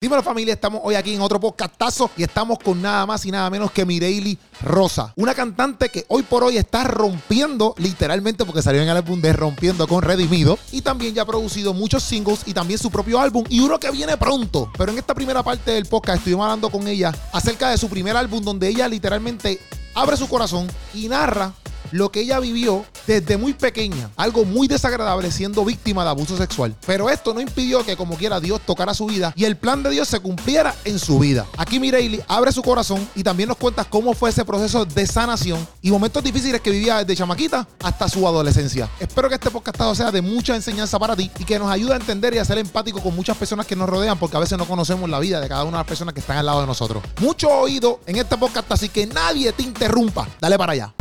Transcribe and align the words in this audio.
Dímelo 0.00 0.22
familia, 0.22 0.54
estamos 0.54 0.80
hoy 0.84 0.94
aquí 0.94 1.12
en 1.12 1.20
otro 1.20 1.40
podcastazo 1.40 2.08
y 2.16 2.22
estamos 2.22 2.60
con 2.60 2.80
nada 2.80 3.04
más 3.04 3.26
y 3.26 3.32
nada 3.32 3.50
menos 3.50 3.72
que 3.72 3.84
Mireille 3.84 4.38
Rosa, 4.60 5.12
una 5.16 5.34
cantante 5.34 5.88
que 5.88 6.04
hoy 6.06 6.22
por 6.22 6.44
hoy 6.44 6.56
está 6.56 6.84
rompiendo 6.84 7.74
literalmente 7.78 8.44
porque 8.44 8.62
salió 8.62 8.80
en 8.80 8.88
el 8.88 8.96
álbum 8.96 9.20
de 9.20 9.32
Rompiendo 9.32 9.88
con 9.88 10.02
Redimido 10.02 10.56
y 10.70 10.82
también 10.82 11.14
ya 11.14 11.22
ha 11.22 11.26
producido 11.26 11.74
muchos 11.74 12.04
singles 12.04 12.42
y 12.46 12.54
también 12.54 12.78
su 12.78 12.92
propio 12.92 13.18
álbum 13.18 13.42
y 13.48 13.58
uno 13.58 13.80
que 13.80 13.90
viene 13.90 14.16
pronto. 14.16 14.70
Pero 14.78 14.92
en 14.92 14.98
esta 14.98 15.16
primera 15.16 15.42
parte 15.42 15.72
del 15.72 15.86
podcast 15.86 16.18
estuvimos 16.18 16.44
hablando 16.44 16.70
con 16.70 16.86
ella 16.86 17.12
acerca 17.32 17.70
de 17.70 17.76
su 17.76 17.88
primer 17.88 18.16
álbum 18.16 18.40
donde 18.44 18.68
ella 18.68 18.86
literalmente 18.86 19.58
abre 19.96 20.16
su 20.16 20.28
corazón 20.28 20.68
y 20.94 21.08
narra 21.08 21.52
lo 21.92 22.10
que 22.10 22.20
ella 22.20 22.40
vivió 22.40 22.84
desde 23.06 23.36
muy 23.36 23.54
pequeña, 23.54 24.10
algo 24.16 24.44
muy 24.44 24.68
desagradable 24.68 25.30
siendo 25.30 25.64
víctima 25.64 26.04
de 26.04 26.10
abuso 26.10 26.36
sexual. 26.36 26.74
Pero 26.86 27.10
esto 27.10 27.34
no 27.34 27.40
impidió 27.40 27.84
que 27.84 27.96
como 27.96 28.16
quiera 28.16 28.40
Dios 28.40 28.60
tocara 28.64 28.94
su 28.94 29.06
vida 29.06 29.32
y 29.36 29.44
el 29.44 29.56
plan 29.56 29.82
de 29.82 29.90
Dios 29.90 30.08
se 30.08 30.20
cumpliera 30.20 30.74
en 30.84 30.98
su 30.98 31.18
vida. 31.18 31.46
Aquí 31.56 31.80
Mireille 31.80 32.24
abre 32.28 32.52
su 32.52 32.62
corazón 32.62 33.08
y 33.14 33.22
también 33.22 33.48
nos 33.48 33.58
cuenta 33.58 33.84
cómo 33.84 34.14
fue 34.14 34.30
ese 34.30 34.44
proceso 34.44 34.84
de 34.84 35.06
sanación 35.06 35.66
y 35.82 35.90
momentos 35.90 36.22
difíciles 36.22 36.60
que 36.60 36.70
vivía 36.70 36.98
desde 36.98 37.16
chamaquita 37.16 37.66
hasta 37.82 38.08
su 38.08 38.26
adolescencia. 38.26 38.88
Espero 39.00 39.28
que 39.28 39.36
este 39.36 39.50
podcast 39.50 39.78
sea 39.94 40.10
de 40.10 40.22
mucha 40.22 40.54
enseñanza 40.54 40.98
para 40.98 41.16
ti 41.16 41.30
y 41.38 41.44
que 41.44 41.58
nos 41.58 41.70
ayude 41.70 41.92
a 41.94 41.96
entender 41.96 42.34
y 42.34 42.38
a 42.38 42.44
ser 42.44 42.58
empático 42.58 43.00
con 43.00 43.14
muchas 43.14 43.36
personas 43.36 43.66
que 43.66 43.76
nos 43.76 43.88
rodean 43.88 44.18
porque 44.18 44.36
a 44.36 44.40
veces 44.40 44.58
no 44.58 44.66
conocemos 44.66 45.08
la 45.08 45.18
vida 45.18 45.40
de 45.40 45.48
cada 45.48 45.62
una 45.62 45.78
de 45.78 45.78
las 45.78 45.86
personas 45.86 46.14
que 46.14 46.20
están 46.20 46.36
al 46.36 46.46
lado 46.46 46.60
de 46.60 46.66
nosotros. 46.66 47.02
Mucho 47.20 47.48
oído 47.48 48.00
en 48.06 48.16
este 48.16 48.36
podcast, 48.36 48.70
así 48.72 48.88
que 48.88 49.06
nadie 49.06 49.52
te 49.52 49.62
interrumpa. 49.62 50.28
Dale 50.40 50.58
para 50.58 50.72
allá. 50.72 50.94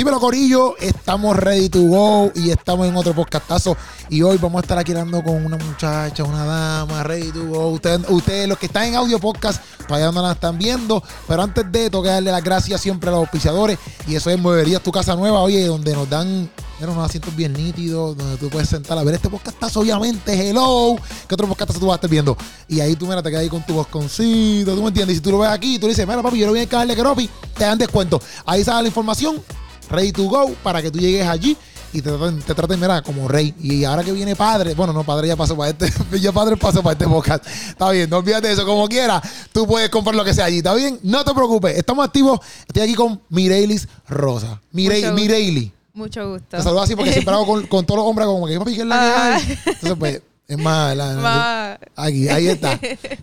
Dímelo, 0.00 0.18
Corillo. 0.18 0.78
Estamos 0.78 1.36
ready 1.36 1.68
to 1.68 1.78
go 1.78 2.32
y 2.34 2.48
estamos 2.48 2.88
en 2.88 2.96
otro 2.96 3.12
podcastazo. 3.12 3.76
Y 4.08 4.22
hoy 4.22 4.38
vamos 4.38 4.60
a 4.60 4.62
estar 4.62 4.78
aquí 4.78 4.92
hablando 4.92 5.22
con 5.22 5.44
una 5.44 5.58
muchacha, 5.58 6.24
una 6.24 6.42
dama, 6.46 7.02
ready 7.02 7.30
to 7.30 7.44
go. 7.44 7.68
Ustedes, 7.68 8.08
ustedes 8.08 8.48
los 8.48 8.56
que 8.56 8.64
están 8.64 8.84
en 8.84 8.94
audio 8.94 9.18
podcast, 9.18 9.62
todavía 9.86 10.10
no 10.10 10.22
la 10.22 10.32
están 10.32 10.56
viendo. 10.56 11.02
Pero 11.28 11.42
antes 11.42 11.70
de, 11.70 11.90
que 11.90 12.08
darle 12.08 12.32
las 12.32 12.42
gracias 12.42 12.80
siempre 12.80 13.10
a 13.10 13.12
los 13.12 13.20
auspiciadores. 13.20 13.78
Y 14.08 14.14
eso 14.14 14.30
es 14.30 14.38
Moverías 14.38 14.82
Tu 14.82 14.90
Casa 14.90 15.14
Nueva, 15.16 15.40
oye, 15.40 15.66
donde 15.66 15.92
nos 15.92 16.08
dan 16.08 16.48
unos 16.80 17.04
asientos 17.04 17.36
bien 17.36 17.52
nítidos, 17.52 18.16
donde 18.16 18.38
tú 18.38 18.48
puedes 18.48 18.70
sentar 18.70 18.96
a 18.96 19.04
ver 19.04 19.16
este 19.16 19.28
podcastazo, 19.28 19.80
obviamente. 19.80 20.32
Hello. 20.32 20.96
¿Qué 21.28 21.34
otro 21.34 21.46
podcastazo 21.46 21.78
tú 21.78 21.88
vas 21.88 21.96
a 21.96 21.96
estar 21.96 22.08
viendo? 22.08 22.38
Y 22.68 22.80
ahí 22.80 22.96
tú, 22.96 23.06
mira, 23.06 23.22
te 23.22 23.28
quedas 23.28 23.42
ahí 23.42 23.50
con 23.50 23.66
tu 23.66 23.74
bosconcito, 23.74 24.74
¿tú 24.74 24.80
me 24.80 24.88
entiendes? 24.88 25.12
Y 25.12 25.16
si 25.16 25.20
tú 25.20 25.30
lo 25.30 25.40
ves 25.40 25.50
aquí, 25.50 25.78
tú 25.78 25.88
le 25.88 25.90
dices, 25.90 26.06
mira, 26.06 26.22
papi, 26.22 26.38
yo 26.38 26.46
lo 26.46 26.52
voy 26.52 26.62
a 26.62 26.66
caerle 26.66 26.96
Keropi, 26.96 27.28
te 27.54 27.64
dan 27.64 27.76
descuento. 27.76 28.18
Ahí 28.46 28.64
sale 28.64 28.80
la 28.80 28.88
información 28.88 29.42
ready 29.90 30.12
to 30.12 30.24
go 30.24 30.54
para 30.62 30.80
que 30.80 30.90
tú 30.90 30.98
llegues 30.98 31.26
allí 31.26 31.56
y 31.92 32.00
te 32.02 32.10
traten, 32.10 32.38
te 32.40 32.54
traten, 32.54 32.80
mira, 32.80 33.02
como 33.02 33.26
rey. 33.28 33.54
Y 33.60 33.84
ahora 33.84 34.04
que 34.04 34.12
viene 34.12 34.36
padre, 34.36 34.74
bueno, 34.74 34.92
no, 34.92 35.04
padre 35.04 35.28
ya 35.28 35.36
pasó 35.36 35.56
para 35.56 35.70
este, 35.70 35.92
ya 36.20 36.32
padre 36.32 36.56
pasó 36.56 36.82
para 36.82 36.92
este 36.92 37.06
podcast. 37.06 37.46
Está 37.46 37.90
bien, 37.90 38.08
no 38.08 38.18
olvides 38.18 38.42
de 38.42 38.52
eso, 38.52 38.64
como 38.64 38.88
quiera, 38.88 39.20
tú 39.52 39.66
puedes 39.66 39.90
comprar 39.90 40.14
lo 40.14 40.24
que 40.24 40.32
sea 40.32 40.46
allí, 40.46 40.58
¿está 40.58 40.74
bien? 40.74 40.98
No 41.02 41.24
te 41.24 41.34
preocupes, 41.34 41.76
estamos 41.76 42.04
activos. 42.04 42.40
Estoy 42.66 42.82
aquí 42.82 42.94
con 42.94 43.20
Mireilis 43.28 43.88
Rosa. 44.08 44.60
Mireili. 44.72 45.72
Mucho 45.92 46.30
gusto. 46.30 46.56
Te 46.56 46.62
saludo 46.62 46.82
así 46.82 46.94
porque 46.94 47.12
siempre 47.12 47.34
hago 47.34 47.46
con, 47.46 47.66
con, 47.66 47.84
todos 47.84 47.98
los 47.98 48.06
hombres 48.06 48.26
como 48.26 48.46
que 48.46 48.58
papi, 48.58 48.74
¿qué 48.74 48.80
es 48.82 48.86
la 48.86 49.40
que 49.44 49.52
Entonces, 49.70 49.96
pues, 49.98 50.22
es 50.50 50.58
más, 50.58 50.96
la, 50.96 51.78
aquí, 51.94 52.28
ahí 52.28 52.48
está. 52.48 52.76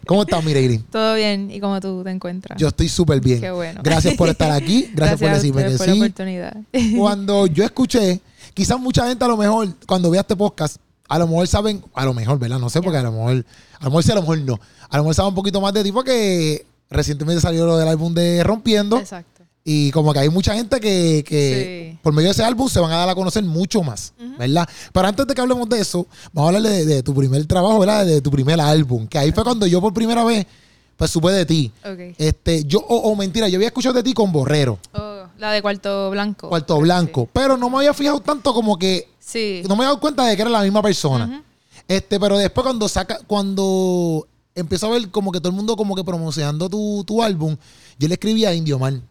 ¿Cómo 0.05 0.21
estás, 0.21 0.41
Mireille? 0.45 0.79
Todo 0.91 1.13
bien. 1.15 1.51
¿Y 1.51 1.59
cómo 1.59 1.77
tú 1.81 2.01
te 2.01 2.09
encuentras? 2.09 2.57
Yo 2.57 2.69
estoy 2.69 2.87
súper 2.87 3.19
bien. 3.19 3.41
Qué 3.41 3.51
bueno. 3.51 3.81
Gracias 3.83 4.13
por 4.13 4.29
estar 4.29 4.49
aquí. 4.49 4.89
Gracias, 4.95 5.19
por 5.19 5.31
decirme 5.31 5.65
que 5.65 5.77
por 5.77 5.87
La 5.87 5.93
oportunidad. 5.93 6.57
Cuando 6.97 7.45
yo 7.47 7.65
escuché, 7.65 8.21
quizás 8.53 8.79
mucha 8.79 9.05
gente 9.05 9.25
a 9.25 9.27
lo 9.27 9.35
mejor, 9.35 9.67
cuando 9.85 10.09
vea 10.09 10.21
este 10.21 10.37
podcast, 10.37 10.77
a 11.09 11.19
lo 11.19 11.27
mejor 11.27 11.45
saben, 11.49 11.83
a 11.93 12.05
lo 12.05 12.13
mejor, 12.13 12.39
¿verdad? 12.39 12.59
No 12.59 12.69
sé, 12.69 12.81
porque 12.81 12.97
a 12.97 13.03
lo 13.03 13.11
mejor, 13.11 13.45
a 13.77 13.83
lo 13.83 13.89
mejor 13.89 14.03
sí, 14.03 14.11
a 14.13 14.15
lo 14.15 14.21
mejor 14.21 14.39
no. 14.39 14.59
A 14.89 14.95
lo 14.95 15.03
mejor 15.03 15.15
saben 15.15 15.29
un 15.29 15.35
poquito 15.35 15.59
más 15.59 15.73
de 15.73 15.83
ti 15.83 15.91
porque 15.91 16.65
recientemente 16.89 17.41
salió 17.41 17.65
lo 17.65 17.77
del 17.77 17.89
álbum 17.89 18.13
de 18.13 18.41
Rompiendo. 18.41 18.99
Exacto. 18.99 19.36
Y 19.69 19.91
como 19.91 20.13
que 20.13 20.19
hay 20.19 20.29
mucha 20.29 20.53
gente 20.53 20.79
que, 20.79 21.97
por 22.01 22.13
medio 22.13 22.29
de 22.29 22.31
ese 22.31 22.41
álbum 22.41 22.69
se 22.69 22.79
van 22.79 22.89
a 22.89 22.99
dar 22.99 23.09
a 23.09 23.15
conocer 23.15 23.43
mucho 23.43 23.83
más, 23.83 24.13
¿verdad? 24.39 24.65
Pero 24.93 25.07
antes 25.09 25.27
de 25.27 25.35
que 25.35 25.41
hablemos 25.41 25.67
de 25.67 25.81
eso, 25.81 26.07
vamos 26.31 26.53
a 26.53 26.55
hablar 26.55 26.71
de, 26.71 27.03
tu 27.03 27.13
primer 27.13 27.45
trabajo, 27.47 27.77
¿verdad? 27.77 28.05
De 28.05 28.21
tu 28.21 28.31
primer 28.31 28.61
álbum. 28.61 29.05
Que 29.07 29.17
ahí 29.17 29.33
fue 29.33 29.43
cuando 29.43 29.67
yo 29.67 29.81
por 29.81 29.93
primera 29.93 30.23
vez, 30.23 30.47
pues 30.95 31.11
supe 31.11 31.31
de 31.33 31.45
ti. 31.45 31.69
Este, 32.17 32.63
yo, 32.63 32.79
o 32.79 33.13
mentira, 33.17 33.49
yo 33.49 33.57
había 33.57 33.67
escuchado 33.67 33.95
de 33.95 34.03
ti 34.03 34.13
con 34.13 34.31
Borrero. 34.31 34.79
Oh, 34.93 35.23
la 35.37 35.51
de 35.51 35.61
Cuarto 35.61 36.11
Blanco. 36.11 36.47
Cuarto 36.47 36.79
Blanco. 36.79 37.27
Pero 37.33 37.57
no 37.57 37.69
me 37.69 37.79
había 37.79 37.93
fijado 37.93 38.21
tanto 38.21 38.53
como 38.53 38.79
que. 38.79 39.09
Sí. 39.19 39.63
No 39.67 39.75
me 39.75 39.83
había 39.83 39.87
dado 39.87 39.99
cuenta 39.99 40.23
de 40.27 40.37
que 40.37 40.43
era 40.43 40.49
la 40.49 40.61
misma 40.61 40.81
persona. 40.81 41.43
Este, 41.89 42.21
pero 42.21 42.37
después 42.37 42.63
cuando 42.63 42.87
saca, 42.87 43.19
cuando 43.27 44.29
empiezo 44.55 44.87
a 44.87 44.91
ver 44.91 45.09
como 45.09 45.33
que 45.33 45.39
todo 45.39 45.49
el 45.49 45.55
mundo 45.55 45.75
como 45.75 45.93
que 45.93 46.05
promocionando 46.05 46.69
tu, 46.69 47.03
tu 47.05 47.21
álbum, 47.21 47.57
yo 47.99 48.07
le 48.07 48.13
escribí 48.13 48.45
a 48.45 48.53
Indio 48.53 48.79
Man. 48.79 49.03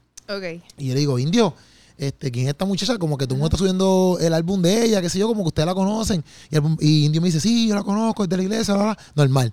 Y 0.77 0.89
yo 0.89 0.95
le 0.95 1.01
digo, 1.01 1.19
Indio, 1.19 1.55
este, 1.99 2.31
¿quién 2.31 2.47
es 2.47 2.51
esta 2.51 2.65
muchacha? 2.65 2.99
Como 2.99 3.17
que 3.17 3.27
tú 3.27 3.37
me 3.37 3.45
estás 3.45 3.59
subiendo 3.59 4.19
el 4.21 4.35
álbum 4.35 4.61
de 4.61 4.85
ella, 4.85 5.01
qué 5.01 5.09
sé 5.09 5.19
yo, 5.19 5.29
como 5.29 5.43
que 5.43 5.49
ustedes 5.49 5.67
la 5.67 5.75
conocen. 5.75 6.25
Y, 6.81 7.07
Indio 7.07 7.21
me 7.21 7.29
dice, 7.29 7.41
sí, 7.41 7.69
yo 7.69 7.75
la 7.75 7.83
conozco, 7.83 8.25
es 8.25 8.29
de 8.29 8.37
la 8.37 8.43
iglesia, 8.43 8.75
bla, 8.75 8.99
normal. 9.15 9.53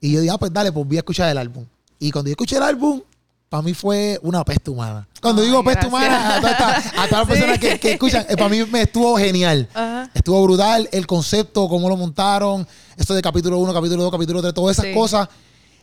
Y 0.00 0.12
yo 0.12 0.20
digo, 0.20 0.34
ah, 0.34 0.38
pues 0.38 0.52
dale, 0.52 0.72
pues 0.72 0.86
voy 0.86 0.96
a 0.96 1.00
escuchar 1.00 1.30
el 1.30 1.38
álbum. 1.38 1.64
Y 1.98 2.10
cuando 2.10 2.28
yo 2.28 2.32
escuché 2.32 2.56
el 2.56 2.62
álbum, 2.62 3.00
para 3.48 3.62
mí 3.62 3.74
fue 3.74 4.18
una 4.22 4.44
peste 4.44 4.70
humana. 4.70 5.06
Cuando 5.20 5.42
digo 5.42 5.62
peste 5.62 5.86
humana, 5.86 6.36
a, 6.36 6.40
todas 6.40 7.10
las 7.10 7.26
personas 7.28 7.58
que, 7.58 7.92
escuchan, 7.92 8.26
eh, 8.28 8.36
para 8.36 8.48
mí 8.48 8.64
me 8.64 8.82
estuvo 8.82 9.16
genial. 9.16 9.68
Estuvo 10.12 10.42
brutal 10.42 10.88
el 10.90 11.06
concepto, 11.06 11.68
cómo 11.68 11.88
lo 11.88 11.96
montaron, 11.96 12.66
esto 12.96 13.14
de 13.14 13.22
capítulo 13.22 13.58
1, 13.58 13.72
capítulo 13.72 14.02
2, 14.02 14.12
capítulo 14.12 14.42
3, 14.42 14.54
todas 14.54 14.78
esas 14.78 14.92
cosas 14.94 15.28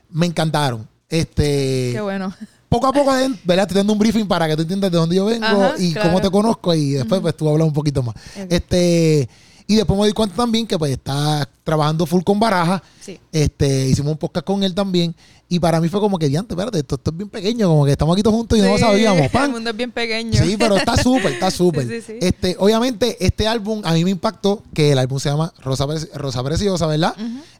me 0.09 0.25
encantaron. 0.25 0.87
Este, 1.11 1.91
Qué 1.93 2.01
bueno 2.01 2.33
poco 2.71 2.87
a 2.87 2.93
poco, 2.93 3.11
¿verdad? 3.43 3.67
Te 3.67 3.75
dando 3.75 3.91
un 3.91 3.99
briefing 3.99 4.25
para 4.27 4.47
que 4.47 4.55
tú 4.55 4.61
entiendas 4.61 4.89
de 4.89 4.97
dónde 4.97 5.17
yo 5.17 5.25
vengo 5.25 5.73
y 5.77 5.93
cómo 5.93 6.21
te 6.21 6.31
conozco 6.31 6.73
y 6.73 6.91
después 6.91 7.19
pues 7.19 7.35
tú 7.35 7.49
hablas 7.49 7.67
un 7.67 7.73
poquito 7.73 8.01
más. 8.01 8.15
Este, 8.49 9.27
y 9.71 9.77
después 9.77 9.97
me 9.97 10.05
di 10.05 10.11
cuenta 10.11 10.35
también 10.35 10.67
que 10.67 10.77
pues 10.77 10.91
está 10.91 11.47
trabajando 11.63 12.05
full 12.05 12.23
con 12.23 12.37
Baraja. 12.37 12.83
Sí. 12.99 13.17
Este, 13.31 13.87
hicimos 13.87 14.11
un 14.11 14.17
podcast 14.17 14.45
con 14.45 14.61
él 14.63 14.75
también. 14.75 15.15
Y 15.47 15.59
para 15.59 15.79
mí 15.79 15.87
fue 15.87 16.01
como 16.01 16.19
que, 16.19 16.27
diante, 16.27 16.55
espérate, 16.55 16.79
esto, 16.79 16.99
es 17.05 17.15
bien 17.15 17.29
pequeño, 17.29 17.69
como 17.69 17.85
que 17.85 17.91
estamos 17.91 18.13
aquí 18.13 18.21
todos 18.21 18.35
juntos 18.35 18.57
y 18.57 18.61
no 18.61 18.67
lo 18.67 18.77
sabíamos. 18.77 19.33
El 19.33 19.49
mundo 19.49 19.69
es 19.69 19.77
bien 19.77 19.93
pequeño. 19.93 20.43
Sí, 20.43 20.57
pero 20.59 20.75
está 20.75 21.01
súper, 21.01 21.31
está 21.31 21.49
súper. 21.51 21.89
este, 21.89 22.57
obviamente, 22.59 23.15
este 23.25 23.47
álbum 23.47 23.81
a 23.85 23.93
mí 23.93 24.03
me 24.03 24.11
impactó, 24.11 24.61
que 24.73 24.91
el 24.91 24.97
álbum 24.97 25.19
se 25.19 25.29
llama 25.29 25.53
Rosa, 25.59 25.87
Rosa 26.15 26.43
Preciosa, 26.43 26.85
¿verdad? 26.87 27.15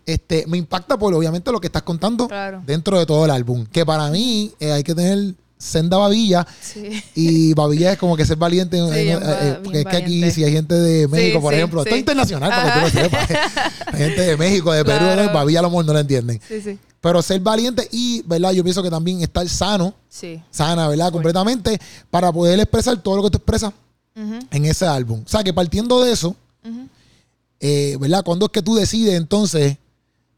este, 0.06 0.46
me 0.48 0.58
impacta 0.58 1.00
por 1.00 1.14
obviamente 1.14 1.50
lo 1.50 1.62
que 1.62 1.68
estás 1.68 1.84
contando 1.84 2.28
dentro 2.66 3.00
de 3.00 3.06
todo 3.06 3.24
el 3.24 3.32
álbum. 3.32 3.66
Que 3.66 3.86
para 3.86 4.10
mí 4.10 4.52
eh, 4.60 4.74
hay 4.74 4.84
que 4.84 4.96
tener 4.96 5.36
senda 5.62 5.98
babilla. 5.98 6.46
Y 7.16 7.54
babilla 7.54 7.94
es 7.94 7.98
como 7.98 8.18
que 8.18 8.26
ser 8.26 8.38
valiente. 8.38 8.78
Eh, 8.78 9.60
porque 9.64 9.82
es 9.82 9.86
que 9.86 9.98
aquí, 9.98 10.32
si 10.32 10.44
hay 10.44 10.52
gente 10.52 10.76
de 10.76 11.08
México, 11.08 11.42
por 11.42 11.54
ejemplo, 11.54 11.82
esto 11.82 11.94
es 11.94 12.00
internacional 12.00 12.50
para 12.50 12.74
que 12.74 12.80
tú 12.80 12.86
lo 12.86 13.04
sepas. 13.04 13.30
hay 13.88 14.00
gente 14.00 14.22
de 14.22 14.38
México, 14.38 14.72
de 14.72 14.84
Perú, 14.84 15.06
babilla 15.34 15.60
a 15.60 15.64
lo 15.64 15.70
mejor 15.70 15.86
no 15.86 15.94
la 15.94 16.02
entienden. 16.02 16.42
Sí, 16.48 16.62
sí. 16.62 16.80
Pero 17.00 17.22
ser 17.22 17.40
valiente 17.40 17.88
y, 17.92 18.22
¿verdad? 18.24 18.52
Yo 18.52 18.64
pienso 18.64 18.84
que 18.84 18.90
también 18.90 19.22
estar 19.22 19.48
sano, 19.50 19.94
sí. 20.08 20.42
sana, 20.52 20.88
¿verdad? 20.88 21.12
Completamente, 21.12 21.80
para 22.12 22.32
poder 22.32 22.60
expresar 22.60 23.02
todo 23.02 23.18
lo 23.18 23.24
que 23.24 23.32
tú 23.32 23.38
expresas 23.38 23.74
en 24.16 24.66
ese 24.66 24.86
álbum. 24.86 25.24
O 25.26 25.30
sea, 25.30 25.44
que 25.44 25.54
partiendo 25.54 26.04
de 26.04 26.12
eso, 26.12 26.36
eh, 27.60 27.98
¿verdad? 28.00 28.24
¿Cuándo 28.24 28.46
es 28.46 28.52
que 28.52 28.62
tú 28.62 28.76
decides 28.76 29.16
entonces, 29.16 29.78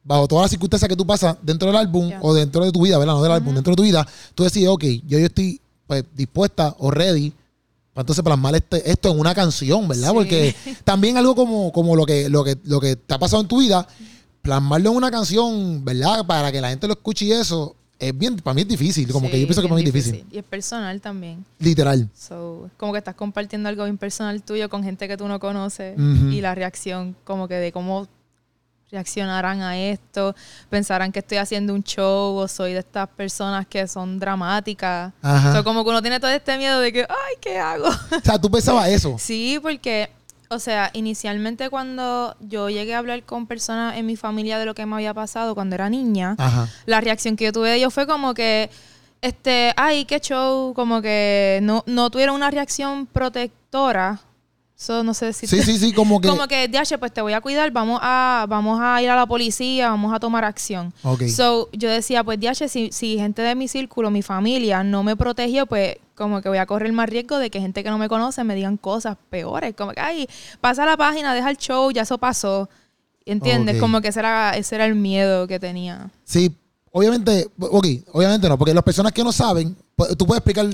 bajo 0.03 0.28
todas 0.28 0.44
las 0.44 0.52
circunstancias 0.52 0.90
que 0.90 0.96
tú 0.96 1.06
pasas 1.06 1.38
dentro 1.41 1.68
del 1.68 1.78
álbum 1.78 2.12
o 2.22 2.34
dentro 2.34 2.66
de 2.66 2.72
tu 2.72 2.84
vida, 2.84 2.97
¿verdad? 2.97 3.14
No 3.14 3.24
del 3.24 3.31
álbum, 3.31 3.53
dentro 3.53 3.72
de 3.72 3.78
tu 3.78 3.84
vida, 3.84 4.08
tú 4.36 4.44
decides, 4.44 4.69
ok, 4.69 4.84
yo, 4.84 5.19
yo 5.19 5.25
estoy 5.25 5.62
pues, 5.88 6.03
dispuesta 6.16 6.75
o 6.80 6.91
ready 6.91 7.34
para 7.94 8.03
entonces 8.03 8.24
plasmar 8.24 8.56
este, 8.56 8.90
esto 8.90 9.12
en 9.12 9.19
una 9.19 9.36
canción, 9.36 9.88
¿verdad? 9.88 10.12
Porque 10.13 10.56
también 10.84 11.18
algo 11.18 11.36
como, 11.36 11.72
como 11.72 11.96
lo, 11.96 12.06
que, 12.06 12.28
lo, 12.28 12.44
que, 12.44 12.58
lo 12.63 12.80
que 12.80 12.96
te 12.96 13.13
ha 13.13 13.19
pasado 13.19 13.42
en 13.42 13.47
tu 13.47 13.59
vida 13.59 13.88
plasmarlo 14.44 14.92
en 14.92 14.98
una 14.98 15.10
canción, 15.10 15.83
¿verdad? 15.83 16.25
Para 16.25 16.51
que 16.51 16.62
la 16.62 16.69
gente 16.69 16.86
lo 16.86 16.94
escuche 16.94 17.25
y 17.25 17.31
eso, 17.31 17.75
es 17.98 18.16
bien, 18.16 18.36
para 18.36 18.54
mí 18.54 18.62
es 18.62 18.68
difícil, 18.68 19.10
como 19.12 19.30
que 19.31 19.39
yo 19.39 19.48
pienso 19.48 19.62
que 19.62 19.68
para 19.69 19.78
mí 19.78 19.88
es 19.88 19.94
difícil. 19.94 20.25
Y 20.30 20.38
es 20.38 20.44
personal 20.44 21.00
también. 21.00 21.45
Literal. 21.60 22.10
So, 22.13 22.69
como 22.78 22.92
que 22.92 22.98
estás 22.98 23.16
compartiendo 23.16 23.69
algo 23.69 23.86
bien 23.86 23.98
personal 23.98 24.44
tuyo 24.44 24.69
con 24.69 24.83
gente 24.83 25.07
que 25.07 25.16
tú 25.16 25.28
no 25.28 25.39
conoces 25.39 25.98
y 25.98 26.42
la 26.42 26.54
reacción 26.54 27.16
como 27.24 27.48
que 27.48 27.56
de 27.56 27.72
cómo 27.72 28.07
reaccionarán 28.94 29.62
a 29.62 29.78
esto, 29.78 30.36
pensarán 30.69 31.12
que 31.12 31.19
estoy 31.19 31.40
haciendo 31.40 31.74
un 31.74 31.84
show 31.84 32.36
o 32.36 32.48
soy 32.48 32.74
de 32.74 32.80
estas 32.80 33.10
personas 33.10 33.66
que 33.68 33.88
son 33.88 34.19
dramáticas. 34.19 35.12
O 35.57 35.63
como 35.63 35.84
que 35.84 35.90
uno 35.90 36.01
tiene 36.01 36.19
todo 36.19 36.30
este 36.30 36.57
miedo 36.57 36.80
de 36.80 36.94
que, 36.94 37.01
ay, 37.01 37.36
¿qué 37.42 37.57
hago? 37.57 37.88
O 37.88 38.19
sea, 38.24 38.40
tú 38.40 38.50
pensabas 38.50 38.88
eso. 38.90 39.16
sí, 39.19 39.60
porque 39.62 40.10
o 40.50 40.60
sea, 40.60 40.92
inicialmente 40.94 41.72
cuando 41.72 42.36
yo 42.40 42.69
llegué 42.69 42.94
a 42.94 43.00
hablar 43.00 43.24
con 43.24 43.48
personas 43.48 43.98
en 43.98 44.06
mi 44.06 44.16
familia 44.16 44.60
de 44.60 44.66
lo 44.66 44.75
que 44.75 44.86
me 44.86 44.95
había 44.95 45.13
pasado 45.13 45.56
cuando 45.56 45.74
era 45.74 45.90
niña, 45.90 46.36
la 46.86 47.01
reacción 47.01 47.36
que 47.36 47.45
yo 47.45 47.51
tuve 47.51 47.69
de 47.69 47.78
ellos 47.78 47.92
fue 47.92 48.06
como 48.06 48.36
que, 48.36 48.69
este, 49.22 49.74
ay, 49.75 50.06
qué 50.06 50.19
show, 50.19 50.75
como 50.75 51.01
que 51.01 51.60
no, 51.63 51.84
no 51.88 52.12
tuvieron 52.12 52.36
una 52.36 52.51
reacción 52.51 53.07
protectora. 53.07 54.19
Eso 54.83 55.01
no 55.01 55.13
sé 55.13 55.31
si... 55.31 55.47
Sí, 55.47 55.62
sí, 55.62 55.77
sí, 55.77 55.94
como 55.94 56.19
que... 56.19 56.27
Como 56.27 56.45
que, 56.45 56.68
DH, 56.68 56.97
pues 57.00 57.13
te 57.13 57.21
voy 57.21 57.31
a 57.31 57.39
cuidar, 57.39 57.71
vamos 57.71 58.01
a, 58.03 58.45
vamos 58.50 58.81
a 58.81 59.01
ir 59.01 59.09
a 59.09 59.15
la 59.15 59.25
policía, 59.25 59.88
vamos 59.88 60.13
a 60.13 60.19
tomar 60.19 60.44
acción. 60.44 60.94
Ok. 61.03 61.24
So, 61.27 61.69
yo 61.71 61.89
decía, 61.89 62.21
pues, 62.25 62.38
DH, 62.38 62.68
si, 62.68 62.91
si 62.91 63.18
gente 63.18 63.41
de 63.41 63.56
mi 63.56 63.69
círculo, 63.69 64.12
mi 64.12 64.21
familia, 64.21 64.83
no 64.83 65.01
me 65.01 65.15
protegió, 65.15 65.68
pues, 65.68 65.95
como 66.15 66.41
que 66.41 66.50
voy 66.50 66.57
a 66.57 66.65
correr 66.65 66.91
más 66.91 67.09
riesgo 67.09 67.38
de 67.38 67.50
que 67.50 67.62
gente 67.62 67.81
que 67.81 67.89
no 67.89 67.97
me 67.97 68.09
conoce 68.09 68.44
me 68.44 68.56
digan 68.56 68.75
cosas 68.75 69.15
peores. 69.30 69.74
Como 69.74 69.94
que, 69.94 70.01
ay, 70.01 70.27
pasa 70.59 70.85
la 70.85 70.97
página, 70.97 71.33
deja 71.33 71.50
el 71.50 71.57
show, 71.57 71.89
ya 71.89 72.01
eso 72.01 72.18
pasó. 72.18 72.69
¿Entiendes? 73.25 73.80
Como 73.80 74.01
que 74.01 74.09
ese 74.09 74.19
era, 74.19 74.51
ese 74.51 74.75
era 74.75 74.85
el 74.85 74.95
miedo 74.95 75.47
que 75.47 75.62
tenía. 75.62 76.09
Sí, 76.25 76.53
obviamente, 76.94 77.50
ok, 77.60 77.88
obviamente 78.12 78.48
no, 78.48 78.57
porque 78.57 78.74
las 78.74 78.84
personas 78.84 79.12
que 79.12 79.24
no 79.24 79.31
saben, 79.31 79.75
pues, 79.95 80.16
tú 80.16 80.28
puedes 80.28 80.40
explicar 80.40 80.66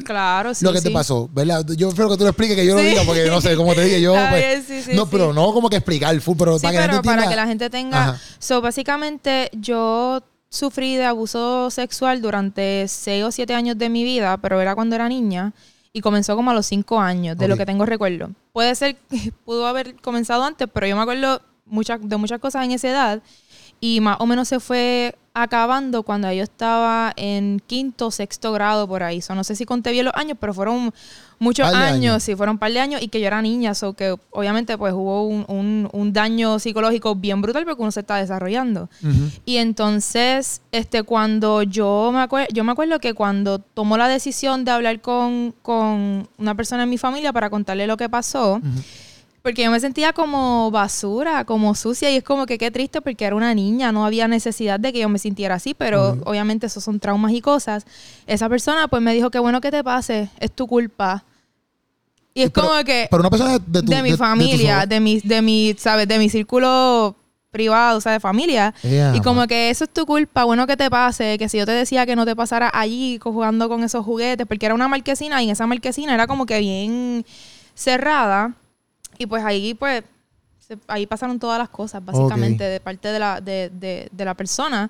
lo 0.62 0.74
que 0.74 0.82
te 0.82 0.92
pasó, 0.92 1.30
¿verdad? 1.34 1.66
Yo 1.78 1.90
espero 1.90 2.10
que 2.10 2.18
tú 2.18 2.24
lo 2.24 2.30
expliques, 2.30 2.58
que 2.58 2.66
yo 2.66 2.76
lo 2.76 2.82
diga, 2.82 3.04
porque 3.06 3.26
no 3.28 3.40
sé, 3.40 3.56
como 3.56 3.74
te 3.74 3.84
dije 3.84 4.02
yo. 4.02 4.14
Pues, 4.30 4.88
no, 4.90 5.10
pero 5.10 5.34
no 5.34 5.54
como 5.54 5.70
que 5.70 5.78
explicar 5.78 6.20
full, 6.22 6.36
pero 6.38 6.60
para, 6.60 6.72
que, 6.72 6.78
la 6.78 6.94
gente 6.94 7.06
para 7.06 7.30
que 7.30 7.36
la 7.36 7.48
gente 7.48 7.70
tenga. 7.70 8.20
So, 8.38 8.62
básicamente, 8.62 9.50
yo 9.54 10.22
sufrí 10.50 10.98
de 10.98 11.06
abuso 11.06 11.72
sexual 11.72 12.22
durante 12.22 12.88
6 12.88 13.24
o 13.24 13.32
7 13.32 13.54
años 13.54 13.78
de 13.78 13.90
mi 13.90 14.04
vida, 14.04 14.38
pero 14.38 14.60
era 14.60 14.76
cuando 14.76 14.96
era 14.96 15.08
niña 15.08 15.54
y 15.94 16.02
comenzó 16.02 16.36
como 16.36 16.52
a 16.52 16.54
los 16.54 16.66
5 16.66 17.00
años, 17.00 17.38
de 17.38 17.48
lo 17.48 17.56
que 17.56 17.66
tengo 17.66 17.86
recuerdo. 17.86 18.30
Puede 18.52 18.76
ser 18.76 18.98
que 19.10 19.32
pudo 19.46 19.68
haber 19.68 19.96
comenzado 19.96 20.44
antes, 20.44 20.68
pero 20.72 20.86
yo 20.86 20.98
me 20.98 21.02
acuerdo 21.02 21.42
muchas, 21.66 22.00
de 22.02 22.18
muchas 22.18 22.40
cosas 22.40 22.66
en 22.66 22.72
esa 22.72 22.90
edad 22.90 23.22
y 23.80 24.02
más 24.02 24.18
o 24.20 24.26
menos 24.26 24.48
se 24.48 24.60
fue 24.60 25.16
acabando 25.44 26.04
cuando 26.04 26.32
yo 26.32 26.44
estaba 26.44 27.14
en 27.16 27.62
quinto 27.66 28.08
o 28.08 28.12
sexto 28.12 28.52
grado 28.52 28.88
por 28.88 29.04
ahí. 29.04 29.22
no 29.30 29.44
sé 29.44 29.56
si 29.56 29.66
conté 29.66 29.92
bien 29.92 30.06
los 30.06 30.14
años, 30.16 30.38
pero 30.40 30.54
fueron 30.54 30.94
muchos 31.40 31.68
años, 31.74 32.22
sí, 32.22 32.36
fueron 32.36 32.56
un 32.56 32.60
par 32.60 32.72
de 32.72 32.80
años 32.80 33.02
y 33.02 33.08
que 33.08 33.20
yo 33.20 33.28
era 33.28 33.42
niña, 33.42 33.74
so 33.74 33.94
que 33.94 34.16
obviamente 34.32 34.78
pues 34.78 34.94
hubo 34.94 35.24
un, 35.26 36.10
daño 36.14 36.60
psicológico 36.60 37.16
bien 37.16 37.42
brutal 37.42 37.66
porque 37.66 37.82
uno 37.82 37.92
se 37.92 38.02
está 38.02 38.18
desarrollando. 38.18 38.90
Y 39.46 39.58
entonces, 39.58 40.62
este, 40.72 41.04
cuando 41.04 41.64
yo 41.64 42.12
me 42.14 42.22
acuerdo, 42.22 42.48
yo 42.54 42.64
me 42.64 42.72
acuerdo 42.72 43.00
que 43.00 43.14
cuando 43.14 43.60
tomó 43.60 43.98
la 43.98 44.08
decisión 44.08 44.66
de 44.66 44.72
hablar 44.72 45.02
con, 45.02 45.54
con 45.62 46.28
una 46.38 46.56
persona 46.56 46.84
en 46.84 46.90
mi 46.90 46.98
familia 46.98 47.32
para 47.32 47.50
contarle 47.50 47.88
lo 47.88 47.98
que 47.98 48.10
pasó, 48.10 48.62
porque 49.42 49.64
yo 49.64 49.72
me 49.72 49.80
sentía 49.80 50.14
como 50.14 50.70
basura, 50.72 51.46
como 51.46 51.74
sucia, 51.76 52.12
y 52.12 52.18
es 52.18 52.24
como 52.24 52.46
que 52.46 52.58
qué 52.58 52.72
triste 52.72 53.02
porque 53.02 53.26
era 53.26 53.36
una 53.36 53.54
niña, 53.54 53.92
no 53.92 54.06
había 54.06 54.28
necesidad 54.28 54.80
de 54.80 54.92
que 54.92 55.00
yo 55.00 55.10
me 55.10 55.20
sintiera 55.20 55.56
así, 55.56 55.74
pero 55.74 56.18
obviamente 56.26 56.68
esos 56.68 56.84
son 56.84 57.00
traumas 57.00 57.32
y 57.32 57.42
cosas. 57.42 57.86
Esa 58.28 58.50
persona 58.50 58.88
pues 58.88 59.02
me 59.02 59.14
dijo, 59.14 59.32
qué 59.32 59.40
bueno 59.40 59.62
que 59.62 59.72
te 59.72 59.84
pase, 59.84 60.30
es 60.40 60.52
tu 60.52 60.68
culpa. 60.68 61.24
Y 62.34 62.44
es 62.44 62.52
como 62.52 62.72
que... 62.84 63.08
Pero 63.10 63.22
una 63.22 63.30
persona 63.30 63.60
de, 63.60 63.82
de 63.82 64.04
mi 64.04 64.14
familia, 64.14 64.86
de, 64.86 65.00
mi, 65.00 65.20
de 65.22 65.42
mi, 65.42 65.76
¿sabes? 65.78 66.08
De 66.08 66.20
mi 66.20 66.30
círculo 66.30 67.16
privado, 67.50 67.98
o 67.98 68.02
sea, 68.02 68.12
de 68.12 68.20
familia. 68.20 68.74
y 68.84 69.22
como 69.22 69.48
que 69.48 69.70
eso 69.70 69.86
es 69.86 69.90
tu 69.90 70.06
culpa, 70.06 70.44
bueno 70.44 70.68
que 70.68 70.78
te 70.78 70.90
pase, 70.90 71.38
que 71.38 71.50
si 71.50 71.58
yo 71.58 71.66
te 71.66 71.72
decía 71.72 72.06
que 72.06 72.16
no 72.16 72.26
te 72.26 72.36
pasara 72.36 72.70
allí 72.74 73.20
jugando 73.22 73.70
con 73.70 73.84
esos 73.84 74.06
juguetes, 74.06 74.46
porque 74.46 74.66
era 74.66 74.76
una 74.76 74.88
marquesina 74.88 75.42
y 75.42 75.46
en 75.46 75.52
esa 75.52 75.66
marquesina 75.66 76.14
era 76.14 76.28
como 76.28 76.46
que 76.46 76.60
bien 76.60 77.26
cerrada 77.74 78.54
y 79.20 79.26
pues 79.26 79.44
ahí, 79.44 79.74
pues, 79.74 80.04
ahí 80.88 81.06
pasaron 81.06 81.38
todas 81.40 81.60
las 81.60 81.68
cosas, 81.68 82.04
básicamente, 82.04 82.64
de 82.64 82.80
parte 82.80 83.10
de 83.10 83.20
la, 83.20 83.42
de, 83.42 83.70
de, 83.70 84.08
de, 84.10 84.26
la 84.26 84.34
persona. 84.34 84.90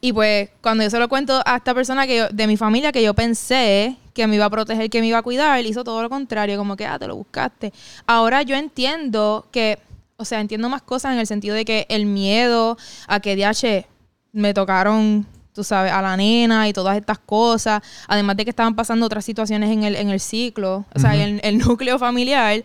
Y 0.00 0.14
pues, 0.14 0.48
cuando 0.62 0.82
yo 0.82 0.88
se 0.88 0.98
lo 0.98 1.10
cuento 1.10 1.42
a 1.44 1.56
esta 1.56 1.74
persona 1.74 2.06
que 2.06 2.26
de 2.32 2.46
mi 2.46 2.56
familia, 2.56 2.90
que 2.90 3.02
yo 3.02 3.12
pensé 3.12 3.98
que 4.14 4.26
me 4.26 4.36
iba 4.36 4.46
a 4.46 4.50
proteger, 4.50 4.88
que 4.88 5.00
me 5.02 5.08
iba 5.08 5.18
a 5.18 5.22
cuidar, 5.22 5.58
él 5.58 5.66
hizo 5.66 5.84
todo 5.84 6.02
lo 6.02 6.08
contrario, 6.08 6.56
como 6.56 6.74
que, 6.74 6.86
ah, 6.86 6.98
te 6.98 7.06
lo 7.06 7.16
buscaste. 7.16 7.70
Ahora 8.06 8.40
yo 8.40 8.56
entiendo 8.56 9.46
que, 9.52 9.78
o 10.16 10.24
sea, 10.24 10.40
entiendo 10.40 10.70
más 10.70 10.80
cosas 10.80 11.12
en 11.12 11.18
el 11.18 11.26
sentido 11.26 11.54
de 11.54 11.66
que 11.66 11.84
el 11.90 12.06
miedo 12.06 12.78
a 13.08 13.20
que 13.20 13.36
DH 13.36 13.86
me 14.32 14.54
tocaron 14.54 15.26
tú 15.56 15.64
sabes, 15.64 15.90
a 15.90 16.02
la 16.02 16.16
nena 16.18 16.68
y 16.68 16.74
todas 16.74 16.98
estas 16.98 17.18
cosas, 17.18 17.82
además 18.06 18.36
de 18.36 18.44
que 18.44 18.50
estaban 18.50 18.76
pasando 18.76 19.06
otras 19.06 19.24
situaciones 19.24 19.70
en 19.70 19.84
el, 19.84 19.96
en 19.96 20.10
el 20.10 20.20
ciclo, 20.20 20.84
o 20.94 20.98
sea, 20.98 21.16
en 21.16 21.40
el 21.42 21.56
núcleo 21.58 21.98
familiar, 21.98 22.62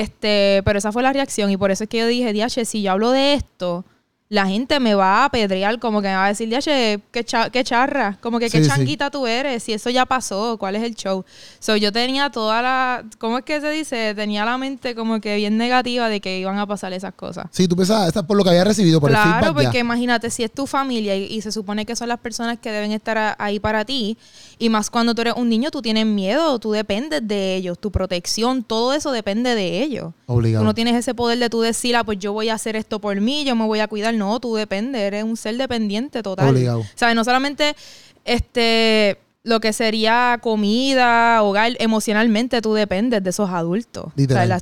este, 0.00 0.62
pero 0.64 0.78
esa 0.78 0.92
fue 0.92 1.02
la 1.02 1.12
reacción 1.12 1.50
y 1.50 1.56
por 1.56 1.70
eso 1.70 1.84
es 1.84 1.90
que 1.90 1.98
yo 1.98 2.06
dije, 2.06 2.32
Diache, 2.32 2.64
si 2.64 2.82
yo 2.82 2.92
hablo 2.92 3.10
de 3.10 3.34
esto, 3.34 3.84
la 4.28 4.46
gente 4.46 4.80
me 4.80 4.94
va 4.94 5.18
a 5.18 5.24
apedrear, 5.26 5.78
como 5.78 6.02
que 6.02 6.08
me 6.08 6.14
va 6.14 6.24
a 6.24 6.28
decir, 6.28 6.48
Diache, 6.48 7.00
qué, 7.12 7.24
qué 7.52 7.64
charra, 7.64 8.18
como 8.20 8.40
que 8.40 8.50
qué 8.50 8.66
changuita 8.66 9.08
tú 9.08 9.24
eres, 9.26 9.62
si 9.62 9.72
eso 9.72 9.88
ya 9.88 10.04
pasó, 10.04 10.56
cuál 10.58 10.74
es 10.74 10.82
el 10.82 10.96
show. 10.96 11.24
So, 11.60 11.76
yo 11.76 11.92
tenía 11.92 12.30
toda 12.30 12.60
la, 12.60 13.04
¿cómo 13.18 13.38
es 13.38 13.44
que 13.44 13.60
se 13.60 13.70
dice? 13.70 14.14
Tenía 14.16 14.44
la 14.44 14.58
mente 14.58 14.96
como 14.96 15.20
que 15.20 15.36
bien 15.36 15.56
negativa 15.56 16.08
de 16.08 16.20
que 16.20 16.40
iban 16.40 16.58
a 16.58 16.66
pasar 16.66 16.92
esas 16.92 17.14
cosas. 17.14 17.46
Sí, 17.52 17.68
tú 17.68 17.76
pensabas, 17.76 18.14
es 18.14 18.22
por 18.24 18.36
lo 18.36 18.42
que 18.42 18.50
había 18.50 18.64
recibido, 18.64 19.00
por 19.00 19.10
claro, 19.10 19.30
el 19.30 19.38
Claro, 19.38 19.54
porque 19.54 19.78
imagínate, 19.78 20.28
si 20.30 20.42
es 20.42 20.50
tu 20.50 20.66
familia 20.66 21.14
y, 21.14 21.40
se 21.40 21.52
supone 21.52 21.86
que 21.86 21.94
son 21.94 22.08
las 22.08 22.18
personas 22.18 22.58
que 22.58 22.72
deben 22.72 22.90
estar 22.90 23.36
ahí 23.38 23.60
para 23.60 23.84
ti, 23.84 24.18
y 24.58 24.70
más 24.70 24.90
cuando 24.90 25.14
tú 25.14 25.20
eres 25.20 25.34
un 25.36 25.48
niño, 25.48 25.70
tú 25.70 25.82
tienes 25.82 26.06
miedo, 26.06 26.58
tú 26.58 26.72
dependes 26.72 27.20
de 27.22 27.54
ellos, 27.54 27.78
tu 27.78 27.92
protección, 27.92 28.64
todo 28.64 28.92
eso 28.92 29.12
depende 29.12 29.54
de 29.54 29.82
ellos. 29.82 30.14
Obligado. 30.26 30.62
Tú 30.62 30.66
no 30.66 30.74
tienes 30.74 30.96
ese 30.96 31.14
poder 31.14 31.38
de 31.38 31.48
tú 31.48 31.60
decir, 31.60 31.94
ah, 31.94 32.02
pues 32.02 32.18
yo 32.18 32.32
voy 32.32 32.48
a 32.48 32.54
hacer 32.54 32.74
esto 32.74 33.00
por 33.00 33.20
mí, 33.20 33.44
yo 33.44 33.54
me 33.54 33.64
voy 33.66 33.78
a 33.78 33.86
cuidar 33.86 34.15
no, 34.16 34.40
tú 34.40 34.54
dependes, 34.56 35.02
eres 35.02 35.24
un 35.24 35.36
ser 35.36 35.56
dependiente 35.56 36.22
total. 36.22 36.48
Obligado. 36.48 36.84
¿Sabes? 36.94 37.14
No 37.14 37.24
solamente 37.24 37.76
este 38.24 39.18
lo 39.46 39.60
que 39.60 39.72
sería 39.72 40.40
comida, 40.42 41.40
hogar, 41.40 41.74
emocionalmente 41.78 42.60
tú 42.60 42.74
dependes 42.74 43.22
de 43.22 43.30
esos 43.30 43.48
adultos. 43.48 44.06
O 44.06 44.26
sea, 44.28 44.60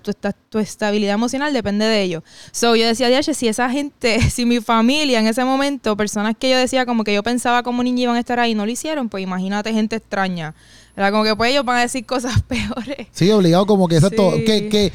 tu, 0.50 0.58
estabilidad 0.58 1.14
emocional 1.14 1.54
depende 1.54 1.86
de 1.86 2.02
ellos. 2.02 2.22
So, 2.52 2.76
yo 2.76 2.86
decía, 2.86 3.08
Diache, 3.08 3.32
si 3.32 3.48
esa 3.48 3.70
gente, 3.70 4.20
si 4.30 4.44
mi 4.44 4.60
familia 4.60 5.20
en 5.20 5.26
ese 5.26 5.42
momento, 5.42 5.96
personas 5.96 6.36
que 6.38 6.50
yo 6.50 6.58
decía 6.58 6.84
como 6.84 7.02
que 7.02 7.14
yo 7.14 7.22
pensaba 7.22 7.62
como 7.62 7.82
niña 7.82 8.02
iban 8.02 8.16
a 8.16 8.20
estar 8.20 8.38
ahí, 8.38 8.54
no 8.54 8.66
lo 8.66 8.72
hicieron, 8.72 9.08
pues 9.08 9.22
imagínate 9.22 9.72
gente 9.72 9.96
extraña. 9.96 10.54
Era 10.94 11.10
como 11.10 11.24
que 11.24 11.34
pues 11.34 11.52
ellos 11.52 11.64
van 11.64 11.78
a 11.78 11.80
decir 11.80 12.04
cosas 12.04 12.42
peores. 12.46 13.06
Sí, 13.10 13.30
obligado 13.30 13.64
como 13.64 13.88
que 13.88 13.96
exacto, 13.96 14.32
que, 14.44 14.68
que 14.68 14.92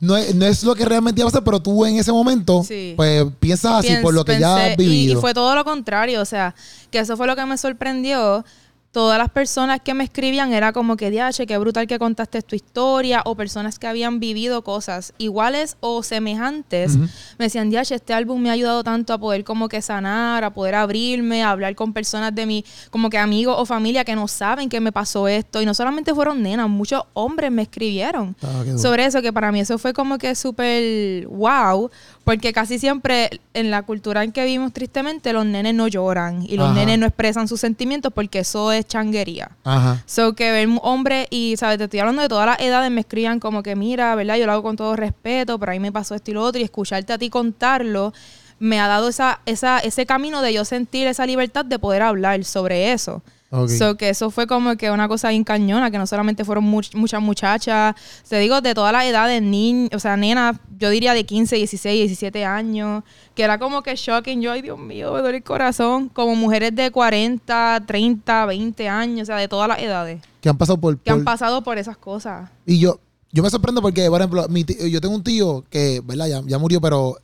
no 0.00 0.16
es, 0.16 0.34
no 0.34 0.44
es 0.46 0.62
lo 0.62 0.74
que 0.74 0.84
realmente 0.84 1.20
iba 1.20 1.28
a 1.28 1.30
pasar, 1.30 1.44
pero 1.44 1.60
tú 1.60 1.84
en 1.86 1.96
ese 1.96 2.12
momento, 2.12 2.64
pues 2.96 3.26
piensas 3.40 3.84
así 3.84 3.96
por 4.02 4.14
lo 4.14 4.24
que 4.24 4.38
ya 4.38 4.66
has 4.66 4.76
vivido. 4.76 5.14
Y, 5.14 5.18
y, 5.18 5.20
fue 5.20 5.34
todo 5.34 5.54
lo 5.54 5.64
contrario, 5.64 6.20
o 6.20 6.24
sea, 6.24 6.54
que 6.90 6.98
eso 6.98 7.16
fue 7.16 7.26
lo 7.26 7.36
que 7.36 7.46
me 7.46 7.56
sorprendió. 7.56 8.44
Todas 8.92 9.18
las 9.18 9.28
personas 9.28 9.80
que 9.84 9.92
me 9.92 10.04
escribían 10.04 10.52
era 10.52 10.72
como 10.72 10.96
que, 10.96 11.10
diache, 11.10 11.46
qué 11.46 11.58
brutal 11.58 11.86
que 11.86 11.98
contaste 11.98 12.40
tu 12.42 12.56
historia, 12.56 13.22
o 13.26 13.34
personas 13.34 13.78
que 13.78 13.86
habían 13.86 14.20
vivido 14.20 14.62
cosas 14.62 15.12
iguales 15.18 15.76
o 15.80 16.02
semejantes. 16.02 16.96
Me 16.96 17.44
decían, 17.46 17.68
diache, 17.68 17.94
este 17.94 18.14
álbum 18.14 18.40
me 18.40 18.48
ha 18.48 18.52
ayudado 18.52 18.82
tanto 18.82 19.12
a 19.12 19.18
poder 19.18 19.44
como 19.44 19.68
que 19.68 19.82
sanar, 19.82 20.44
a 20.44 20.54
poder 20.54 20.76
abrirme, 20.76 21.42
a 21.42 21.50
hablar 21.50 21.74
con 21.74 21.92
personas 21.92 22.34
de 22.34 22.46
mi, 22.46 22.64
como 22.90 23.10
que 23.10 23.18
amigos 23.18 23.56
o 23.58 23.66
familia 23.66 24.04
que 24.04 24.14
no 24.14 24.28
saben 24.28 24.68
que 24.68 24.80
me 24.80 24.92
pasó 24.92 25.28
esto. 25.28 25.60
Y 25.60 25.66
no 25.66 25.74
solamente 25.74 26.14
fueron 26.14 26.42
nenas, 26.42 26.68
muchos 26.68 27.02
hombres 27.12 27.50
me 27.50 27.62
escribieron 27.62 28.34
ah, 28.42 28.64
sobre 28.78 29.04
eso, 29.04 29.20
que 29.20 29.32
para 29.32 29.52
mí 29.52 29.60
eso 29.60 29.78
fue 29.78 29.92
como 29.92 30.16
que 30.18 30.34
súper 30.34 31.26
wow, 31.26 31.90
porque 32.26 32.52
casi 32.52 32.80
siempre 32.80 33.40
en 33.54 33.70
la 33.70 33.84
cultura 33.84 34.24
en 34.24 34.32
que 34.32 34.42
vivimos 34.42 34.72
tristemente 34.72 35.32
los 35.32 35.46
nenes 35.46 35.74
no 35.74 35.86
lloran 35.86 36.42
y 36.42 36.56
los 36.56 36.74
nenes 36.74 36.98
no 36.98 37.06
expresan 37.06 37.46
sus 37.46 37.60
sentimientos 37.60 38.12
porque 38.12 38.40
eso 38.40 38.72
es 38.72 38.84
changuería. 38.84 39.52
Ajá. 39.62 40.02
So 40.06 40.34
que 40.34 40.50
ver 40.50 40.66
un 40.66 40.80
hombre 40.82 41.28
y, 41.30 41.54
¿sabes? 41.56 41.78
Te 41.78 41.84
estoy 41.84 42.00
hablando 42.00 42.22
de 42.22 42.28
todas 42.28 42.46
las 42.46 42.58
edades, 42.58 42.90
me 42.90 43.02
escriban 43.02 43.38
como 43.38 43.62
que, 43.62 43.76
mira, 43.76 44.12
¿verdad? 44.16 44.38
Yo 44.38 44.46
lo 44.46 44.52
hago 44.54 44.64
con 44.64 44.74
todo 44.74 44.96
respeto, 44.96 45.56
pero 45.60 45.70
ahí 45.70 45.78
me 45.78 45.92
pasó 45.92 46.16
esto 46.16 46.32
y 46.32 46.34
lo 46.34 46.42
otro 46.42 46.60
y 46.60 46.64
escucharte 46.64 47.12
a 47.12 47.18
ti 47.18 47.30
contarlo 47.30 48.12
me 48.58 48.80
ha 48.80 48.88
dado 48.88 49.08
esa, 49.08 49.38
esa, 49.46 49.78
ese 49.78 50.04
camino 50.04 50.42
de 50.42 50.52
yo 50.52 50.64
sentir 50.64 51.06
esa 51.06 51.26
libertad 51.26 51.64
de 51.64 51.78
poder 51.78 52.02
hablar 52.02 52.42
sobre 52.42 52.90
eso. 52.90 53.22
So 53.68 53.96
que 53.96 54.10
eso 54.10 54.30
fue 54.30 54.46
como 54.46 54.76
que 54.76 54.90
una 54.90 55.08
cosa 55.08 55.30
bien 55.30 55.44
cañona, 55.44 55.90
que 55.90 55.98
no 55.98 56.06
solamente 56.06 56.44
fueron 56.44 56.64
muchas 56.64 57.22
muchachas, 57.22 57.94
te 58.28 58.38
digo, 58.38 58.60
de 58.60 58.74
todas 58.74 58.92
las 58.92 59.04
edades, 59.04 59.42
niños, 59.42 59.90
o 59.94 59.98
sea, 59.98 60.16
nenas, 60.16 60.56
yo 60.78 60.90
diría 60.90 61.14
de 61.14 61.24
15, 61.24 61.56
16, 61.56 62.08
17 62.08 62.44
años, 62.44 63.02
que 63.34 63.42
era 63.42 63.58
como 63.58 63.82
que 63.82 63.96
shocking, 63.96 64.40
yo, 64.40 64.52
ay 64.52 64.62
Dios 64.62 64.78
mío, 64.78 65.12
me 65.12 65.20
duele 65.20 65.38
el 65.38 65.44
corazón, 65.44 66.08
como 66.08 66.34
mujeres 66.34 66.74
de 66.74 66.90
40, 66.90 67.84
30, 67.86 68.46
20 68.46 68.88
años, 68.88 69.22
o 69.22 69.26
sea, 69.26 69.36
de 69.36 69.48
todas 69.48 69.68
las 69.68 69.78
edades. 69.78 70.22
Que 70.40 70.48
han 70.48 70.58
pasado 70.58 70.78
por... 70.78 70.98
Que 70.98 71.10
han 71.10 71.24
pasado 71.24 71.62
por 71.62 71.78
esas 71.78 71.96
cosas. 71.96 72.50
Y 72.66 72.78
yo, 72.78 73.00
yo 73.32 73.42
me 73.42 73.50
sorprendo 73.50 73.82
porque, 73.82 74.08
por 74.08 74.20
ejemplo, 74.20 74.46
yo 74.48 75.00
tengo 75.00 75.14
un 75.14 75.24
tío 75.24 75.64
que, 75.70 76.00
¿verdad? 76.04 76.26
Ya, 76.26 76.42
ya 76.46 76.58
murió, 76.58 76.80
pero 76.80 77.16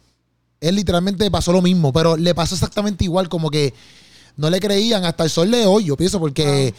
él 0.60 0.76
literalmente 0.76 1.30
pasó 1.30 1.52
lo 1.52 1.62
mismo, 1.62 1.92
pero 1.92 2.16
le 2.16 2.34
pasó 2.34 2.54
exactamente 2.54 3.04
igual, 3.04 3.28
como 3.28 3.50
que 3.50 3.74
no 4.36 4.50
le 4.50 4.60
creían 4.60 5.04
hasta 5.04 5.24
el 5.24 5.30
sol 5.30 5.50
de 5.50 5.66
hoy, 5.66 5.84
yo 5.84 5.96
pienso, 5.96 6.18
porque 6.18 6.74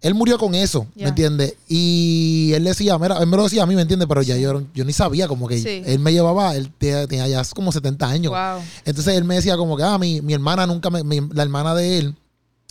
él 0.00 0.14
murió 0.14 0.38
con 0.38 0.54
eso, 0.54 0.86
¿me 0.94 1.08
entiendes? 1.08 1.56
Y 1.68 2.52
él 2.54 2.64
decía, 2.64 2.98
mira, 2.98 3.18
él 3.18 3.26
me 3.26 3.36
lo 3.36 3.44
decía 3.44 3.64
a 3.64 3.66
mí, 3.66 3.74
¿me 3.74 3.82
entiendes? 3.82 4.08
Pero 4.08 4.22
ya 4.22 4.36
yo, 4.36 4.62
yo 4.74 4.84
ni 4.84 4.92
sabía, 4.92 5.28
como 5.28 5.46
que 5.46 5.82
él 5.86 5.98
me 5.98 6.12
llevaba, 6.12 6.56
él 6.56 6.72
tenía 6.78 7.28
ya 7.28 7.42
como 7.54 7.70
70 7.70 8.08
años. 8.08 8.32
Entonces 8.84 9.14
él 9.16 9.24
me 9.24 9.34
decía 9.34 9.56
como 9.58 9.76
que, 9.76 9.82
ah, 9.82 9.98
mi, 9.98 10.22
mi 10.22 10.32
hermana 10.32 10.66
nunca 10.66 10.88
me, 10.88 11.02
la 11.32 11.42
hermana 11.42 11.74
de 11.74 11.98
él, 11.98 12.14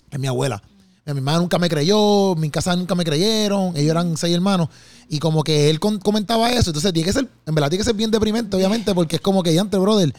es 0.10 0.20
mi 0.20 0.26
abuela. 0.26 0.64
mi 1.06 1.12
hermana 1.12 1.38
nunca 1.38 1.60
me 1.60 1.70
creyó, 1.70 2.34
mi 2.36 2.50
casa 2.50 2.76
nunca 2.76 2.96
me 2.96 3.04
creyeron, 3.04 3.78
ellos 3.78 3.92
eran 3.92 4.18
seis 4.18 4.34
hermanos. 4.34 4.70
Y 5.08 5.20
como 5.20 5.44
que 5.44 5.70
él 5.70 5.80
comentaba 5.80 6.52
eso. 6.52 6.72
Entonces 6.72 6.94
tiene 6.94 7.06
que 7.06 7.14
ser, 7.14 7.30
en 7.46 7.56
verdad 7.56 7.70
tiene 7.70 7.82
que 7.82 7.86
ser 7.86 7.96
bien 7.96 8.10
deprimente, 8.10 8.56
obviamente, 8.58 8.96
porque 8.96 9.18
es 9.18 9.22
como 9.22 9.44
que 9.44 9.54
ya 9.54 9.62
antes, 9.62 9.80
brother, 9.80 10.12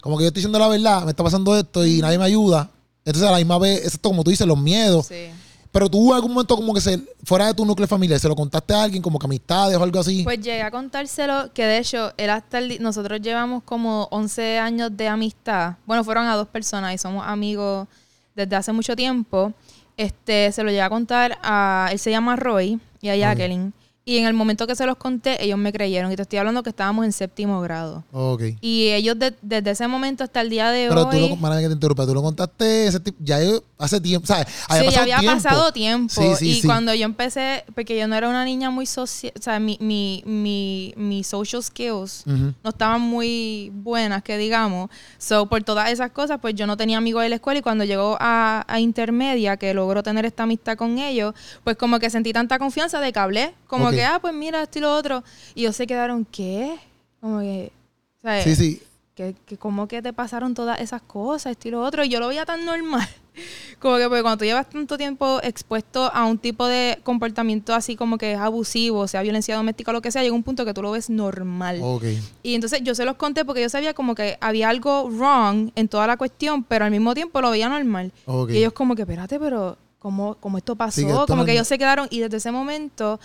como 0.00 0.16
que 0.16 0.24
yo 0.24 0.28
estoy 0.28 0.40
diciendo 0.40 0.60
la 0.60 0.68
verdad, 0.68 1.04
me 1.04 1.10
está 1.10 1.24
pasando 1.24 1.56
esto 1.56 1.84
y 1.84 2.00
nadie 2.00 2.18
me 2.18 2.24
ayuda. 2.24 2.70
Entonces 3.04 3.28
a 3.28 3.32
la 3.32 3.38
misma 3.38 3.58
vez, 3.58 3.84
esto 3.84 4.08
como 4.08 4.22
tú 4.22 4.30
dices, 4.30 4.46
los 4.46 4.58
miedos. 4.58 5.06
Sí. 5.06 5.30
Pero 5.72 5.88
tú 5.88 6.10
en 6.10 6.16
algún 6.16 6.34
momento 6.34 6.54
como 6.54 6.74
que 6.74 6.82
se, 6.82 7.00
fuera 7.24 7.46
de 7.46 7.54
tu 7.54 7.64
núcleo 7.64 7.88
familiar, 7.88 8.20
¿se 8.20 8.28
lo 8.28 8.36
contaste 8.36 8.74
a 8.74 8.82
alguien 8.82 9.02
como 9.02 9.18
que 9.18 9.24
amistades 9.24 9.76
o 9.78 9.82
algo 9.82 10.00
así? 10.00 10.22
Pues 10.22 10.38
llegué 10.38 10.60
a 10.60 10.70
contárselo, 10.70 11.50
que 11.54 11.64
de 11.64 11.78
hecho, 11.78 12.12
él 12.18 12.28
hasta 12.28 12.60
nosotros 12.78 13.22
llevamos 13.22 13.62
como 13.62 14.06
11 14.10 14.58
años 14.58 14.94
de 14.94 15.08
amistad. 15.08 15.76
Bueno, 15.86 16.04
fueron 16.04 16.26
a 16.26 16.36
dos 16.36 16.46
personas 16.46 16.94
y 16.94 16.98
somos 16.98 17.26
amigos 17.26 17.88
desde 18.34 18.54
hace 18.54 18.70
mucho 18.72 18.94
tiempo. 18.94 19.54
Este, 19.96 20.52
se 20.52 20.62
lo 20.62 20.68
llegué 20.68 20.82
a 20.82 20.90
contar 20.90 21.38
a, 21.42 21.88
él 21.90 21.98
se 21.98 22.10
llama 22.10 22.36
Roy 22.36 22.78
y 23.00 23.08
a 23.08 23.16
Jacqueline. 23.16 23.72
Y 24.04 24.18
en 24.18 24.26
el 24.26 24.34
momento 24.34 24.66
que 24.66 24.74
se 24.74 24.84
los 24.84 24.96
conté, 24.96 25.44
ellos 25.44 25.58
me 25.58 25.72
creyeron. 25.72 26.10
Y 26.10 26.16
te 26.16 26.22
estoy 26.22 26.40
hablando 26.40 26.64
que 26.64 26.70
estábamos 26.70 27.04
en 27.04 27.12
séptimo 27.12 27.60
grado. 27.60 28.02
Ok. 28.10 28.42
Y 28.60 28.88
ellos 28.88 29.16
desde 29.40 29.70
ese 29.70 29.86
momento 29.86 30.24
hasta 30.24 30.40
el 30.40 30.50
día 30.50 30.70
de 30.70 30.88
hoy... 30.88 30.94
Pero 30.94 31.08
tú 31.08 31.18
lo, 31.18 31.56
que 31.60 31.66
te 31.68 31.72
interrumpa, 31.72 32.06
tú 32.06 32.14
lo 32.14 32.22
contaste 32.22 32.88
ese 32.88 33.00
ya 33.20 33.38
hace 33.78 34.00
tiempo, 34.00 34.26
¿sabes? 34.26 34.46
Había 34.68 34.90
sí, 34.90 34.96
ya 34.96 35.02
había 35.02 35.32
pasado 35.34 35.72
tiempo. 35.72 36.12
Sí, 36.12 36.34
sí, 36.36 36.58
y 36.58 36.62
cuando 36.62 36.92
yo 36.94 37.04
empecé, 37.04 37.64
porque 37.74 37.96
yo 37.96 38.08
no 38.08 38.16
era 38.16 38.28
una 38.28 38.44
niña 38.44 38.70
muy 38.70 38.86
social, 38.86 39.32
o 39.38 39.42
sea, 39.42 39.60
mi, 39.60 39.76
mi, 39.80 40.22
mi, 40.26 40.94
mi 40.96 41.22
social 41.22 41.62
skills 41.62 42.24
no 42.26 42.70
estaban 42.70 43.00
muy 43.00 43.70
buenas, 43.72 44.22
que 44.22 44.36
digamos. 44.36 44.90
So, 45.18 45.46
por 45.46 45.62
todas 45.62 45.90
esas 45.90 46.10
cosas, 46.10 46.38
pues 46.40 46.54
yo 46.54 46.66
no 46.66 46.76
tenía 46.76 46.98
amigos 46.98 47.22
de 47.22 47.28
la 47.28 47.36
escuela 47.36 47.60
y 47.60 47.62
cuando 47.62 47.84
llegó 47.84 48.16
a, 48.20 48.64
a 48.66 48.80
intermedia, 48.80 49.56
que 49.56 49.74
logró 49.74 50.02
tener 50.02 50.24
esta 50.26 50.42
amistad 50.42 50.76
con 50.76 50.98
ellos, 50.98 51.34
pues 51.62 51.76
como 51.76 52.00
que 52.00 52.10
sentí 52.10 52.32
tanta 52.32 52.58
confianza 52.58 53.00
de 53.00 53.12
que 53.12 53.18
hablé, 53.18 53.54
como 53.66 53.91
que, 53.96 54.04
ah, 54.04 54.18
pues 54.20 54.34
mira, 54.34 54.62
esto 54.62 54.78
y 54.78 54.82
lo 54.82 54.94
otro. 54.94 55.22
Y 55.54 55.62
ellos 55.62 55.76
se 55.76 55.86
quedaron, 55.86 56.24
¿qué? 56.24 56.78
Como 57.20 57.40
que, 57.40 57.72
¿sabes? 58.20 58.44
Sí, 58.44 58.56
sí. 58.56 58.82
Que, 59.14 59.34
que 59.46 59.58
como 59.58 59.88
que 59.88 60.00
te 60.00 60.12
pasaron 60.12 60.54
todas 60.54 60.80
esas 60.80 61.02
cosas, 61.02 61.52
esto 61.52 61.68
y 61.68 61.70
lo 61.70 61.82
otro. 61.82 62.04
Y 62.04 62.08
yo 62.08 62.18
lo 62.20 62.28
veía 62.28 62.46
tan 62.46 62.64
normal. 62.64 63.08
Como 63.78 63.96
que 63.96 64.04
porque 64.04 64.22
cuando 64.22 64.38
tú 64.38 64.44
llevas 64.44 64.68
tanto 64.68 64.96
tiempo 64.96 65.40
expuesto 65.42 66.10
a 66.12 66.24
un 66.26 66.38
tipo 66.38 66.66
de 66.66 66.98
comportamiento 67.02 67.74
así 67.74 67.96
como 67.96 68.18
que 68.18 68.32
es 68.32 68.38
abusivo, 68.38 69.08
sea 69.08 69.22
violencia 69.22 69.56
doméstica 69.56 69.90
o 69.90 69.94
lo 69.94 70.02
que 70.02 70.12
sea, 70.12 70.22
llega 70.22 70.34
un 70.34 70.42
punto 70.42 70.64
que 70.64 70.74
tú 70.74 70.82
lo 70.82 70.90
ves 70.92 71.10
normal. 71.10 71.80
Okay. 71.82 72.20
Y 72.42 72.54
entonces 72.54 72.80
yo 72.82 72.94
se 72.94 73.04
los 73.04 73.16
conté 73.16 73.44
porque 73.44 73.62
yo 73.62 73.68
sabía 73.68 73.94
como 73.94 74.14
que 74.14 74.36
había 74.40 74.68
algo 74.68 75.08
wrong 75.10 75.70
en 75.74 75.88
toda 75.88 76.06
la 76.06 76.16
cuestión, 76.16 76.62
pero 76.64 76.84
al 76.84 76.90
mismo 76.90 77.14
tiempo 77.14 77.40
lo 77.40 77.50
veía 77.50 77.68
normal. 77.68 78.12
Y 78.48 78.58
ellos 78.58 78.72
como 78.72 78.94
que, 78.94 79.02
espérate, 79.02 79.38
pero 79.40 79.76
¿cómo, 79.98 80.36
cómo 80.36 80.58
esto 80.58 80.76
pasó? 80.76 81.26
como 81.26 81.44
que 81.44 81.52
ellos 81.52 81.66
se 81.66 81.78
quedaron 81.78 82.06
y 82.10 82.20
desde 82.20 82.36
ese 82.36 82.52
momento 82.52 83.18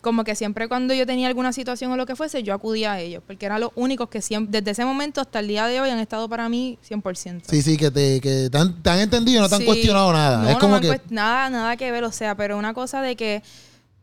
como 0.00 0.24
que 0.24 0.34
siempre 0.34 0.68
cuando 0.68 0.94
yo 0.94 1.06
tenía 1.06 1.28
alguna 1.28 1.52
situación 1.52 1.90
o 1.92 1.96
lo 1.96 2.06
que 2.06 2.16
fuese, 2.16 2.42
yo 2.42 2.54
acudía 2.54 2.92
a 2.92 3.00
ellos, 3.00 3.22
porque 3.26 3.46
eran 3.46 3.60
los 3.60 3.70
únicos 3.74 4.08
que 4.08 4.22
siempre, 4.22 4.60
desde 4.60 4.70
ese 4.72 4.84
momento 4.84 5.20
hasta 5.20 5.40
el 5.40 5.48
día 5.48 5.66
de 5.66 5.80
hoy 5.80 5.90
han 5.90 5.98
estado 5.98 6.28
para 6.28 6.48
mí 6.48 6.78
100%. 6.88 7.42
Sí, 7.48 7.62
sí, 7.62 7.76
que 7.76 7.90
te, 7.90 8.20
que 8.20 8.48
te, 8.50 8.58
han, 8.58 9.00
entendido, 9.00 9.42
no 9.42 9.48
te 9.48 9.56
han 9.56 9.64
cuestionado 9.64 10.12
nada. 10.12 10.42
No, 10.42 10.48
es 10.50 10.58
como 10.58 10.80
que... 10.80 11.00
nada, 11.10 11.50
nada 11.50 11.76
que 11.76 11.90
ver, 11.90 12.04
o 12.04 12.12
sea, 12.12 12.36
pero 12.36 12.56
una 12.56 12.74
cosa 12.74 13.02
de 13.02 13.16
que 13.16 13.42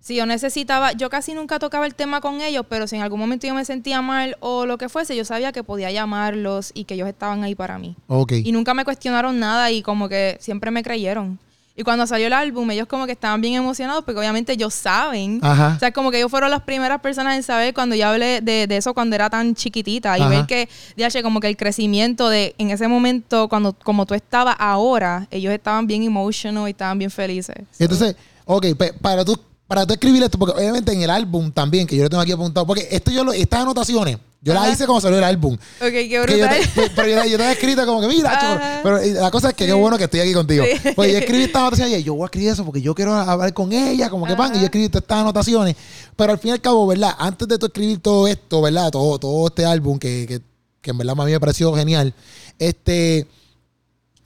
si 0.05 0.15
yo 0.15 0.27
necesitaba, 0.27 0.91
yo 0.91 1.09
casi 1.09 1.33
nunca 1.33 1.57
tocaba 1.57 1.87
el 1.87 1.95
tema 1.95 2.21
con 2.21 2.39
ellos, 2.41 2.63
pero 2.69 2.85
si 2.85 2.95
en 2.95 3.01
algún 3.01 3.19
momento 3.19 3.47
yo 3.47 3.55
me 3.55 3.65
sentía 3.65 4.03
mal 4.03 4.37
o 4.39 4.67
lo 4.67 4.77
que 4.77 4.87
fuese, 4.87 5.15
yo 5.15 5.25
sabía 5.25 5.51
que 5.51 5.63
podía 5.63 5.89
llamarlos 5.89 6.69
y 6.75 6.83
que 6.83 6.93
ellos 6.93 7.07
estaban 7.07 7.43
ahí 7.43 7.55
para 7.55 7.79
mí. 7.79 7.95
Okay. 8.07 8.43
Y 8.45 8.51
nunca 8.51 8.75
me 8.75 8.85
cuestionaron 8.85 9.39
nada 9.39 9.71
y 9.71 9.81
como 9.81 10.07
que 10.07 10.37
siempre 10.39 10.69
me 10.69 10.83
creyeron. 10.83 11.39
Y 11.77 11.83
cuando 11.83 12.07
salió 12.07 12.27
el 12.27 12.33
álbum, 12.33 12.71
ellos 12.71 12.87
como 12.87 13.05
que 13.05 13.11
estaban 13.11 13.41
bien 13.41 13.55
emocionados 13.55 14.05
porque 14.05 14.19
obviamente 14.19 14.53
ellos 14.53 14.73
saben. 14.73 15.41
O 15.43 15.79
sea, 15.79 15.91
como 15.91 16.09
que 16.09 16.17
ellos 16.17 16.31
fueron 16.31 16.49
las 16.49 16.61
primeras 16.61 17.01
personas 17.01 17.35
en 17.35 17.43
saber 17.43 17.73
cuando 17.73 17.95
yo 17.95 18.07
hablé 18.07 18.39
de, 18.41 18.67
eso 18.69 18.93
cuando 18.93 19.15
era 19.15 19.29
tan 19.29 19.55
chiquitita. 19.55 20.17
Y 20.17 20.25
ver 20.27 20.45
que, 20.45 20.69
ya 20.95 21.09
como 21.21 21.41
que 21.41 21.47
el 21.47 21.57
crecimiento 21.57 22.29
de 22.29 22.55
en 22.57 22.71
ese 22.71 22.87
momento, 22.87 23.49
cuando 23.49 23.73
como 23.73 24.05
tú 24.05 24.13
estabas 24.13 24.55
ahora, 24.57 25.27
ellos 25.31 25.53
estaban 25.53 25.85
bien 25.85 26.03
emotional 26.03 26.67
y 26.67 26.71
estaban 26.71 26.97
bien 26.97 27.11
felices. 27.11 27.57
Entonces, 27.77 28.15
ok, 28.45 28.67
para 29.01 29.25
tú, 29.25 29.37
para 29.67 29.85
tú 29.85 29.93
escribir 29.93 30.23
esto, 30.23 30.39
porque 30.39 30.57
obviamente 30.57 30.93
en 30.93 31.01
el 31.01 31.09
álbum 31.09 31.51
también, 31.51 31.87
que 31.87 31.97
yo 31.97 32.03
lo 32.03 32.09
tengo 32.09 32.21
aquí 32.21 32.31
apuntado, 32.31 32.65
porque 32.65 32.87
esto 32.89 33.11
yo 33.11 33.25
lo, 33.25 33.33
estas 33.33 33.61
anotaciones 33.61 34.17
yo 34.45 34.53
la 34.53 34.69
hice 34.69 34.85
como 34.85 35.01
salió 35.01 35.17
el 35.17 35.23
álbum. 35.23 35.55
Ok, 35.55 35.89
qué 35.89 36.21
brutal. 36.21 36.59
pero 36.95 37.07
yo, 37.07 37.25
yo, 37.25 37.37
te 37.39 37.51
escrito 37.51 37.83
como 37.83 37.99
que, 37.99 38.07
mira, 38.07 38.79
pero 38.83 38.99
la 39.01 39.31
cosa 39.31 39.49
es 39.49 39.55
que 39.55 39.65
qué 39.65 39.73
bueno 39.73 39.97
que 39.97 40.03
estoy 40.03 40.19
aquí 40.19 40.33
contigo. 40.33 40.63
Pues 40.95 41.11
yo 41.11 41.17
escribí 41.17 41.45
esta 41.45 41.61
anotación 41.61 41.89
y 41.89 42.03
yo 42.03 42.13
voy 42.13 42.23
a 42.23 42.25
escribir 42.25 42.49
eso 42.49 42.63
porque 42.63 42.79
yo 42.79 42.93
quiero 42.93 43.15
hablar 43.15 43.51
con 43.55 43.73
ella, 43.73 44.07
como 44.07 44.27
que 44.27 44.35
pan, 44.35 44.55
y 44.55 44.59
yo 44.59 44.65
escribí 44.65 44.87
todas 44.87 45.01
estas 45.01 45.17
anotaciones. 45.17 45.75
Pero 46.15 46.31
al 46.31 46.37
fin 46.37 46.49
y 46.49 46.51
al 46.51 46.61
cabo, 46.61 46.85
¿verdad? 46.85 47.15
Antes 47.17 47.47
de 47.47 47.57
tú 47.57 47.65
escribir 47.65 47.99
todo 47.99 48.27
esto, 48.27 48.61
¿verdad? 48.61 48.91
Todo, 48.91 49.17
todo 49.17 49.47
este 49.47 49.65
álbum 49.65 49.97
que, 49.97 50.27
que, 50.27 50.41
que 50.79 50.91
en 50.91 50.97
verdad 50.99 51.15
a 51.19 51.25
mí 51.25 51.31
me 51.31 51.39
pareció 51.39 51.73
genial. 51.73 52.13
Este, 52.59 53.27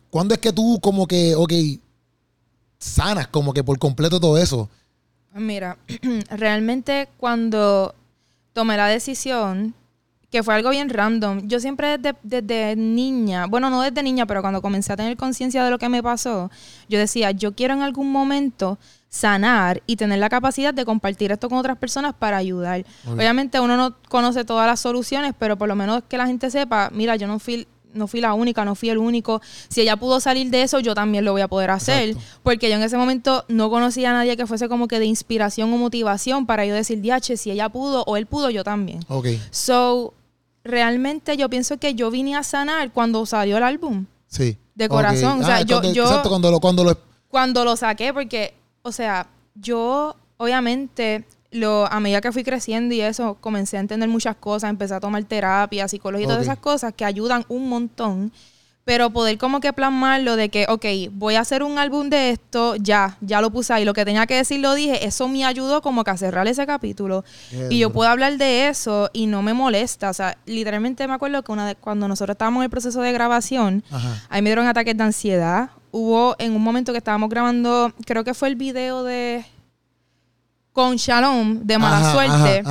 ¿cuándo 0.09 0.33
es 0.33 0.41
que 0.41 0.51
tú 0.51 0.79
como 0.81 1.07
que, 1.07 1.33
ok, 1.33 1.53
sanas 2.77 3.29
como 3.29 3.53
que 3.53 3.63
por 3.63 3.79
completo 3.79 4.19
todo 4.19 4.37
eso? 4.37 4.69
Mira, 5.33 5.77
realmente 6.29 7.07
cuando 7.17 7.95
tomé 8.51 8.75
la 8.75 8.87
decisión 8.87 9.75
que 10.31 10.43
fue 10.43 10.53
algo 10.53 10.69
bien 10.69 10.89
random. 10.89 11.47
Yo 11.47 11.59
siempre 11.59 11.97
desde, 11.97 12.75
niña, 12.75 13.47
bueno, 13.47 13.69
no 13.69 13.81
desde 13.81 14.03
niña, 14.03 14.25
pero 14.25 14.41
cuando 14.41 14.61
comencé 14.61 14.93
a 14.93 14.97
tener 14.97 15.17
conciencia 15.17 15.63
de 15.63 15.71
lo 15.71 15.79
que 15.79 15.89
me 15.89 16.03
pasó, 16.03 16.51
yo 16.87 16.99
decía, 16.99 17.31
yo 17.31 17.55
quiero 17.55 17.73
en 17.73 17.81
algún 17.81 18.11
momento 18.11 18.77
sanar 19.09 19.81
y 19.87 19.95
tener 19.95 20.19
la 20.19 20.29
capacidad 20.29 20.71
de 20.73 20.85
compartir 20.85 21.31
esto 21.31 21.49
con 21.49 21.57
otras 21.57 21.77
personas 21.77 22.13
para 22.13 22.37
ayudar. 22.37 22.85
Obviamente 23.07 23.59
uno 23.59 23.75
no 23.75 23.95
conoce 24.07 24.45
todas 24.45 24.67
las 24.67 24.79
soluciones, 24.79 25.33
pero 25.37 25.57
por 25.57 25.67
lo 25.67 25.75
menos 25.75 26.03
que 26.07 26.17
la 26.17 26.27
gente 26.27 26.51
sepa, 26.51 26.91
mira, 26.93 27.15
yo 27.15 27.27
no 27.27 27.39
fui 27.39 27.67
no 27.93 28.07
fui 28.07 28.21
la 28.21 28.33
única, 28.33 28.65
no 28.65 28.75
fui 28.75 28.89
el 28.89 28.97
único. 28.97 29.41
Si 29.67 29.81
ella 29.81 29.97
pudo 29.97 30.19
salir 30.19 30.49
de 30.49 30.61
eso, 30.61 30.79
yo 30.79 30.93
también 30.93 31.25
lo 31.25 31.31
voy 31.31 31.41
a 31.41 31.47
poder 31.47 31.71
hacer. 31.71 32.15
Porque 32.43 32.69
yo 32.69 32.75
en 32.75 32.83
ese 32.83 32.97
momento 32.97 33.45
no 33.47 33.69
conocía 33.69 34.11
a 34.11 34.13
nadie 34.13 34.37
que 34.37 34.45
fuese 34.45 34.69
como 34.69 34.87
que 34.87 34.99
de 34.99 35.05
inspiración 35.05 35.73
o 35.73 35.77
motivación 35.77 36.45
para 36.45 36.65
yo 36.65 36.73
decir, 36.73 37.01
diache, 37.01 37.37
si 37.37 37.51
ella 37.51 37.69
pudo 37.69 38.03
o 38.05 38.17
él 38.17 38.25
pudo, 38.25 38.49
yo 38.49 38.63
también. 38.63 38.99
Ok. 39.07 39.27
So, 39.51 40.13
realmente 40.63 41.37
yo 41.37 41.49
pienso 41.49 41.77
que 41.77 41.95
yo 41.95 42.11
vine 42.11 42.35
a 42.35 42.43
sanar 42.43 42.91
cuando 42.91 43.25
salió 43.25 43.57
el 43.57 43.63
álbum. 43.63 44.05
Sí. 44.27 44.57
De 44.75 44.87
corazón. 44.87 45.41
O 45.41 45.45
sea, 45.45 45.57
ah, 45.57 45.61
yo, 45.61 45.81
yo. 45.93 46.05
Exacto, 46.05 46.29
cuando 46.29 46.51
lo, 46.51 46.59
cuando 46.59 46.83
lo. 46.83 46.97
Cuando 47.27 47.63
lo 47.63 47.75
saqué, 47.75 48.13
porque, 48.13 48.55
o 48.81 48.91
sea, 48.91 49.27
yo, 49.53 50.15
obviamente, 50.37 51.25
lo, 51.51 51.85
a 51.85 51.99
medida 51.99 52.21
que 52.21 52.31
fui 52.31 52.43
creciendo 52.43 52.95
y 52.95 53.01
eso, 53.01 53.37
comencé 53.39 53.77
a 53.77 53.81
entender 53.81 54.09
muchas 54.09 54.35
cosas, 54.35 54.69
empecé 54.69 54.95
a 54.95 54.99
tomar 54.99 55.23
terapia, 55.25 55.87
psicología 55.87 56.25
y 56.25 56.27
todas 56.27 56.43
esas 56.43 56.57
cosas 56.57 56.93
que 56.95 57.05
ayudan 57.05 57.45
un 57.49 57.69
montón 57.69 58.31
pero 58.89 59.11
poder 59.11 59.37
como 59.37 59.59
que 59.59 59.71
plasmarlo 59.71 60.35
de 60.35 60.49
que, 60.49 60.65
ok, 60.67 60.83
voy 61.11 61.35
a 61.35 61.41
hacer 61.41 61.61
un 61.61 61.77
álbum 61.77 62.09
de 62.09 62.31
esto, 62.31 62.75
ya, 62.75 63.17
ya 63.21 63.39
lo 63.39 63.51
puse 63.51 63.71
ahí, 63.71 63.85
lo 63.85 63.93
que 63.93 64.03
tenía 64.03 64.25
que 64.25 64.33
decir 64.33 64.61
lo 64.61 64.73
dije, 64.73 65.05
eso 65.05 65.27
me 65.27 65.45
ayudó 65.45 65.83
como 65.83 66.03
que 66.03 66.09
a 66.09 66.17
cerrar 66.17 66.47
ese 66.47 66.65
capítulo. 66.65 67.23
Y 67.69 67.77
yo 67.77 67.93
puedo 67.93 68.09
hablar 68.09 68.39
de 68.39 68.67
eso 68.67 69.11
y 69.13 69.27
no 69.27 69.43
me 69.43 69.53
molesta, 69.53 70.09
o 70.09 70.13
sea, 70.15 70.39
literalmente 70.47 71.07
me 71.07 71.13
acuerdo 71.13 71.43
que 71.43 71.51
una 71.51 71.75
cuando 71.75 72.07
nosotros 72.07 72.33
estábamos 72.33 72.61
en 72.61 72.63
el 72.63 72.69
proceso 72.71 72.99
de 73.01 73.11
grabación, 73.11 73.83
ahí 74.27 74.41
me 74.41 74.49
dieron 74.49 74.65
ataques 74.65 74.97
de 74.97 75.03
ansiedad, 75.03 75.69
hubo 75.91 76.35
en 76.39 76.55
un 76.55 76.63
momento 76.63 76.91
que 76.91 76.97
estábamos 76.97 77.29
grabando, 77.29 77.93
creo 78.07 78.23
que 78.23 78.33
fue 78.33 78.47
el 78.47 78.55
video 78.55 79.03
de 79.03 79.45
con 80.73 80.95
Shalom 80.95 81.59
de 81.61 81.77
Mala 81.77 82.11
Suerte. 82.11 82.63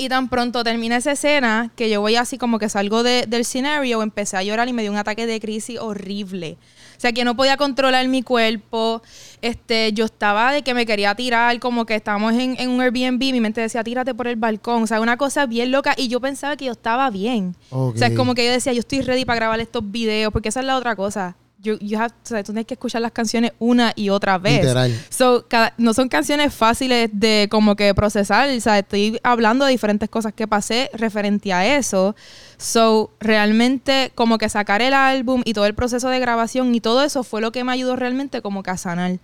Y 0.00 0.08
tan 0.08 0.28
pronto 0.28 0.62
termina 0.62 0.96
esa 0.96 1.10
escena 1.10 1.72
que 1.74 1.90
yo 1.90 2.00
voy 2.00 2.14
así 2.14 2.38
como 2.38 2.60
que 2.60 2.68
salgo 2.68 3.02
del 3.02 3.34
escenario, 3.34 4.00
empecé 4.00 4.36
a 4.36 4.44
llorar 4.44 4.68
y 4.68 4.72
me 4.72 4.82
dio 4.82 4.92
un 4.92 4.96
ataque 4.96 5.26
de 5.26 5.40
crisis 5.40 5.80
horrible. 5.80 6.56
O 6.96 7.00
sea, 7.00 7.12
que 7.12 7.24
no 7.24 7.34
podía 7.34 7.56
controlar 7.56 8.06
mi 8.06 8.22
cuerpo. 8.22 9.02
Este, 9.42 9.92
yo 9.92 10.04
estaba 10.04 10.52
de 10.52 10.62
que 10.62 10.72
me 10.72 10.86
quería 10.86 11.16
tirar, 11.16 11.58
como 11.58 11.84
que 11.84 11.96
estábamos 11.96 12.32
en, 12.34 12.70
un 12.70 12.80
Airbnb, 12.80 13.18
mi 13.18 13.40
mente 13.40 13.60
decía, 13.60 13.82
tírate 13.82 14.14
por 14.14 14.28
el 14.28 14.36
balcón. 14.36 14.84
O 14.84 14.86
sea, 14.86 15.00
una 15.00 15.16
cosa 15.16 15.46
bien 15.46 15.72
loca. 15.72 15.94
Y 15.96 16.06
yo 16.06 16.20
pensaba 16.20 16.56
que 16.56 16.66
yo 16.66 16.72
estaba 16.72 17.10
bien. 17.10 17.56
O 17.70 17.92
sea, 17.96 18.06
es 18.06 18.14
como 18.14 18.36
que 18.36 18.44
yo 18.44 18.52
decía, 18.52 18.72
yo 18.72 18.80
estoy 18.80 19.00
ready 19.00 19.24
para 19.24 19.40
grabar 19.40 19.58
estos 19.58 19.82
videos, 19.90 20.32
porque 20.32 20.50
esa 20.50 20.60
es 20.60 20.66
la 20.66 20.76
otra 20.76 20.94
cosa 20.94 21.36
you, 21.60 21.76
you 21.80 21.98
have, 21.98 22.12
o 22.12 22.26
sea, 22.26 22.42
tú 22.42 22.52
tienes 22.52 22.66
que 22.66 22.74
escuchar 22.74 23.02
las 23.02 23.12
canciones 23.12 23.52
una 23.58 23.92
y 23.96 24.10
otra 24.10 24.38
vez. 24.38 24.62
Literal. 24.62 24.94
So, 25.10 25.46
no 25.76 25.94
son 25.94 26.08
canciones 26.08 26.54
fáciles 26.54 27.10
de 27.12 27.48
como 27.50 27.76
que 27.76 27.94
procesar. 27.94 28.48
O 28.50 28.60
sea, 28.60 28.78
estoy 28.78 29.18
hablando 29.22 29.64
de 29.64 29.72
diferentes 29.72 30.08
cosas 30.08 30.32
que 30.32 30.46
pasé 30.46 30.90
referente 30.94 31.52
a 31.52 31.76
eso. 31.76 32.14
So, 32.56 33.10
realmente 33.20 34.12
como 34.14 34.38
que 34.38 34.48
sacar 34.48 34.82
el 34.82 34.94
álbum 34.94 35.42
y 35.44 35.52
todo 35.52 35.66
el 35.66 35.74
proceso 35.74 36.08
de 36.08 36.20
grabación 36.20 36.74
y 36.74 36.80
todo 36.80 37.02
eso 37.02 37.22
fue 37.24 37.40
lo 37.40 37.52
que 37.52 37.64
me 37.64 37.72
ayudó 37.72 37.96
realmente 37.96 38.42
como 38.42 38.62
que 38.62 38.70
a 38.70 38.76
sanar. 38.76 39.18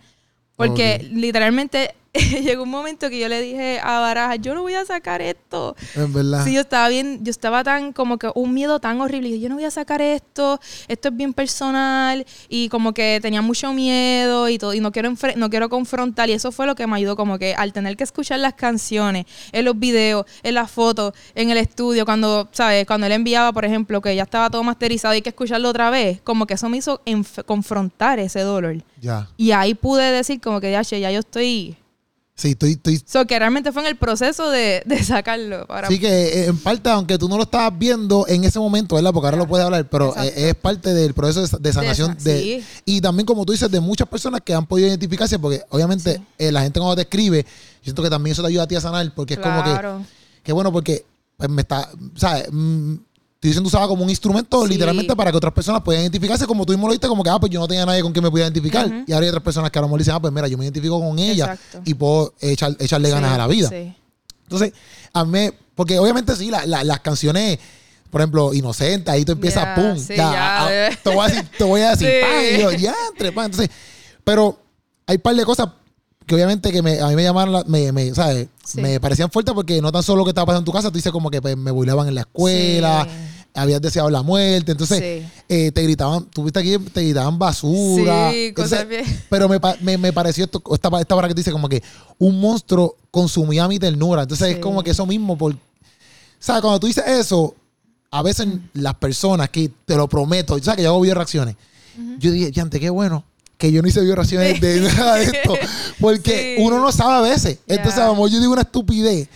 Porque 0.57 1.09
literalmente 1.13 1.95
llegó 2.45 2.63
un 2.63 2.71
momento 2.71 3.11
que 3.11 3.19
yo 3.19 3.29
le 3.29 3.43
dije 3.43 3.81
a 3.83 3.99
Baraja, 3.99 4.37
yo 4.37 4.55
no 4.55 4.63
voy 4.63 4.75
a 4.75 4.85
sacar 4.85 5.21
esto. 5.21 5.75
En 5.97 6.13
verdad. 6.13 6.45
Sí, 6.45 6.55
yo 6.55 6.61
estaba 6.61 6.89
bien, 6.89 7.25
yo 7.25 7.31
estaba 7.31 7.65
tan, 7.65 7.93
como 7.93 8.19
que 8.19 8.31
un 8.37 8.55
miedo 8.55 8.79
tan 8.79 9.01
horrible. 9.01 9.29
Y 9.29 9.33
dije, 9.33 9.43
yo 9.43 9.49
no 9.49 9.57
voy 9.57 9.65
a 9.65 9.71
sacar 9.71 10.01
esto, 10.01 10.61
esto 10.87 11.09
es 11.09 11.17
bien 11.17 11.33
personal. 11.33 12.25
Y 12.49 12.69
como 12.69 12.95
que 12.95 13.19
tenía 13.21 13.43
mucho 13.43 13.73
miedo 13.73 14.49
y 14.49 14.59
todo, 14.59 14.75
y 14.75 14.81
no 14.81 14.93
quiero, 14.93 15.13
no 15.37 15.51
quiero 15.51 15.69
confrontar. 15.69 16.31
Y 16.31 16.35
eso 16.35 16.53
fue 16.53 16.67
lo 16.67 16.77
que 16.77 16.87
me 16.87 16.97
ayudó, 16.97 17.17
como 17.17 17.37
que 17.37 17.55
al 17.55 17.73
tener 17.73 17.97
que 17.97 18.05
escuchar 18.05 18.39
las 18.39 18.55
canciones, 18.55 19.27
en 19.51 19.65
los 19.65 19.77
videos, 19.77 20.25
en 20.45 20.55
las 20.55 20.71
fotos, 20.71 21.15
en 21.35 21.51
el 21.51 21.57
estudio, 21.57 22.05
cuando, 22.05 22.49
¿sabes? 22.53 22.87
Cuando 22.87 23.07
él 23.07 23.13
enviaba, 23.13 23.53
por 23.53 23.65
ejemplo, 23.65 24.01
que 24.01 24.15
ya 24.15 24.23
estaba 24.23 24.51
todo 24.51 24.63
masterizado 24.63 25.15
y 25.15 25.17
hay 25.17 25.23
que 25.23 25.31
escucharlo 25.31 25.69
otra 25.69 25.91
vez, 25.91 26.21
como 26.23 26.47
que 26.47 26.55
eso 26.55 26.69
me 26.69 26.77
hizo 26.77 27.03
confrontar 27.45 28.21
ese 28.21 28.41
dolor. 28.41 28.77
Ya. 29.01 29.29
Y 29.37 29.51
ahí 29.51 29.75
pude 29.75 30.13
decir 30.13 30.41
como 30.41 30.61
que, 30.61 30.71
ya, 30.71 30.83
ya 30.83 31.11
yo 31.11 31.19
estoy 31.19 31.77
Sí, 32.37 32.51
estoy... 32.51 32.73
estoy... 32.73 33.01
So, 33.07 33.27
que 33.27 33.39
realmente 33.39 33.71
fue 33.71 33.83
en 33.83 33.89
el 33.89 33.97
proceso 33.97 34.51
de, 34.51 34.83
sacarlo. 35.05 35.67
Para... 35.67 35.89
Sí, 35.89 36.01
que 36.01 36.09
eh, 36.09 36.47
en 36.47 36.59
parte, 36.59 36.91
aunque 36.91 37.17
tú 37.17 37.29
no 37.29 37.37
lo 37.37 37.45
estabas 37.45 37.79
viendo 37.79 38.27
en 38.27 38.43
ese 38.43 38.59
momento, 38.59 38.97
¿verdad? 38.97 39.13
Porque 39.13 39.27
ahora 39.29 39.39
lo 39.39 39.47
puedes 39.47 39.65
hablar, 39.65 39.89
pero 39.89 40.15
eh, 40.17 40.49
es, 40.49 40.55
parte 40.57 40.93
del 40.93 41.15
proceso 41.15 41.59
de, 41.59 41.73
sanación. 41.73 42.17
De, 42.23 42.65
Y 42.85 43.01
también, 43.01 43.25
como 43.25 43.45
tú 43.45 43.53
dices, 43.53 43.71
de 43.71 43.81
muchas 43.81 44.09
personas 44.09 44.41
que 44.41 44.53
han 44.53 44.67
podido 44.67 44.89
identificarse, 44.89 45.39
porque 45.39 45.63
obviamente 45.71 46.21
eh, 46.39 46.51
la 46.51 46.63
gente 46.63 46.81
cuando 46.81 46.97
te 46.97 47.03
escribe, 47.03 47.45
yo 47.45 47.85
siento 47.85 48.03
que 48.03 48.11
también 48.11 48.33
eso 48.33 48.43
te 48.43 48.49
ayuda 48.49 48.65
a 48.65 48.67
ti 48.67 48.75
a 48.75 48.81
sanar, 48.81 49.13
porque 49.15 49.35
es 49.35 49.41
como 49.41 49.63
que... 49.63 50.05
Que 50.43 50.53
bueno, 50.53 50.73
porque 50.73 51.07
pues, 51.37 51.49
me 51.49 51.63
está... 51.63 51.89
¿Sabes? 52.17 52.49
Mm, 52.51 52.97
estoy 53.45 53.51
diciendo 53.51 53.69
usaba 53.69 53.87
como 53.87 54.03
un 54.03 54.09
instrumento 54.09 54.67
literalmente 54.67 55.15
para 55.15 55.31
que 55.31 55.37
otras 55.37 55.53
personas 55.53 55.83
puedan 55.83 56.01
identificarse, 56.01 56.47
como 56.47 56.65
tú 56.65 56.73
mismo 56.73 56.87
lo 56.87 56.95
dijiste, 56.95 57.09
como 57.09 57.23
que, 57.23 57.29
ah, 57.29 57.39
pues 57.39 57.53
yo 57.53 57.61
no 57.61 57.69
tenía 57.69 57.85
nadie 57.85 58.01
con 58.01 58.11
quien 58.11 58.23
me 58.23 58.31
pudiera 58.31 58.47
identificar. 58.47 58.91
Y 59.07 59.13
ahora 59.13 59.25
hay 59.25 59.29
otras 59.29 59.45
personas 59.45 59.71
que 59.71 59.79
a 59.79 59.83
lo 59.83 59.89
mejor 59.89 59.99
dicen, 59.99 60.15
ah, 60.15 60.21
pues 60.21 60.33
mira, 60.33 60.49
yo 60.49 60.57
me 60.57 60.65
identifico 60.65 60.99
con 60.99 61.19
ella 61.19 61.59
y 61.85 61.93
puedo 61.93 62.33
echarle 62.41 63.11
ganas 63.11 63.33
a 63.33 63.39
la 63.39 63.47
vida. 63.47 63.71
Entonces, 64.45 64.73
a 65.13 65.25
mí, 65.27 65.51
porque 65.75 65.99
obviamente 65.99 66.35
sí, 66.37 66.51
las 66.51 67.01
canciones 67.01 67.59
por 68.11 68.21
ejemplo, 68.21 68.55
inocente, 68.55 69.11
ahí 69.11 69.25
tú 69.25 69.33
empiezas, 69.33 69.77
pum, 69.77 69.97
ya, 70.17 70.91
te 71.03 71.11
voy 71.11 71.27
a 71.27 71.29
decir, 71.29 71.49
te 71.59 71.65
voy 71.65 71.81
a 71.81 71.91
decir, 71.91 72.09
y 72.55 72.63
yo, 72.63 72.71
ya, 72.71 72.95
entre, 73.11 73.29
entonces, 73.29 73.69
pero 74.23 74.57
hay 75.05 75.17
un 75.17 75.23
par 75.23 75.35
de 75.35 75.45
cosas 75.45 75.69
que 76.27 76.35
obviamente 76.35 76.73
que 76.73 76.83
me, 76.83 77.01
a 77.01 77.09
mí 77.09 77.17
me 77.17 77.23
llamaron, 77.23 77.65
me, 77.67 77.93
me, 77.93 78.15
¿sabes? 78.15 78.49
Me 78.75 78.99
parecían 78.99 79.31
fuertes 79.31 79.55
porque 79.55 79.81
no 79.83 79.93
tan 79.93 80.03
solo 80.03 80.19
lo 80.19 80.25
que 80.25 80.31
estaba 80.31 80.47
pasando 80.47 80.61
en 80.61 80.65
tu 80.65 80.73
casa, 80.73 80.91
tú 80.91 80.97
dices 80.97 81.13
como 81.13 81.31
que 81.31 81.43
pues, 81.43 81.57
me 81.57 81.71
burlaban 81.71 82.09
en 82.09 82.15
la 82.15 82.23
escuela, 82.23 83.07
habías 83.53 83.83
deseado 83.83 84.09
la 84.09 84.23
muerte, 84.23 84.73
entonces 84.73 85.27
eh, 85.49 85.71
te 85.73 85.83
gritaban, 85.83 86.25
tuviste 86.25 86.61
aquí, 86.61 86.79
te 86.79 87.03
gritaban 87.03 87.39
basura. 87.39 88.31
Sí, 88.33 88.53
cosas 88.55 88.89
bien. 88.89 89.05
Pero 89.29 89.49
me, 89.49 89.99
me, 89.99 90.13
pareció 90.13 90.45
esto, 90.45 90.63
esta, 90.73 90.89
esta 90.99 91.23
que 91.23 91.29
te 91.29 91.35
dice 91.35 91.53
como 91.53 91.69
que 91.69 91.83
un 92.19 92.41
monstruo 92.41 92.97
consumía 93.11 93.69
mi 93.69 93.79
ternura. 93.79 94.23
Entonces 94.23 94.55
es 94.55 94.59
como 94.59 94.83
que 94.83 94.93
eso 94.93 95.05
mismo, 95.05 95.37
por, 95.37 95.55
¿sabes? 96.39 96.63
Cuando 96.63 96.81
tú 96.81 96.87
dices 96.87 97.05
eso, 97.07 97.55
a 98.11 98.23
veces 98.23 98.49
las 98.73 98.95
personas 98.95 99.51
que 99.51 99.71
te 99.85 99.95
lo 99.95 100.09
prometo, 100.09 100.59
¿sabes? 100.61 100.79
Que 100.79 100.83
yo 100.85 100.91
hago 100.91 101.01
video 101.03 101.17
reacciones. 101.17 101.57
Yo 102.19 102.33
dije, 102.33 102.51
yante, 102.51 102.81
qué 102.81 102.91
bueno 102.91 103.25
que 103.57 103.73
yo 103.73 103.83
no 103.83 103.89
hice 103.89 104.01
reacciones 104.03 104.61
de 104.61 104.81
nada 104.81 105.17
de 105.17 105.25
esto. 105.25 105.55
Porque 106.01 106.57
uno 106.61 106.79
no 106.81 106.93
sabe 106.93 107.15
a 107.15 107.21
veces. 107.21 107.59
Entonces, 107.67 108.01
a 108.01 108.07
lo 108.07 108.13
mejor 108.13 108.31
yo 108.31 108.41
digo 108.41 108.53
una 108.53 108.63
estupidez. 108.63 109.29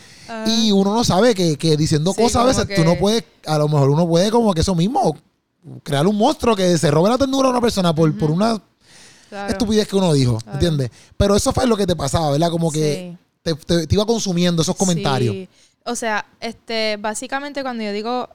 Y 0.47 0.73
uno 0.73 0.95
no 0.95 1.05
sabe 1.05 1.35
que, 1.35 1.77
diciendo 1.77 2.13
cosas 2.13 2.43
a 2.43 2.45
veces 2.45 2.77
tú 2.77 2.85
no 2.85 2.97
puedes, 2.97 3.25
a 3.47 3.59
lo 3.59 3.69
mejor 3.69 3.91
uno 3.91 4.07
puede 4.07 4.31
como 4.31 4.53
que 4.53 4.61
eso 4.61 4.75
mismo, 4.75 5.17
crear 5.83 6.07
un 6.07 6.17
monstruo 6.17 6.55
que 6.55 6.77
se 6.77 6.91
robe 6.91 7.11
la 7.11 7.19
ternura 7.19 7.49
a 7.49 7.51
una 7.51 7.61
persona 7.61 7.95
por, 7.95 8.17
por 8.17 8.31
una 8.31 8.61
estupidez 9.49 9.89
que 9.89 9.97
uno 9.97 10.13
dijo, 10.13 10.39
¿entiendes? 10.53 10.91
Pero 11.17 11.35
eso 11.37 11.53
fue 11.53 11.67
lo 11.67 11.77
que 11.77 11.87
te 11.87 11.97
pasaba, 11.97 12.31
¿verdad? 12.31 12.51
Como 12.51 12.71
que 12.71 13.17
te, 13.43 13.55
iba 13.91 14.05
consumiendo 14.07 14.63
esos 14.63 14.77
comentarios. 14.77 15.49
O 15.85 15.95
sea, 15.95 16.27
este, 16.41 16.99
básicamente 16.99 17.63
cuando 17.63 17.83
yo 17.83 17.93
digo 17.93 18.29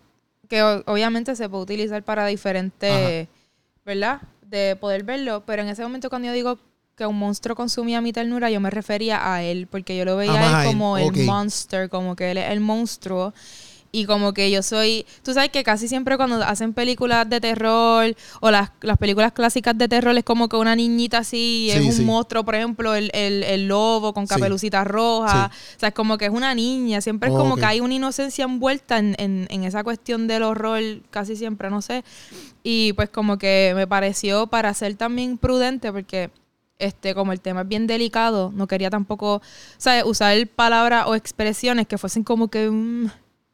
que 0.49 0.63
obviamente 0.63 1.35
se 1.35 1.47
puede 1.49 1.63
utilizar 1.63 2.03
para 2.03 2.25
diferentes, 2.25 3.27
¿verdad? 3.85 4.21
De 4.53 4.75
poder 4.75 5.03
verlo, 5.03 5.43
pero 5.47 5.63
en 5.63 5.69
ese 5.69 5.81
momento 5.81 6.11
cuando 6.11 6.27
yo 6.27 6.33
digo 6.33 6.59
que 6.95 7.07
un 7.07 7.17
monstruo 7.17 7.55
consumía 7.55 8.01
mi 8.01 8.13
ternura, 8.13 8.51
yo 8.51 8.59
me 8.59 8.69
refería 8.69 9.33
a 9.33 9.41
él, 9.41 9.65
porque 9.65 9.97
yo 9.97 10.05
lo 10.05 10.15
veía 10.15 10.61
él 10.61 10.67
como 10.67 10.99
el 10.99 11.25
monster, 11.25 11.89
como 11.89 12.15
que 12.15 12.29
él 12.29 12.37
es 12.37 12.51
el 12.51 12.59
monstruo. 12.59 13.33
Y 13.95 14.05
como 14.05 14.33
que 14.33 14.49
yo 14.49 14.63
soy, 14.63 15.05
tú 15.21 15.35
sabes 15.35 15.51
que 15.51 15.63
casi 15.63 15.87
siempre 15.87 16.17
cuando 16.17 16.43
hacen 16.43 16.73
películas 16.73 17.29
de 17.29 17.39
terror 17.39 18.15
o 18.41 18.49
las, 18.49 18.71
películas 18.99 19.33
clásicas 19.33 19.77
de 19.77 19.87
terror 19.87 20.17
es 20.17 20.23
como 20.23 20.49
que 20.49 20.55
una 20.55 20.75
niñita 20.75 21.19
así 21.19 21.69
es 21.71 21.99
un 21.99 22.05
monstruo, 22.07 22.43
por 22.43 22.55
ejemplo, 22.55 22.95
el, 22.95 23.11
el, 23.13 23.67
lobo 23.67 24.11
con 24.11 24.25
capelucita 24.25 24.83
roja. 24.83 25.51
O 25.77 25.79
sea, 25.79 25.89
es 25.89 25.93
como 25.93 26.17
que 26.17 26.25
es 26.25 26.31
una 26.31 26.55
niña, 26.55 27.01
siempre 27.01 27.29
es 27.29 27.35
como 27.35 27.55
que 27.55 27.65
hay 27.65 27.81
una 27.81 27.93
inocencia 27.93 28.45
envuelta 28.45 28.97
en, 28.97 29.15
en, 29.19 29.45
en 29.51 29.63
esa 29.63 29.83
cuestión 29.83 30.25
del 30.25 30.41
horror, 30.41 30.81
casi 31.11 31.35
siempre, 31.35 31.69
no 31.69 31.83
sé. 31.83 32.03
Y 32.63 32.93
pues 32.93 33.11
como 33.11 33.37
que 33.37 33.73
me 33.75 33.85
pareció 33.85 34.47
para 34.47 34.73
ser 34.73 34.95
también 34.95 35.37
prudente, 35.37 35.91
porque 35.91 36.31
este, 36.79 37.13
como 37.13 37.31
el 37.31 37.41
tema 37.41 37.61
es 37.61 37.67
bien 37.67 37.87
delicado, 37.87 38.51
no 38.53 38.67
quería 38.67 38.89
tampoco, 38.89 39.41
¿sabes? 39.77 40.03
Usar 40.05 40.47
palabras 40.47 41.05
o 41.07 41.15
expresiones 41.15 41.87
que 41.87 41.97
fuesen 41.97 42.23
como 42.23 42.49
que, 42.49 42.69
mm, 42.69 43.07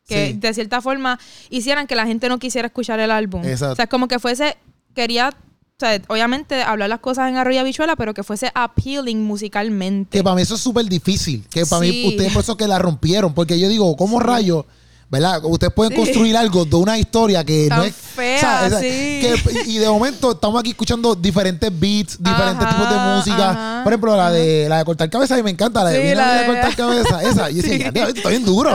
que 0.09 0.33
de 0.33 0.53
cierta 0.53 0.81
forma 0.81 1.19
hicieran 1.49 1.87
que 1.87 1.95
la 1.95 2.05
gente 2.05 2.27
no 2.27 2.39
quisiera 2.39 2.67
escuchar 2.67 2.99
el 2.99 3.11
álbum. 3.11 3.45
Exacto. 3.45 3.73
O 3.73 3.75
sea, 3.75 3.87
como 3.87 4.07
que 4.07 4.19
fuese, 4.19 4.57
quería 4.93 5.29
o 5.29 5.79
sea, 5.79 6.01
obviamente 6.09 6.61
hablar 6.61 6.89
las 6.89 6.99
cosas 6.99 7.29
en 7.29 7.37
arroyo 7.37 7.63
bichuela, 7.63 7.95
pero 7.95 8.13
que 8.13 8.21
fuese 8.21 8.51
appealing 8.53 9.23
musicalmente. 9.23 10.17
Que 10.17 10.23
para 10.25 10.35
mí 10.35 10.41
eso 10.41 10.55
es 10.55 10.61
súper 10.61 10.85
difícil. 10.87 11.45
Que 11.49 11.65
para 11.65 11.79
mí 11.79 12.05
ustedes 12.05 12.33
por 12.33 12.43
eso 12.43 12.57
que 12.57 12.67
la 12.67 12.79
rompieron. 12.79 13.33
Porque 13.33 13.57
yo 13.57 13.69
digo, 13.69 13.95
¿cómo 13.95 14.19
rayo 14.19 14.65
¿verdad? 15.09 15.41
Ustedes 15.43 15.73
pueden 15.73 15.95
construir 15.95 16.37
algo 16.37 16.65
de 16.65 16.75
una 16.75 16.97
historia 16.97 17.43
que 17.43 17.67
no 17.67 17.83
es 17.83 17.95
fea, 17.95 18.69
sí. 18.79 19.21
y 19.65 19.77
de 19.79 19.89
momento 19.89 20.31
estamos 20.31 20.59
aquí 20.59 20.69
escuchando 20.69 21.15
diferentes 21.15 21.71
beats, 21.77 22.21
diferentes 22.21 22.67
tipos 22.67 22.89
de 22.89 22.95
música. 22.95 23.81
Por 23.83 23.91
ejemplo, 23.91 24.15
la 24.15 24.31
de 24.31 24.69
la 24.69 24.77
de 24.77 24.85
cortar 24.85 25.09
cabeza, 25.09 25.33
a 25.33 25.37
mí 25.37 25.43
me 25.43 25.49
encanta, 25.49 25.83
la 25.83 25.89
de, 25.89 26.13
la 26.13 26.41
de... 26.41 26.45
cortar 26.45 26.75
cabeza, 26.75 27.23
esa. 27.29 27.49
Y 27.49 27.55
decía, 27.55 27.91
sí. 27.91 27.99
está 28.15 28.29
bien 28.29 28.45
duro. 28.45 28.71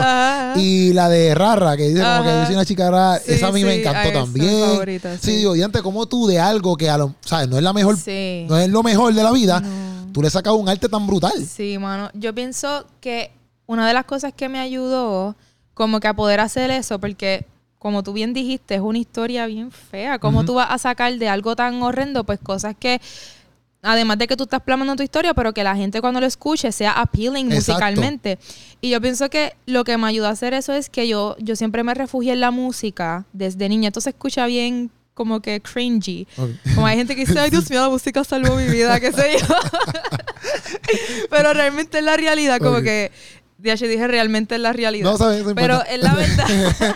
Y 0.55 0.91
la 0.93 1.07
de 1.07 1.33
Rara, 1.33 1.77
que 1.77 1.87
dice 1.87 2.03
como 2.03 2.23
que 2.23 2.29
yo 2.29 2.45
soy 2.45 2.55
una 2.55 2.65
chica 2.65 2.91
rara, 2.91 3.21
esa 3.25 3.47
a 3.47 3.51
mí 3.51 3.63
me 3.63 3.75
encantó 3.75 4.11
también. 4.11 5.01
sí. 5.21 5.37
digo, 5.37 5.55
y 5.55 5.61
antes 5.61 5.81
como 5.81 6.05
tú 6.05 6.27
de 6.27 6.39
algo 6.39 6.75
que 6.75 6.89
a 6.89 6.97
lo, 6.97 7.15
¿sabes? 7.21 7.47
No 7.47 7.57
es 7.57 7.63
la 7.63 7.71
mejor, 7.71 7.95
no 7.95 8.57
es 8.57 8.69
lo 8.69 8.83
mejor 8.83 9.13
de 9.13 9.23
la 9.23 9.31
vida, 9.31 9.63
tú 10.11 10.21
le 10.21 10.29
sacas 10.29 10.53
un 10.53 10.67
arte 10.67 10.89
tan 10.89 11.07
brutal. 11.07 11.45
Sí, 11.45 11.77
mano. 11.77 12.09
Yo 12.13 12.35
pienso 12.35 12.85
que 12.99 13.31
una 13.67 13.87
de 13.87 13.93
las 13.93 14.05
cosas 14.05 14.33
que 14.35 14.49
me 14.49 14.59
ayudó 14.59 15.35
como 15.75 15.99
que 15.99 16.07
a 16.07 16.15
poder 16.15 16.39
hacer 16.39 16.71
eso, 16.71 16.99
porque 16.99 17.45
como 17.77 18.01
tú 18.01 18.13
bien 18.13 18.33
dijiste, 18.33 18.73
es 18.73 18.81
una 18.81 18.97
historia 18.97 19.45
bien 19.45 19.69
fea. 19.69 20.17
¿Cómo 20.17 20.43
tú 20.43 20.55
vas 20.55 20.71
a 20.71 20.79
sacar 20.79 21.13
de 21.19 21.29
algo 21.29 21.55
tan 21.55 21.83
horrendo, 21.83 22.23
pues 22.23 22.39
cosas 22.39 22.75
que, 22.79 22.99
además 23.83 24.17
de 24.17 24.25
que 24.25 24.35
tú 24.35 24.45
estás 24.45 24.61
plasmando 24.61 24.95
tu 24.95 25.03
historia, 25.03 25.35
pero 25.35 25.53
que 25.53 25.63
la 25.63 25.75
gente 25.75 26.01
cuando 26.01 26.19
lo 26.19 26.25
escuche 26.25 26.71
sea 26.71 26.93
appealing 26.93 27.47
musicalmente? 27.47 28.39
Y 28.81 28.89
yo 28.89 29.01
pienso 29.01 29.29
que 29.29 29.53
lo 29.67 29.83
que 29.83 29.97
me 29.97 30.07
ayudó 30.07 30.25
a 30.25 30.31
hacer 30.31 30.55
eso 30.55 30.73
es 30.73 30.89
que 30.89 31.07
yo, 31.07 31.35
yo 31.37 31.55
siempre 31.55 31.83
me 31.83 31.93
refugié 31.93 32.33
en 32.33 32.39
la 32.39 32.49
música 32.49 33.25
desde 33.33 33.69
niña. 33.69 33.87
Entonces 33.89 34.15
escucha 34.15 34.47
bien 34.47 34.89
como 35.13 35.41
que 35.41 35.61
cringy. 35.61 36.25
Como 36.73 36.87
hay 36.87 36.97
gente 36.97 37.15
que 37.15 37.25
dice, 37.25 37.39
ay 37.39 37.51
Dios 37.51 37.69
mío, 37.69 37.81
la 37.81 37.89
música 37.89 38.23
salvó 38.23 38.55
mi 38.55 38.65
vida, 38.65 38.99
qué 38.99 39.11
sé 39.11 39.37
yo. 39.39 39.45
pero 41.29 41.53
realmente 41.53 41.99
es 41.99 42.03
la 42.03 42.17
realidad, 42.17 42.59
como 42.59 42.81
que 42.81 43.11
yo 43.57 43.87
dije 43.87 44.07
realmente 44.07 44.55
es 44.55 44.61
la 44.61 44.73
realidad. 44.73 45.09
No, 45.09 45.17
sabes, 45.17 45.43
Pero 45.55 45.81
es 45.89 46.01
la 46.01 46.13
verdad. 46.13 46.49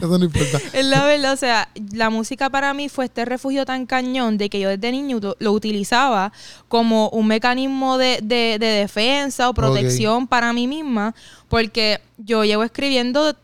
eso 0.00 0.18
no 0.18 0.24
importa. 0.24 0.60
Es 0.72 0.84
la 0.84 1.04
verdad, 1.04 1.32
o 1.32 1.36
sea, 1.36 1.68
la 1.92 2.10
música 2.10 2.48
para 2.48 2.72
mí 2.74 2.88
fue 2.88 3.06
este 3.06 3.24
refugio 3.24 3.64
tan 3.64 3.86
cañón 3.86 4.38
de 4.38 4.48
que 4.48 4.60
yo 4.60 4.68
desde 4.68 4.92
niño 4.92 5.20
lo 5.38 5.52
utilizaba 5.52 6.32
como 6.68 7.08
un 7.10 7.26
mecanismo 7.26 7.98
de, 7.98 8.20
de, 8.22 8.58
defensa 8.58 9.48
o 9.48 9.54
protección 9.54 10.26
para 10.26 10.52
mí 10.52 10.66
misma, 10.66 11.14
porque 11.48 12.00
yo 12.18 12.44
llevo 12.44 12.62
escribiendo 12.62 13.34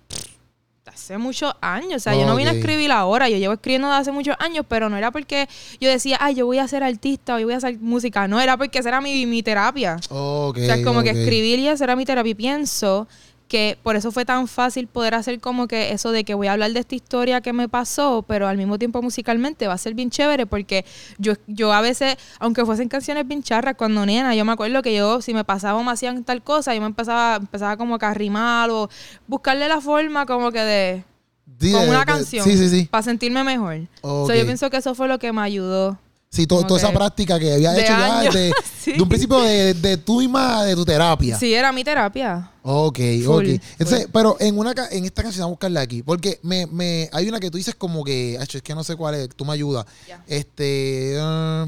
hace 0.90 1.18
muchos 1.18 1.52
años. 1.60 1.94
O 1.96 2.00
sea, 2.00 2.14
yo 2.14 2.26
no 2.26 2.36
vine 2.36 2.50
a 2.50 2.52
escribir 2.52 2.92
ahora, 2.92 3.28
yo 3.28 3.36
llevo 3.38 3.54
escribiendo 3.54 3.88
desde 3.88 4.00
hace 4.00 4.12
muchos 4.12 4.36
años, 4.38 4.64
pero 4.68 4.88
no 4.88 4.96
era 4.96 5.10
porque 5.10 5.48
yo 5.80 5.88
decía, 5.88 6.18
ay, 6.20 6.34
yo 6.34 6.46
voy 6.46 6.58
a 6.58 6.68
ser 6.68 6.82
artista 6.82 7.34
o 7.34 7.38
yo 7.38 7.46
voy 7.46 7.54
a 7.54 7.58
hacer 7.58 7.78
música. 7.80 8.28
No, 8.28 8.40
era 8.40 8.56
porque 8.56 8.78
esa 8.78 8.88
era 8.88 9.00
mi, 9.00 9.26
mi 9.26 9.42
terapia. 9.42 9.98
o 10.10 10.52
sea, 10.56 10.82
como 10.82 11.02
que 11.02 11.10
escribir 11.10 11.58
y 11.58 11.68
esa 11.68 11.84
era 11.84 11.96
mi 11.96 12.04
terapia. 12.04 12.30
Y 12.30 12.34
pienso 12.34 13.08
que 13.48 13.78
por 13.82 13.96
eso 13.96 14.10
fue 14.10 14.24
tan 14.24 14.48
fácil 14.48 14.88
poder 14.88 15.14
hacer 15.14 15.40
como 15.40 15.68
que 15.68 15.92
eso 15.92 16.10
de 16.10 16.24
que 16.24 16.34
voy 16.34 16.48
a 16.48 16.52
hablar 16.52 16.72
de 16.72 16.80
esta 16.80 16.94
historia 16.94 17.40
que 17.40 17.52
me 17.52 17.68
pasó, 17.68 18.24
pero 18.26 18.48
al 18.48 18.56
mismo 18.56 18.78
tiempo 18.78 19.02
musicalmente 19.02 19.66
va 19.68 19.74
a 19.74 19.78
ser 19.78 19.94
bien 19.94 20.10
chévere 20.10 20.46
porque 20.46 20.84
yo, 21.18 21.34
yo 21.46 21.72
a 21.72 21.80
veces, 21.80 22.16
aunque 22.40 22.64
fuesen 22.64 22.88
canciones 22.88 23.26
bien 23.26 23.42
charras, 23.42 23.76
cuando 23.76 24.04
nena, 24.04 24.34
yo 24.34 24.44
me 24.44 24.52
acuerdo 24.52 24.82
que 24.82 24.94
yo, 24.94 25.20
si 25.20 25.32
me 25.32 25.44
pasaba 25.44 25.78
o 25.78 25.84
me 25.84 25.92
hacían 25.92 26.24
tal 26.24 26.42
cosa, 26.42 26.74
yo 26.74 26.80
me 26.80 26.88
empezaba, 26.88 27.36
empezaba 27.36 27.76
como 27.76 27.98
que 27.98 28.06
a 28.06 28.14
rimar 28.14 28.70
o 28.70 28.88
buscarle 29.26 29.68
la 29.68 29.80
forma 29.80 30.26
como 30.26 30.50
que 30.50 30.60
de... 30.60 31.04
con 31.72 31.88
una 31.88 32.04
canción. 32.04 32.44
Para 32.90 33.02
sentirme 33.02 33.44
mejor. 33.44 33.80
yo 34.02 34.26
pienso 34.44 34.70
que 34.70 34.78
eso 34.78 34.94
fue 34.94 35.06
lo 35.08 35.18
que 35.18 35.32
me 35.32 35.42
ayudó. 35.42 35.98
Sí, 36.30 36.46
toda 36.46 36.76
esa 36.76 36.92
práctica 36.92 37.38
que 37.38 37.54
había 37.54 37.74
hecho 37.78 37.92
ya 37.92 38.30
de, 38.30 38.52
un 39.00 39.08
principio 39.08 39.40
de, 39.40 39.74
de 39.74 39.96
tú 39.96 40.18
misma, 40.18 40.64
de 40.64 40.74
tu 40.74 40.84
terapia. 40.84 41.38
Sí, 41.38 41.54
era 41.54 41.72
mi 41.72 41.82
terapia. 41.82 42.50
Ok, 42.62 42.98
ok. 43.26 43.44
Entonces, 43.78 44.08
pero 44.12 44.36
en 44.40 44.58
una 44.58 44.74
en 44.90 45.04
esta 45.04 45.22
canción, 45.22 45.44
vamos 45.44 45.52
a 45.52 45.56
buscarla 45.56 45.80
aquí. 45.80 46.02
Porque 46.02 46.38
me, 46.42 46.66
me, 46.66 47.08
hay 47.12 47.28
una 47.28 47.40
que 47.40 47.50
tú 47.50 47.56
dices 47.56 47.74
como 47.74 48.04
que, 48.04 48.34
es 48.34 48.62
que 48.62 48.74
no 48.74 48.84
sé 48.84 48.96
cuál 48.96 49.14
es, 49.14 49.28
tú 49.34 49.44
me 49.44 49.52
ayudas. 49.52 49.86
Este. 50.26 51.16
Uh, 51.16 51.66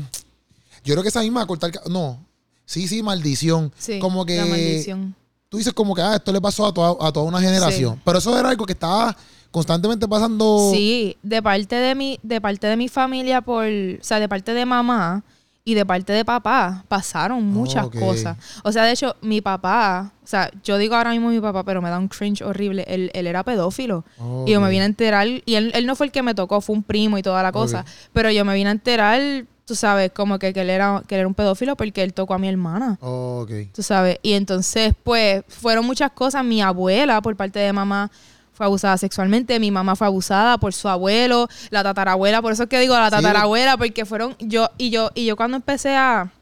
yo 0.84 0.94
creo 0.94 1.02
que 1.02 1.08
esa 1.08 1.20
misma 1.20 1.46
cortar. 1.46 1.72
No. 1.88 2.24
Sí, 2.66 2.88
sí, 2.88 3.02
maldición. 3.02 3.72
Sí, 3.78 3.98
como 3.98 4.26
que. 4.26 4.36
La 4.36 4.46
maldición. 4.46 5.14
Tú 5.48 5.56
dices 5.56 5.72
como 5.72 5.94
que, 5.94 6.02
ah, 6.02 6.16
esto 6.16 6.30
le 6.30 6.42
pasó 6.42 6.66
a 6.66 6.74
toda, 6.74 6.90
a 7.08 7.10
toda 7.10 7.24
una 7.24 7.40
generación. 7.40 8.00
Pero 8.04 8.18
eso 8.18 8.38
era 8.38 8.50
algo 8.50 8.66
que 8.66 8.74
estaba 8.74 9.16
constantemente 9.50 10.06
pasando. 10.06 10.70
Sí, 10.72 11.16
de 11.22 11.42
parte 11.42 11.76
de 11.76 11.94
mi, 11.94 12.18
de 12.22 12.40
parte 12.40 12.66
de 12.66 12.76
mi 12.76 12.88
familia, 12.88 13.40
por, 13.40 13.64
o 13.64 14.02
sea, 14.04 14.20
de 14.20 14.28
parte 14.28 14.54
de 14.54 14.66
mamá 14.66 15.24
y 15.64 15.74
de 15.74 15.84
parte 15.84 16.14
de 16.14 16.24
papá, 16.24 16.84
pasaron 16.88 17.44
muchas 17.44 17.88
cosas. 17.90 18.38
O 18.64 18.72
sea, 18.72 18.84
de 18.84 18.92
hecho, 18.92 19.16
mi 19.20 19.42
papá, 19.42 20.12
o 20.24 20.26
sea, 20.26 20.50
yo 20.64 20.78
digo 20.78 20.94
ahora 20.94 21.10
mismo 21.10 21.28
mi 21.28 21.40
papá, 21.40 21.62
pero 21.62 21.82
me 21.82 21.90
da 21.90 21.98
un 21.98 22.08
cringe 22.08 22.42
horrible. 22.42 22.84
Él, 22.88 23.10
él 23.12 23.26
era 23.26 23.44
pedófilo. 23.44 24.04
Y 24.46 24.52
yo 24.52 24.60
me 24.62 24.70
vine 24.70 24.84
a 24.84 24.86
enterar, 24.86 25.26
y 25.26 25.54
él, 25.54 25.70
él, 25.74 25.84
no 25.84 25.94
fue 25.94 26.06
el 26.06 26.12
que 26.12 26.22
me 26.22 26.34
tocó, 26.34 26.62
fue 26.62 26.74
un 26.74 26.82
primo 26.82 27.18
y 27.18 27.22
toda 27.22 27.42
la 27.42 27.52
cosa. 27.52 27.84
Pero 28.14 28.30
yo 28.30 28.46
me 28.46 28.54
vine 28.54 28.70
a 28.70 28.72
enterar 28.72 29.20
tú 29.68 29.74
sabes, 29.74 30.10
como 30.12 30.38
que, 30.38 30.54
que, 30.54 30.62
él 30.62 30.70
era, 30.70 31.02
que 31.06 31.14
él 31.14 31.18
era 31.20 31.28
un 31.28 31.34
pedófilo 31.34 31.76
porque 31.76 32.02
él 32.02 32.14
tocó 32.14 32.32
a 32.32 32.38
mi 32.38 32.48
hermana. 32.48 32.98
Oh, 33.02 33.46
Tú 33.74 33.82
sabes, 33.82 34.18
y 34.22 34.32
entonces, 34.32 34.94
pues, 35.04 35.44
fueron 35.46 35.84
muchas 35.84 36.10
cosas. 36.12 36.42
Mi 36.42 36.62
abuela, 36.62 37.20
por 37.20 37.36
parte 37.36 37.58
de 37.58 37.70
mamá, 37.74 38.10
fue 38.58 38.66
abusada 38.66 38.98
sexualmente, 38.98 39.60
mi 39.60 39.70
mamá 39.70 39.94
fue 39.94 40.08
abusada 40.08 40.58
por 40.58 40.74
su 40.74 40.88
abuelo, 40.88 41.46
la 41.70 41.84
tatarabuela, 41.84 42.42
por 42.42 42.52
eso 42.52 42.64
es 42.64 42.68
que 42.68 42.80
digo 42.80 42.92
la 42.92 43.08
tatarabuela, 43.08 43.76
porque 43.76 44.04
fueron 44.04 44.34
yo 44.40 44.68
y 44.76 44.90
yo 44.90 45.12
y 45.14 45.26
yo 45.26 45.36
cuando 45.36 45.56
empecé 45.56 45.94
a, 45.94 46.32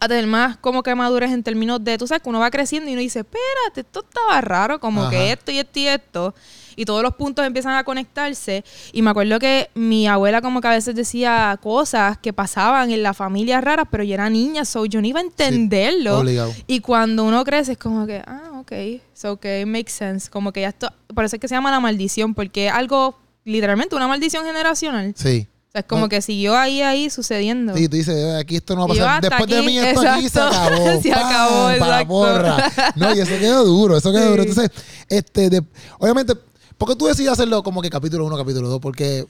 a 0.00 0.08
tener 0.08 0.26
más 0.26 0.56
como 0.56 0.82
que 0.82 0.92
madurez 0.96 1.30
en 1.30 1.44
términos 1.44 1.84
de, 1.84 1.98
tú 1.98 2.08
sabes, 2.08 2.20
que 2.20 2.28
uno 2.28 2.40
va 2.40 2.50
creciendo 2.50 2.90
y 2.90 2.94
uno 2.94 3.00
dice, 3.00 3.20
espérate, 3.20 3.82
esto 3.82 4.00
estaba 4.00 4.40
raro, 4.40 4.80
como 4.80 5.08
que 5.08 5.30
esto 5.30 5.52
y 5.52 5.60
esto 5.60 5.78
y 5.78 5.86
esto 5.86 6.34
y 6.76 6.84
todos 6.84 7.02
los 7.02 7.14
puntos 7.14 7.46
empiezan 7.46 7.74
a 7.74 7.84
conectarse. 7.84 8.64
Y 8.92 9.02
me 9.02 9.10
acuerdo 9.10 9.38
que 9.38 9.70
mi 9.74 10.06
abuela 10.06 10.40
como 10.40 10.60
que 10.60 10.68
a 10.68 10.72
veces 10.72 10.94
decía 10.94 11.58
cosas 11.62 12.18
que 12.18 12.32
pasaban 12.32 12.90
en 12.90 13.02
la 13.02 13.14
familia 13.14 13.60
raras, 13.60 13.86
pero 13.90 14.04
yo 14.04 14.14
era 14.14 14.30
niña, 14.30 14.64
so 14.64 14.86
yo 14.86 15.00
no 15.00 15.06
iba 15.06 15.20
a 15.20 15.22
entenderlo. 15.22 16.22
y 16.66 16.80
cuando 16.80 17.24
uno 17.24 17.44
crece 17.44 17.72
es 17.72 17.78
como 17.78 18.06
que, 18.06 18.22
ah, 18.26 18.60
ok, 18.60 18.72
so 19.14 19.38
que 19.38 19.64
makes 19.66 19.92
sense. 19.92 20.30
Como 20.30 20.52
que 20.52 20.62
ya 20.62 20.68
esto, 20.68 20.88
por 21.14 21.24
eso 21.24 21.36
es 21.36 21.40
que 21.40 21.48
se 21.48 21.54
llama 21.54 21.70
la 21.70 21.80
maldición, 21.80 22.34
porque 22.34 22.66
es 22.66 22.72
algo, 22.72 23.18
literalmente, 23.44 23.94
una 23.94 24.08
maldición 24.08 24.44
generacional. 24.44 25.14
Sí. 25.16 25.46
O 25.68 25.72
sea, 25.72 25.80
es 25.80 25.86
como 25.86 26.06
que 26.06 26.20
siguió 26.20 26.54
ahí, 26.54 26.82
ahí 26.82 27.08
sucediendo. 27.08 27.74
Sí, 27.74 27.88
tú 27.88 27.96
dices, 27.96 28.34
aquí 28.34 28.56
esto 28.56 28.76
no 28.76 28.86
va 28.86 28.94
a 28.94 28.98
pasar. 28.98 29.22
Después 29.22 29.48
de 29.48 29.62
mí, 29.62 29.78
esto 29.78 30.02
aquí 30.06 30.28
se 30.28 30.38
acabó. 30.38 31.00
se 31.02 31.12
acabó, 31.12 31.78
Para 31.78 32.06
porra. 32.06 32.72
No, 32.94 33.14
y 33.14 33.20
eso 33.20 33.38
quedó 33.38 33.64
duro, 33.64 33.96
eso 33.96 34.12
quedó 34.12 34.30
duro. 34.32 34.42
Entonces, 34.46 34.70
este, 35.08 35.48
de, 35.48 35.62
obviamente, 35.98 36.34
¿Por 36.82 36.88
qué 36.88 36.96
tú 36.96 37.06
decides 37.06 37.30
hacerlo 37.30 37.62
como 37.62 37.80
que 37.80 37.88
capítulo 37.88 38.24
1, 38.26 38.36
capítulo 38.36 38.68
2? 38.68 38.80
Porque... 38.80 39.24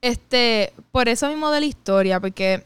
Este, 0.00 0.72
por 0.92 1.10
eso 1.10 1.28
mismo 1.28 1.50
de 1.50 1.60
la 1.60 1.66
historia, 1.66 2.20
porque 2.20 2.64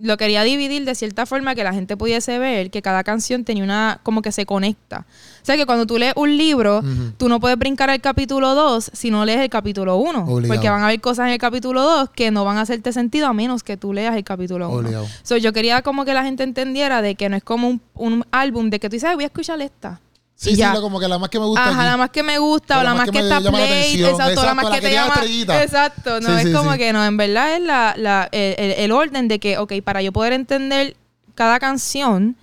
lo 0.00 0.16
quería 0.16 0.42
dividir 0.42 0.84
de 0.84 0.96
cierta 0.96 1.26
forma 1.26 1.54
que 1.54 1.62
la 1.62 1.72
gente 1.72 1.96
pudiese 1.96 2.40
ver 2.40 2.72
que 2.72 2.82
cada 2.82 3.04
canción 3.04 3.44
tenía 3.44 3.62
una, 3.62 4.00
como 4.02 4.20
que 4.20 4.32
se 4.32 4.46
conecta. 4.46 5.06
O 5.42 5.44
sea 5.44 5.56
que 5.56 5.64
cuando 5.64 5.86
tú 5.86 5.96
lees 5.96 6.12
un 6.16 6.36
libro, 6.36 6.82
tú 7.18 7.28
no 7.28 7.38
puedes 7.38 7.56
brincar 7.56 7.88
al 7.88 8.00
capítulo 8.00 8.56
2 8.56 8.90
si 8.94 9.12
no 9.12 9.24
lees 9.24 9.38
el 9.38 9.48
capítulo 9.48 9.96
1. 9.98 10.26
Porque 10.26 10.68
van 10.68 10.82
a 10.82 10.86
haber 10.86 11.00
cosas 11.00 11.28
en 11.28 11.34
el 11.34 11.38
capítulo 11.38 11.80
2 11.82 12.10
que 12.10 12.32
no 12.32 12.44
van 12.44 12.56
a 12.56 12.62
hacerte 12.62 12.92
sentido 12.92 13.28
a 13.28 13.32
menos 13.32 13.62
que 13.62 13.76
tú 13.76 13.92
leas 13.92 14.16
el 14.16 14.24
capítulo 14.24 14.70
1. 14.70 15.06
So, 15.22 15.36
yo 15.36 15.52
quería 15.52 15.82
como 15.82 16.04
que 16.04 16.14
la 16.14 16.24
gente 16.24 16.42
entendiera 16.42 17.00
de 17.00 17.14
que 17.14 17.28
no 17.28 17.36
es 17.36 17.44
como 17.44 17.68
un, 17.68 17.80
un 17.94 18.24
álbum 18.32 18.70
de 18.70 18.80
que 18.80 18.88
tú 18.88 18.94
dices, 18.94 19.14
voy 19.14 19.22
a 19.22 19.28
escuchar 19.28 19.62
esta. 19.62 20.00
Sí, 20.38 20.54
sí, 20.54 20.62
como 20.80 21.00
que 21.00 21.08
la 21.08 21.18
más 21.18 21.30
que 21.30 21.40
me 21.40 21.46
gusta. 21.46 21.68
Ajá, 21.68 21.84
la 21.84 21.96
más 21.96 22.10
que 22.10 22.22
me 22.22 22.38
gusta, 22.38 22.78
o 22.78 22.84
la, 22.84 22.94
más, 22.94 23.10
que, 23.10 23.18
está 23.18 23.40
play, 23.40 24.04
exacto, 24.04 24.44
la 24.44 24.54
más 24.54 24.70
que, 24.70 24.80
te 24.80 24.92
llama. 24.92 25.20
Exacto, 25.60 26.20
no, 26.20 26.38
es 26.38 26.54
como 26.54 26.74
que 26.74 26.92
no, 26.92 27.04
en 27.04 27.16
verdad 27.16 27.56
es 27.56 27.60
la, 27.60 27.94
la, 27.96 28.28
el, 28.30 28.54
el, 28.56 28.92
orden 28.92 29.26
de 29.26 29.40
que, 29.40 29.58
ok, 29.58 29.72
para 29.82 30.00
yo 30.00 30.12
poder 30.12 30.32
entender 30.32 30.96
cada 31.34 31.58
canción, 31.58 32.36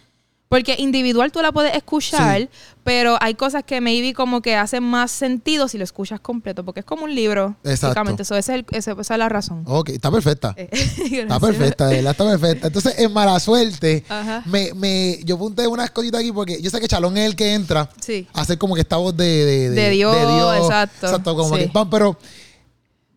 porque 0.49 0.75
individual 0.77 1.31
tú 1.31 1.41
la 1.41 1.51
puedes 1.51 1.75
escuchar, 1.75 2.49
pero 2.83 3.17
hay 3.19 3.33
cosas 3.33 3.63
que 3.63 3.81
maybe 3.81 4.13
como 4.13 4.41
que 4.41 4.55
hacen 4.55 4.83
más 4.83 5.09
sentido 5.11 5.67
si 5.67 5.77
lo 5.77 5.83
escuchas 5.83 6.19
completo, 6.19 6.63
porque 6.63 6.81
es 6.81 6.85
como 6.85 7.05
un 7.05 7.15
libro. 7.15 7.55
Exactamente. 7.63 8.21
Eso, 8.23 8.35
es 8.35 8.47
esa 8.49 8.91
es 8.91 9.09
la 9.09 9.27
razón. 9.27 9.63
Ok, 9.65 9.89
está 9.89 10.11
perfecta. 10.11 10.53
Eh, 10.55 10.69
está 11.11 11.39
perfecta, 11.39 11.87
de 11.87 11.95
verdad 11.97 12.11
está 12.11 12.25
perfecta. 12.25 12.67
Entonces, 12.67 12.99
en 12.99 13.11
mala 13.11 13.39
suerte, 13.39 14.03
me, 14.45 14.73
me, 14.75 15.19
yo 15.23 15.35
apunté 15.35 15.67
unas 15.67 15.89
cositas 15.89 16.21
aquí 16.21 16.31
porque 16.31 16.61
yo 16.61 16.69
sé 16.69 16.79
que 16.79 16.87
Chalón 16.87 17.17
es 17.17 17.25
el 17.25 17.35
que 17.35 17.53
entra 17.53 17.89
sí. 17.99 18.27
a 18.33 18.41
hacer 18.41 18.57
como 18.57 18.75
que 18.75 18.81
esta 18.81 18.97
voz 18.97 19.17
de, 19.17 19.45
de, 19.45 19.69
de, 19.71 19.89
Dios, 19.89 20.15
Exacto. 20.57 21.07
Exacto, 21.07 21.35
como 21.35 21.55
que 21.55 21.71
pero 21.89 22.17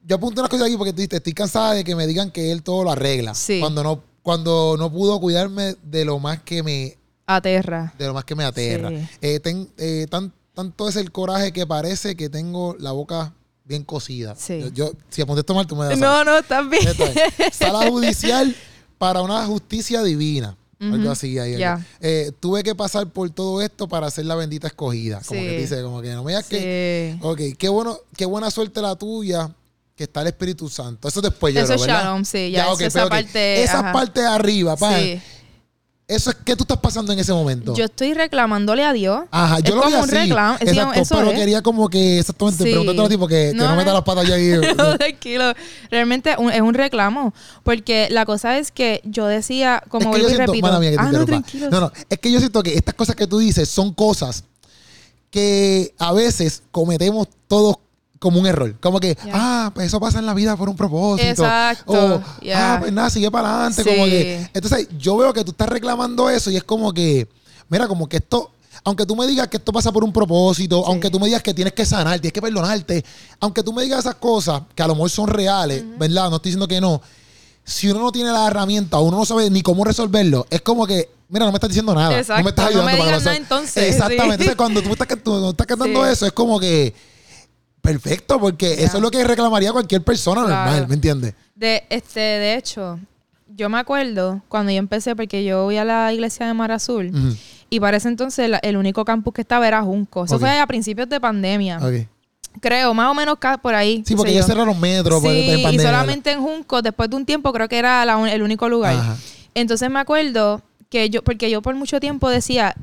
yo 0.04 0.16
apunté 0.16 0.40
unas 0.40 0.50
cosas 0.50 0.66
aquí 0.66 0.76
porque 0.76 0.92
tú 0.92 1.02
dices, 1.02 1.18
estoy 1.18 1.34
cansada 1.34 1.74
de 1.74 1.84
que 1.84 1.94
me 1.94 2.06
digan 2.06 2.30
que 2.30 2.50
él 2.50 2.62
todo 2.62 2.84
lo 2.84 2.90
arregla. 2.90 3.34
Sí. 3.34 3.60
Cuando 3.60 3.82
no, 3.82 4.02
cuando 4.22 4.76
no 4.78 4.90
pudo 4.90 5.20
cuidarme 5.20 5.76
de 5.82 6.04
lo 6.04 6.18
más 6.18 6.42
que 6.42 6.62
me 6.62 6.97
Aterra. 7.28 7.92
De 7.98 8.06
lo 8.06 8.14
más 8.14 8.24
que 8.24 8.34
me 8.34 8.42
aterra. 8.42 8.90
Eh, 9.20 9.40
eh, 9.76 10.06
tanto 10.54 10.88
es 10.88 10.96
el 10.96 11.12
coraje 11.12 11.52
que 11.52 11.66
parece 11.66 12.16
que 12.16 12.30
tengo 12.30 12.74
la 12.80 12.92
boca 12.92 13.34
bien 13.64 13.84
cocida. 13.84 14.34
Yo, 14.72 14.92
si 15.10 15.20
apunté 15.20 15.40
esto 15.40 15.54
mal, 15.54 15.66
tú 15.66 15.76
me 15.76 15.84
das. 15.84 15.98
No, 15.98 16.24
no, 16.24 16.42
también. 16.42 16.82
Sala 17.52 17.86
judicial 17.86 18.56
para 18.96 19.20
una 19.20 19.44
justicia 19.44 20.02
divina. 20.02 20.56
Algo 20.80 21.10
así 21.10 21.38
ahí. 21.38 21.62
Eh, 22.00 22.32
tuve 22.40 22.62
que 22.62 22.74
pasar 22.74 23.06
por 23.08 23.28
todo 23.28 23.60
esto 23.60 23.88
para 23.88 24.10
ser 24.10 24.24
la 24.24 24.34
bendita 24.34 24.68
escogida. 24.68 25.20
Como 25.26 25.40
que 25.40 25.58
dice, 25.58 25.82
como 25.82 26.00
que 26.00 26.14
no 26.14 26.24
me 26.24 26.32
digas 26.32 26.46
que. 26.46 27.18
Ok, 27.20 27.40
qué 27.58 27.68
bueno, 27.68 27.98
qué 28.16 28.24
buena 28.24 28.50
suerte 28.50 28.80
la 28.80 28.96
tuya 28.96 29.50
que 29.94 30.04
está 30.04 30.22
el 30.22 30.28
Espíritu 30.28 30.68
Santo. 30.70 31.08
Eso 31.08 31.20
después 31.20 31.52
ya. 31.52 31.62
Eso 31.64 31.74
es 31.74 31.82
Shalom, 31.82 32.24
sí, 32.24 32.52
ya, 32.52 32.72
esa 32.80 33.06
parte. 33.06 33.62
Esa 33.62 33.92
parte 33.92 34.20
de 34.20 34.26
arriba, 34.28 34.76
pa. 34.76 34.98
Sí. 34.98 35.20
Eso 36.08 36.30
es 36.30 36.36
que 36.36 36.56
tú 36.56 36.64
estás 36.64 36.78
pasando 36.78 37.12
en 37.12 37.18
ese 37.18 37.34
momento. 37.34 37.74
Yo 37.74 37.84
estoy 37.84 38.14
reclamándole 38.14 38.82
a 38.82 38.94
Dios. 38.94 39.24
Ajá, 39.30 39.60
yo 39.60 39.68
es 39.68 39.74
lo 39.74 39.82
como 39.82 40.00
un 40.00 40.08
reclamo. 40.08 40.56
Exacto, 40.58 41.16
pero 41.18 41.30
quería 41.32 41.60
como 41.60 41.90
que 41.90 42.20
exactamente 42.20 42.64
sí. 42.64 42.70
preguntarte 42.70 43.02
a 43.02 43.08
ti 43.10 43.16
porque 43.18 43.52
no, 43.54 43.64
que 43.64 43.68
no, 43.68 43.76
meta 43.76 43.92
las 43.92 44.04
patas 44.04 44.26
ya 44.26 44.36
ahí. 44.36 44.52
no, 44.78 44.96
tranquilo. 44.96 45.52
Realmente 45.90 46.30
es 46.30 46.60
un 46.62 46.72
reclamo. 46.72 47.34
Porque 47.62 48.08
la 48.10 48.24
cosa 48.24 48.56
es 48.56 48.70
que 48.72 49.02
yo 49.04 49.26
decía, 49.26 49.82
como 49.90 50.14
es 50.14 50.16
que 50.16 50.32
yo 50.32 50.38
repito. 50.38 50.80
Mía, 50.80 50.90
que 50.92 50.96
ah, 50.98 51.12
no, 51.12 51.26
tranquilo. 51.26 51.68
No, 51.68 51.80
no. 51.80 51.92
Es 52.08 52.18
que 52.18 52.32
yo 52.32 52.38
siento 52.38 52.62
que 52.62 52.72
estas 52.72 52.94
cosas 52.94 53.14
que 53.14 53.26
tú 53.26 53.38
dices 53.38 53.68
son 53.68 53.92
cosas 53.92 54.44
que 55.30 55.92
a 55.98 56.14
veces 56.14 56.62
cometemos 56.70 57.28
todos 57.48 57.76
como 58.18 58.40
un 58.40 58.46
error. 58.46 58.74
Como 58.80 59.00
que, 59.00 59.16
ah, 59.32 59.70
pues 59.74 59.88
eso 59.88 60.00
pasa 60.00 60.18
en 60.18 60.26
la 60.26 60.34
vida 60.34 60.56
por 60.56 60.68
un 60.68 60.76
propósito. 60.76 61.30
Exacto. 61.30 61.92
O, 61.92 62.22
ah, 62.54 62.76
pues 62.80 62.92
nada, 62.92 63.10
sigue 63.10 63.30
para 63.30 63.54
adelante. 63.54 63.84
Como 63.84 64.04
que. 64.06 64.50
Entonces, 64.52 64.88
yo 64.98 65.16
veo 65.16 65.32
que 65.32 65.44
tú 65.44 65.52
estás 65.52 65.68
reclamando 65.68 66.28
eso 66.30 66.50
y 66.50 66.56
es 66.56 66.64
como 66.64 66.92
que, 66.92 67.28
mira, 67.68 67.86
como 67.88 68.08
que 68.08 68.18
esto. 68.18 68.52
Aunque 68.84 69.04
tú 69.04 69.16
me 69.16 69.26
digas 69.26 69.48
que 69.48 69.56
esto 69.56 69.72
pasa 69.72 69.90
por 69.90 70.04
un 70.04 70.12
propósito, 70.12 70.86
aunque 70.86 71.10
tú 71.10 71.18
me 71.18 71.26
digas 71.26 71.42
que 71.42 71.52
tienes 71.52 71.72
que 71.72 71.84
sanar, 71.84 72.20
tienes 72.20 72.32
que 72.32 72.40
perdonarte, 72.40 73.04
aunque 73.40 73.64
tú 73.64 73.72
me 73.72 73.82
digas 73.82 74.00
esas 74.00 74.14
cosas 74.14 74.62
que 74.72 74.82
a 74.82 74.86
lo 74.86 74.94
mejor 74.94 75.10
son 75.10 75.26
reales, 75.26 75.84
¿verdad? 75.98 76.30
No 76.30 76.36
estoy 76.36 76.50
diciendo 76.50 76.68
que 76.68 76.80
no. 76.80 77.02
Si 77.64 77.90
uno 77.90 78.00
no 78.00 78.12
tiene 78.12 78.30
la 78.30 78.46
herramienta, 78.46 78.98
uno 79.00 79.18
no 79.18 79.24
sabe 79.26 79.50
ni 79.50 79.62
cómo 79.62 79.84
resolverlo, 79.84 80.46
es 80.48 80.62
como 80.62 80.86
que, 80.86 81.10
mira, 81.28 81.44
no 81.44 81.50
me 81.50 81.56
estás 81.56 81.70
diciendo 81.70 81.92
nada. 81.92 82.18
Exacto. 82.18 82.38
No 82.38 82.44
me 82.44 82.50
estás 82.50 82.66
ayudando 82.66 82.90
no 82.90 82.96
me 82.96 83.04
para 83.04 83.18
nada, 83.18 83.36
entonces. 83.36 83.82
Exactamente. 83.82 84.34
Entonces, 84.34 84.56
cuando 84.56 84.80
tú 84.80 84.92
estás, 84.92 85.08
tú, 85.24 85.50
estás 85.50 85.66
cantando 85.66 86.06
eso, 86.06 86.24
es 86.24 86.32
como 86.32 86.60
que 86.60 86.94
Perfecto, 87.92 88.38
porque 88.38 88.84
eso 88.84 88.96
es 88.98 89.02
lo 89.02 89.10
que 89.10 89.24
reclamaría 89.24 89.72
cualquier 89.72 90.02
persona 90.02 90.42
normal, 90.42 90.86
¿me 90.88 90.94
entiendes? 90.94 91.34
De, 91.54 91.84
este, 91.90 92.20
de 92.20 92.54
hecho, 92.54 92.98
yo 93.48 93.68
me 93.68 93.78
acuerdo 93.78 94.42
cuando 94.48 94.70
yo 94.70 94.78
empecé, 94.78 95.16
porque 95.16 95.42
yo 95.44 95.64
voy 95.64 95.76
a 95.78 95.84
la 95.84 96.12
iglesia 96.12 96.46
de 96.46 96.54
Mar 96.54 96.70
Azul, 96.70 97.10
y 97.70 97.80
para 97.80 97.96
ese 97.96 98.08
entonces 98.08 98.50
el 98.62 98.76
único 98.76 99.04
campus 99.04 99.34
que 99.34 99.40
estaba 99.40 99.66
era 99.66 99.82
Junco. 99.82 100.24
Eso 100.24 100.38
fue 100.38 100.58
a 100.58 100.66
principios 100.66 101.08
de 101.08 101.20
pandemia. 101.20 101.80
Creo, 102.60 102.92
más 102.92 103.10
o 103.10 103.14
menos 103.14 103.36
por 103.62 103.74
ahí. 103.74 104.02
Sí, 104.06 104.16
porque 104.16 104.34
ya 104.34 104.42
cerraron 104.42 104.78
metros 104.80 105.22
sí, 105.22 105.28
en 105.28 105.62
pandemia. 105.62 105.70
y 105.70 105.78
solamente 105.78 106.32
en 106.32 106.40
Junco, 106.40 106.82
después 106.82 107.08
de 107.08 107.16
un 107.16 107.24
tiempo, 107.24 107.52
creo 107.52 107.68
que 107.68 107.78
era 107.78 108.02
el 108.32 108.42
único 108.42 108.68
lugar. 108.68 108.96
Entonces 109.54 109.90
me 109.90 110.00
acuerdo 110.00 110.62
que 110.90 111.10
yo, 111.10 111.22
porque 111.22 111.50
yo 111.50 111.62
por 111.62 111.74
mucho 111.74 112.00
tiempo 112.00 112.28
decía, 112.28 112.74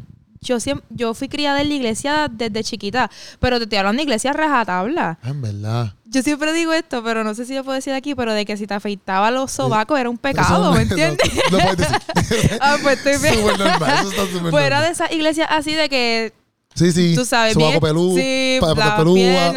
yo 0.41 0.59
siempre, 0.59 0.85
yo 0.89 1.13
fui 1.13 1.29
criada 1.29 1.61
en 1.61 1.69
la 1.69 1.75
iglesia 1.75 2.27
desde 2.31 2.63
chiquita, 2.63 3.09
pero 3.39 3.57
te 3.57 3.63
estoy 3.63 3.77
hablando 3.79 3.97
de 3.97 4.03
iglesia 4.03 4.33
rajatabla. 4.33 5.17
Ah, 5.21 5.29
en 5.29 5.41
verdad. 5.41 5.93
Yo 6.05 6.21
siempre 6.21 6.53
digo 6.53 6.71
esto, 6.73 7.03
pero 7.03 7.23
no 7.23 7.33
sé 7.33 7.45
si 7.45 7.55
yo 7.55 7.63
puedo 7.63 7.75
decir 7.75 7.93
aquí, 7.93 8.15
pero 8.15 8.33
de 8.33 8.45
que 8.45 8.55
si 8.57 8.67
te 8.67 8.73
afeitaba 8.73 9.31
los 9.31 9.51
sobacos 9.51 9.99
era 9.99 10.09
un 10.09 10.17
pecado, 10.17 10.71
¿me 10.73 10.83
entiendes? 10.83 11.29
No, 11.51 11.57
puedes 11.57 11.77
decir. 11.77 12.57
ah, 12.61 12.77
pues 12.81 12.97
estoy 12.97 13.17
bien. 13.21 13.41
Súper 13.41 13.59
normal, 13.59 13.95
eso 13.99 14.09
está 14.09 14.31
súper 14.31 14.51
Fuera 14.51 14.81
de 14.81 14.89
esa 14.89 15.11
iglesia 15.11 15.45
así 15.45 15.73
de 15.73 15.89
que... 15.89 16.33
Sí, 16.73 16.91
sí. 16.91 17.15
Tú 17.15 17.25
sabes, 17.25 17.53
Sobaco 17.53 17.79
peludo, 17.79 18.15
sí, 18.15 18.59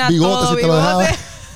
bigote, 0.08 0.54
si 0.54 0.60
te 0.62 0.66
lo 0.66 0.76
dejaba. 0.76 1.04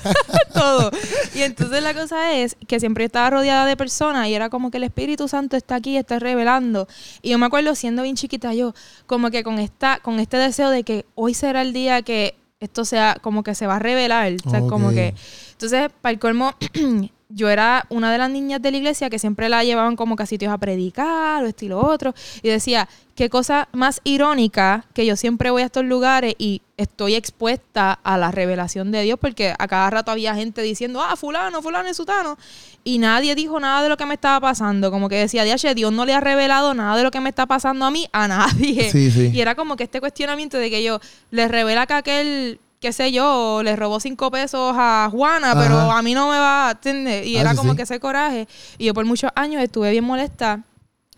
todo. 0.53 0.91
y 1.35 1.41
entonces 1.41 1.83
la 1.83 1.93
cosa 1.93 2.33
es 2.33 2.55
que 2.67 2.79
siempre 2.79 3.05
estaba 3.05 3.29
rodeada 3.29 3.65
de 3.65 3.77
personas 3.77 4.27
y 4.27 4.33
era 4.33 4.49
como 4.49 4.71
que 4.71 4.77
el 4.77 4.83
Espíritu 4.83 5.27
Santo 5.27 5.57
está 5.57 5.75
aquí, 5.75 5.97
está 5.97 6.19
revelando. 6.19 6.87
Y 7.21 7.31
yo 7.31 7.37
me 7.37 7.45
acuerdo 7.45 7.75
siendo 7.75 8.03
bien 8.03 8.15
chiquita 8.15 8.53
yo, 8.53 8.73
como 9.05 9.31
que 9.31 9.43
con 9.43 9.59
esta, 9.59 9.99
con 9.99 10.19
este 10.19 10.37
deseo 10.37 10.69
de 10.69 10.83
que 10.83 11.05
hoy 11.15 11.33
será 11.33 11.61
el 11.61 11.73
día 11.73 12.01
que 12.01 12.35
esto 12.59 12.85
sea 12.85 13.17
como 13.21 13.43
que 13.43 13.55
se 13.55 13.67
va 13.67 13.75
a 13.75 13.79
revelar. 13.79 14.33
O 14.45 14.49
sea, 14.49 14.61
como 14.61 14.91
que. 14.91 15.13
Entonces, 15.51 15.89
para 16.01 16.13
el 16.13 16.19
colmo, 16.19 16.55
yo 17.33 17.49
era 17.49 17.85
una 17.89 18.11
de 18.11 18.17
las 18.17 18.29
niñas 18.29 18.61
de 18.61 18.71
la 18.71 18.77
iglesia 18.77 19.09
que 19.09 19.19
siempre 19.19 19.49
la 19.49 19.63
llevaban 19.63 19.95
como 19.95 20.15
que 20.15 20.23
a 20.23 20.25
sitios 20.25 20.51
a 20.51 20.57
predicar 20.57 21.43
o 21.43 21.47
estilo 21.47 21.79
otro. 21.79 22.13
Y 22.41 22.49
decía, 22.49 22.87
qué 23.15 23.29
cosa 23.29 23.67
más 23.71 24.01
irónica 24.03 24.85
que 24.93 25.05
yo 25.05 25.15
siempre 25.15 25.49
voy 25.49 25.63
a 25.63 25.65
estos 25.65 25.85
lugares 25.85 26.35
y 26.37 26.61
estoy 26.77 27.15
expuesta 27.15 27.99
a 28.03 28.17
la 28.17 28.31
revelación 28.31 28.91
de 28.91 29.03
Dios 29.03 29.19
porque 29.19 29.53
a 29.57 29.67
cada 29.67 29.89
rato 29.89 30.11
había 30.11 30.35
gente 30.35 30.61
diciendo, 30.61 31.01
ah, 31.01 31.15
fulano, 31.15 31.61
fulano 31.61 31.89
y 31.89 31.93
sutano. 31.93 32.37
Y 32.83 32.99
nadie 32.99 33.35
dijo 33.35 33.59
nada 33.59 33.81
de 33.81 33.89
lo 33.89 33.97
que 33.97 34.05
me 34.05 34.15
estaba 34.15 34.39
pasando. 34.39 34.91
Como 34.91 35.09
que 35.09 35.15
decía, 35.15 35.43
Dios 35.43 35.93
no 35.93 36.05
le 36.05 36.13
ha 36.13 36.19
revelado 36.19 36.73
nada 36.73 36.97
de 36.97 37.03
lo 37.03 37.11
que 37.11 37.19
me 37.19 37.29
está 37.29 37.45
pasando 37.45 37.85
a 37.85 37.91
mí 37.91 38.07
a 38.11 38.27
nadie. 38.27 38.91
Y 39.33 39.39
era 39.39 39.55
como 39.55 39.75
que 39.75 39.85
este 39.85 39.99
cuestionamiento 39.99 40.57
de 40.57 40.69
que 40.69 40.83
yo 40.83 40.99
le 41.31 41.47
revela 41.47 41.87
que 41.87 41.93
aquel 41.93 42.59
qué 42.83 42.91
sé 42.91 43.13
yo, 43.13 43.61
le 43.63 43.77
robó 43.77 44.01
cinco 44.01 44.29
pesos 44.29 44.75
a 44.77 45.07
Juana, 45.09 45.55
pero 45.55 45.89
a 45.89 46.01
mí 46.01 46.13
no 46.13 46.29
me 46.29 46.37
va, 46.37 46.71
a 46.71 46.79
Y 46.83 47.37
ah, 47.37 47.39
era 47.39 47.55
como 47.55 47.77
que 47.77 47.83
ese 47.83 47.97
coraje. 47.97 48.45
Y 48.77 48.83
yo 48.83 48.93
por 48.93 49.05
muchos 49.05 49.31
años 49.35 49.63
estuve 49.63 49.89
bien 49.91 50.03
molesta 50.03 50.65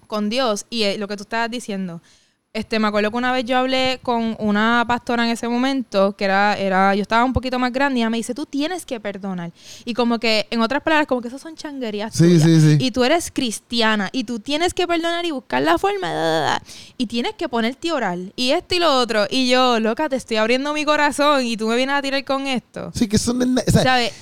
con 0.06 0.30
Dios 0.30 0.67
y 0.69 0.84
eh, 0.84 0.99
lo 0.99 1.08
que 1.08 1.17
tú 1.17 1.23
estabas 1.23 1.49
diciendo. 1.49 2.04
Este, 2.55 2.79
me 2.79 2.87
acuerdo 2.87 3.11
que 3.11 3.17
una 3.17 3.33
vez 3.33 3.43
yo 3.43 3.57
hablé 3.57 3.99
con 4.01 4.37
una 4.39 4.85
pastora 4.87 5.25
en 5.25 5.31
ese 5.31 5.49
momento, 5.49 6.15
que 6.15 6.23
era, 6.23 6.57
era, 6.57 6.95
yo 6.95 7.01
estaba 7.01 7.25
un 7.25 7.33
poquito 7.33 7.59
más 7.59 7.73
grande, 7.73 7.99
y 7.99 8.01
ella 8.01 8.09
me 8.09 8.15
dice, 8.15 8.33
tú 8.33 8.45
tienes 8.45 8.85
que 8.85 8.97
perdonar. 8.97 9.51
Y 9.83 9.93
como 9.93 10.19
que, 10.19 10.47
en 10.49 10.61
otras 10.61 10.81
palabras, 10.81 11.05
como 11.05 11.19
que 11.19 11.27
esas 11.27 11.41
son 11.41 11.57
changuerías 11.57 12.15
sí, 12.15 12.39
Sí, 12.39 12.61
sí. 12.61 12.77
Y 12.79 12.91
tú 12.91 13.03
eres 13.03 13.29
cristiana, 13.29 14.07
y 14.13 14.23
tú 14.23 14.39
tienes 14.39 14.73
que 14.73 14.87
perdonar 14.87 15.25
y 15.25 15.31
buscar 15.31 15.63
la 15.63 15.77
forma, 15.77 16.61
y 16.97 17.07
tienes 17.07 17.33
que 17.33 17.49
ponerte 17.49 17.91
oral, 17.91 18.31
y 18.37 18.51
esto 18.51 18.73
y 18.73 18.79
lo 18.79 18.99
otro. 18.99 19.25
Y 19.29 19.49
yo, 19.49 19.81
loca, 19.81 20.07
te 20.07 20.15
estoy 20.15 20.37
abriendo 20.37 20.71
mi 20.71 20.85
corazón, 20.85 21.43
y 21.43 21.57
tú 21.57 21.67
me 21.67 21.75
vienes 21.75 21.95
a 21.97 22.01
tirar 22.01 22.23
con 22.23 22.47
esto. 22.47 22.89
Sí, 22.95 23.09
que 23.09 23.17
son... 23.17 23.53
De, 23.53 23.63
¿Sabes? 23.69 24.13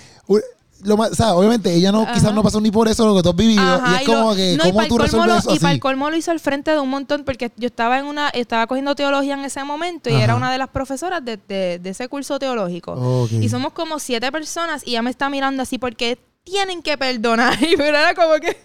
Lo 0.84 0.96
o 0.96 1.16
sea, 1.16 1.36
obviamente 1.36 1.74
ella 1.74 1.92
no 1.92 2.06
quizás 2.12 2.34
no 2.34 2.44
pasó 2.44 2.60
ni 2.62 2.72
por 2.72 2.88
eso 2.88 3.06
lo 3.06 3.16
que 3.16 3.24
tú 3.24 3.30
has 3.30 3.36
vivido 3.36 3.82
y 3.92 3.96
es 3.96 4.08
como 4.08 4.36
que 4.36 4.58
cómo 4.62 4.86
tú 4.88 4.98
resuelves 4.98 5.40
eso 5.40 5.56
y 5.56 5.60
para 5.60 5.74
el 5.74 5.80
colmo 5.80 6.10
lo 6.10 6.18
hizo 6.18 6.32
al 6.32 6.40
frente 6.40 6.72
de 6.72 6.80
un 6.80 6.90
montón 6.90 7.24
porque 7.24 7.52
yo 7.58 7.68
estaba 7.68 8.00
en 8.00 8.06
una 8.06 8.30
estaba 8.30 8.68
cogiendo 8.68 8.96
teología 8.96 9.34
en 9.34 9.46
ese 9.46 9.64
momento 9.64 10.10
y 10.10 10.16
era 10.16 10.36
una 10.36 10.52
de 10.52 10.58
las 10.58 10.70
profesoras 10.70 11.24
de, 11.24 11.38
de, 11.38 11.90
ese 11.90 12.08
curso 12.08 12.40
teológico. 12.40 13.28
Y 13.30 13.50
somos 13.50 13.74
como 13.74 14.00
siete 14.00 14.32
personas 14.32 14.86
y 14.86 14.92
ella 14.92 15.02
me 15.02 15.10
está 15.10 15.30
mirando 15.30 15.64
así 15.64 15.78
porque 15.78 16.18
tienen 16.44 16.82
que 16.82 16.98
perdonar. 16.98 17.58
Y 17.64 17.78
pero 17.78 17.98
era 17.98 18.14
como 18.14 18.36
que 18.36 18.58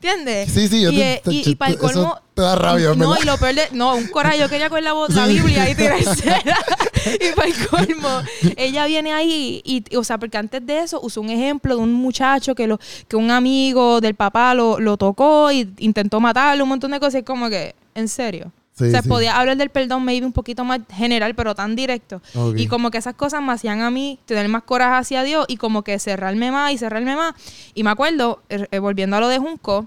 ¿Entiendes? 0.00 0.52
Sí, 0.52 0.68
sí, 0.68 0.80
yo 0.80 0.92
y, 0.92 0.96
te, 0.96 1.22
y, 1.26 1.50
y, 1.50 1.54
para 1.56 1.72
el 1.72 1.78
colmo. 1.78 2.20
Te 2.34 2.42
da 2.42 2.54
rabia, 2.54 2.94
No, 2.94 3.16
y 3.20 3.24
lo 3.24 3.36
peor 3.36 3.56
de. 3.56 3.62
No, 3.72 3.96
un 3.96 4.06
coraje. 4.06 4.38
Yo 4.38 4.48
quería 4.48 4.70
con 4.70 4.82
la, 4.84 4.94
la 5.08 5.26
Biblia 5.26 5.68
y 5.68 5.74
tirarse. 5.74 6.36
y 7.20 7.34
para 7.34 7.48
el 7.48 7.66
colmo, 7.66 8.22
ella 8.56 8.86
viene 8.86 9.12
ahí 9.12 9.60
y, 9.64 9.96
o 9.96 10.04
sea, 10.04 10.16
porque 10.18 10.38
antes 10.38 10.64
de 10.64 10.82
eso 10.82 11.00
usó 11.02 11.20
un 11.20 11.30
ejemplo 11.30 11.74
de 11.74 11.82
un 11.82 11.92
muchacho 11.92 12.54
que, 12.54 12.68
lo, 12.68 12.78
que 13.08 13.16
un 13.16 13.32
amigo 13.32 14.00
del 14.00 14.14
papá 14.14 14.54
lo, 14.54 14.78
lo 14.78 14.96
tocó 14.96 15.50
y 15.50 15.68
intentó 15.78 16.20
matarlo, 16.20 16.62
un 16.62 16.68
montón 16.68 16.92
de 16.92 17.00
cosas. 17.00 17.22
Y 17.22 17.24
como 17.24 17.50
que, 17.50 17.74
en 17.96 18.06
serio 18.06 18.52
o 18.80 18.90
sea, 18.90 19.02
podía 19.02 19.38
hablar 19.38 19.56
del 19.56 19.70
perdón 19.70 20.04
maybe 20.04 20.26
un 20.26 20.32
poquito 20.32 20.64
más 20.64 20.80
general, 20.90 21.34
pero 21.34 21.54
tan 21.54 21.76
directo. 21.76 22.20
Y 22.56 22.66
como 22.68 22.90
que 22.90 22.98
esas 22.98 23.14
cosas 23.14 23.42
me 23.42 23.52
hacían 23.52 23.80
a 23.80 23.90
mí 23.90 24.18
tener 24.26 24.48
más 24.48 24.62
coraje 24.62 24.96
hacia 24.96 25.22
Dios 25.22 25.46
y 25.48 25.56
como 25.56 25.82
que 25.82 25.98
cerrarme 25.98 26.50
más 26.50 26.72
y 26.72 26.78
cerrarme 26.78 27.16
más. 27.16 27.34
Y 27.74 27.82
me 27.82 27.90
acuerdo, 27.90 28.42
er, 28.48 28.68
eh, 28.70 28.78
volviendo 28.78 29.16
a 29.16 29.20
lo 29.20 29.28
de 29.28 29.38
Junco, 29.38 29.86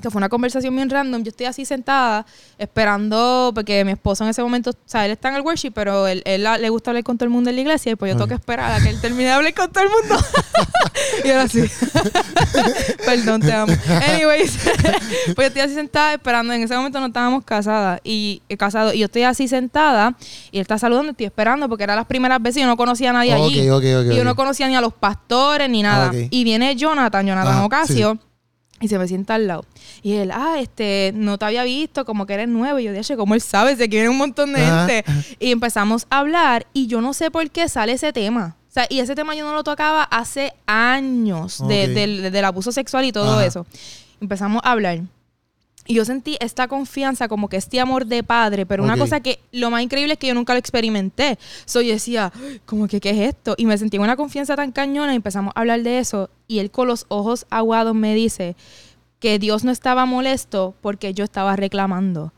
que 0.00 0.10
fue 0.10 0.18
una 0.18 0.28
conversación 0.28 0.74
bien 0.74 0.90
random. 0.90 1.22
Yo 1.22 1.30
estoy 1.30 1.46
así 1.46 1.64
sentada 1.64 2.26
esperando, 2.58 3.52
porque 3.54 3.84
mi 3.84 3.92
esposo 3.92 4.24
en 4.24 4.30
ese 4.30 4.42
momento, 4.42 4.70
o 4.70 4.74
sea, 4.84 5.04
él 5.04 5.12
está 5.12 5.28
en 5.28 5.36
el 5.36 5.42
worship, 5.42 5.70
pero 5.70 6.06
él, 6.06 6.22
le 6.24 6.68
gusta 6.70 6.90
hablar 6.90 7.04
con 7.04 7.18
todo 7.18 7.26
el 7.26 7.30
mundo 7.30 7.50
en 7.50 7.56
la 7.56 7.62
iglesia, 7.62 7.92
y 7.92 7.96
pues 7.96 8.12
yo 8.12 8.16
tengo 8.16 8.28
que 8.28 8.34
esperar 8.34 8.72
a 8.72 8.82
que 8.82 8.90
él 8.90 9.00
termine 9.00 9.24
de 9.24 9.30
hablar 9.30 9.54
con 9.54 9.70
todo 9.70 9.84
el 9.84 9.90
mundo. 9.90 10.24
y 11.24 11.30
ahora 11.30 11.48
sí. 11.48 11.62
Perdón, 13.04 13.40
te 13.40 13.52
amo. 13.52 13.72
Anyways, 14.08 14.58
pues 15.34 15.36
yo 15.36 15.42
estoy 15.44 15.62
así 15.62 15.74
sentada 15.74 16.14
esperando. 16.14 16.52
En 16.52 16.62
ese 16.62 16.76
momento 16.76 17.00
no 17.00 17.06
estábamos 17.06 17.44
casadas 17.44 18.00
y 18.04 18.42
eh, 18.48 18.56
casados. 18.56 18.94
Y 18.94 18.98
yo 18.98 19.06
estoy 19.06 19.22
así 19.22 19.48
sentada 19.48 20.16
y 20.50 20.58
él 20.58 20.62
está 20.62 20.78
saludando, 20.78 21.10
estoy 21.10 21.26
esperando, 21.26 21.68
porque 21.68 21.84
eran 21.84 21.96
las 21.96 22.06
primeras 22.06 22.40
veces 22.42 22.58
y 22.58 22.60
yo 22.60 22.66
no 22.66 22.76
conocía 22.76 23.10
a 23.10 23.12
nadie 23.14 23.32
allí. 23.32 23.60
y 23.60 24.16
yo 24.16 24.24
no 24.24 24.34
conocía 24.34 24.68
ni 24.68 24.76
a 24.76 24.80
los 24.80 24.94
pastores 24.94 25.68
ni 25.68 25.82
nada. 25.82 26.10
Y 26.30 26.44
viene 26.44 26.74
Jonathan, 26.76 27.26
Jonathan 27.26 27.62
Ocasio. 27.62 28.18
Y 28.80 28.88
se 28.88 28.98
me 28.98 29.08
sienta 29.08 29.36
al 29.36 29.46
lado. 29.46 29.64
Y 30.02 30.14
él, 30.14 30.30
ah, 30.32 30.56
este, 30.60 31.12
no 31.14 31.38
te 31.38 31.46
había 31.46 31.64
visto, 31.64 32.04
como 32.04 32.26
que 32.26 32.34
eres 32.34 32.48
nuevo. 32.48 32.78
Y 32.78 32.84
yo 32.84 32.92
dije, 32.92 33.16
¿cómo 33.16 33.34
él 33.34 33.40
sabe? 33.40 33.74
Se 33.76 33.88
quiere 33.88 34.08
un 34.08 34.18
montón 34.18 34.52
de 34.52 34.60
gente. 34.60 35.04
Y 35.38 35.50
empezamos 35.50 36.06
a 36.10 36.18
hablar 36.18 36.66
y 36.72 36.86
yo 36.86 37.00
no 37.00 37.14
sé 37.14 37.30
por 37.30 37.50
qué 37.50 37.68
sale 37.68 37.92
ese 37.92 38.12
tema. 38.12 38.56
O 38.68 38.72
sea, 38.72 38.86
y 38.90 39.00
ese 39.00 39.14
tema 39.14 39.34
yo 39.34 39.44
no 39.46 39.54
lo 39.54 39.64
tocaba 39.64 40.02
hace 40.02 40.52
años 40.66 41.66
del, 41.66 42.44
abuso 42.44 42.70
sexual 42.72 43.06
y 43.06 43.12
todo 43.12 43.40
eso. 43.40 43.66
Empezamos 44.20 44.60
a 44.62 44.72
hablar. 44.72 45.00
Y 45.86 45.94
yo 45.94 46.04
sentí 46.04 46.36
esta 46.40 46.68
confianza, 46.68 47.28
como 47.28 47.48
que 47.48 47.56
este 47.56 47.80
amor 47.80 48.06
de 48.06 48.22
padre, 48.22 48.66
pero 48.66 48.82
una 48.82 48.96
cosa 48.96 49.20
que 49.20 49.40
lo 49.52 49.70
más 49.70 49.82
increíble 49.82 50.14
es 50.14 50.18
que 50.18 50.26
yo 50.26 50.34
nunca 50.34 50.52
lo 50.52 50.58
experimenté. 50.58 51.38
So, 51.64 51.80
yo 51.80 51.92
decía, 51.92 52.32
como 52.64 52.88
que, 52.88 53.00
¿qué 53.00 53.10
es 53.10 53.28
esto? 53.28 53.54
Y 53.56 53.66
me 53.66 53.78
sentí 53.78 53.98
una 53.98 54.16
confianza 54.16 54.56
tan 54.56 54.72
cañona 54.72 55.12
y 55.12 55.16
empezamos 55.16 55.52
a 55.54 55.60
hablar 55.60 55.82
de 55.82 55.98
eso. 55.98 56.30
Y 56.48 56.58
él 56.58 56.70
con 56.70 56.88
los 56.88 57.06
ojos 57.08 57.46
aguados 57.50 57.94
me 57.94 58.14
dice 58.14 58.56
que 59.20 59.38
Dios 59.38 59.64
no 59.64 59.70
estaba 59.70 60.06
molesto 60.06 60.74
porque 60.80 61.14
yo 61.14 61.24
estaba 61.24 61.56
reclamando. 61.56 62.32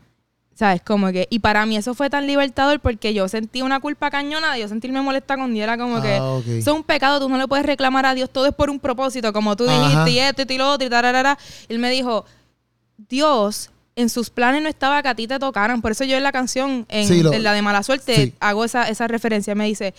¿Sabes? 0.53 0.81
Como 0.81 1.09
que, 1.13 1.25
y 1.29 1.39
para 1.39 1.65
mí 1.65 1.77
eso 1.77 1.93
fue 1.93 2.09
tan 2.09 2.27
libertador 2.27 2.81
porque 2.81 3.13
yo 3.13 3.29
sentí 3.29 3.61
una 3.61 3.79
culpa 3.79 4.11
cañona 4.11 4.53
de 4.53 4.59
yo 4.59 4.67
sentirme 4.67 5.01
molesta 5.01 5.37
con 5.37 5.53
Dios. 5.53 5.63
Era 5.63 5.77
como 5.77 6.01
que, 6.01 6.17
ah, 6.19 6.41
eso 6.45 6.71
es 6.71 6.77
un 6.77 6.83
pecado, 6.83 7.21
tú 7.21 7.29
no 7.29 7.37
le 7.37 7.47
puedes 7.47 7.65
reclamar 7.65 8.05
a 8.05 8.13
Dios, 8.13 8.29
todo 8.29 8.45
es 8.45 8.53
por 8.53 8.69
un 8.69 8.77
propósito, 8.77 9.31
como 9.31 9.55
tú 9.55 9.63
dijiste, 9.63 10.11
y 10.11 10.19
esto 10.19 10.43
y 10.49 10.57
lo 10.57 10.69
otro, 10.69 10.85
y 10.85 10.89
tararara. 10.89 11.37
Él 11.69 11.79
me 11.79 11.89
dijo, 11.89 12.25
Dios 13.07 13.69
en 13.95 14.09
sus 14.09 14.29
planes 14.29 14.61
no 14.61 14.69
estaba 14.69 15.01
que 15.01 15.09
a 15.09 15.15
ti 15.15 15.27
te 15.27 15.39
tocaran. 15.39 15.81
Por 15.81 15.91
eso 15.91 16.03
yo 16.03 16.17
en 16.17 16.23
la 16.23 16.31
canción, 16.31 16.85
en, 16.89 17.43
la 17.43 17.53
de 17.53 17.61
Mala 17.61 17.83
Suerte, 17.83 18.33
hago 18.39 18.63
esa, 18.63 18.89
esa, 18.89 19.07
referencia. 19.07 19.55
Me 19.55 19.65
dice, 19.65 19.93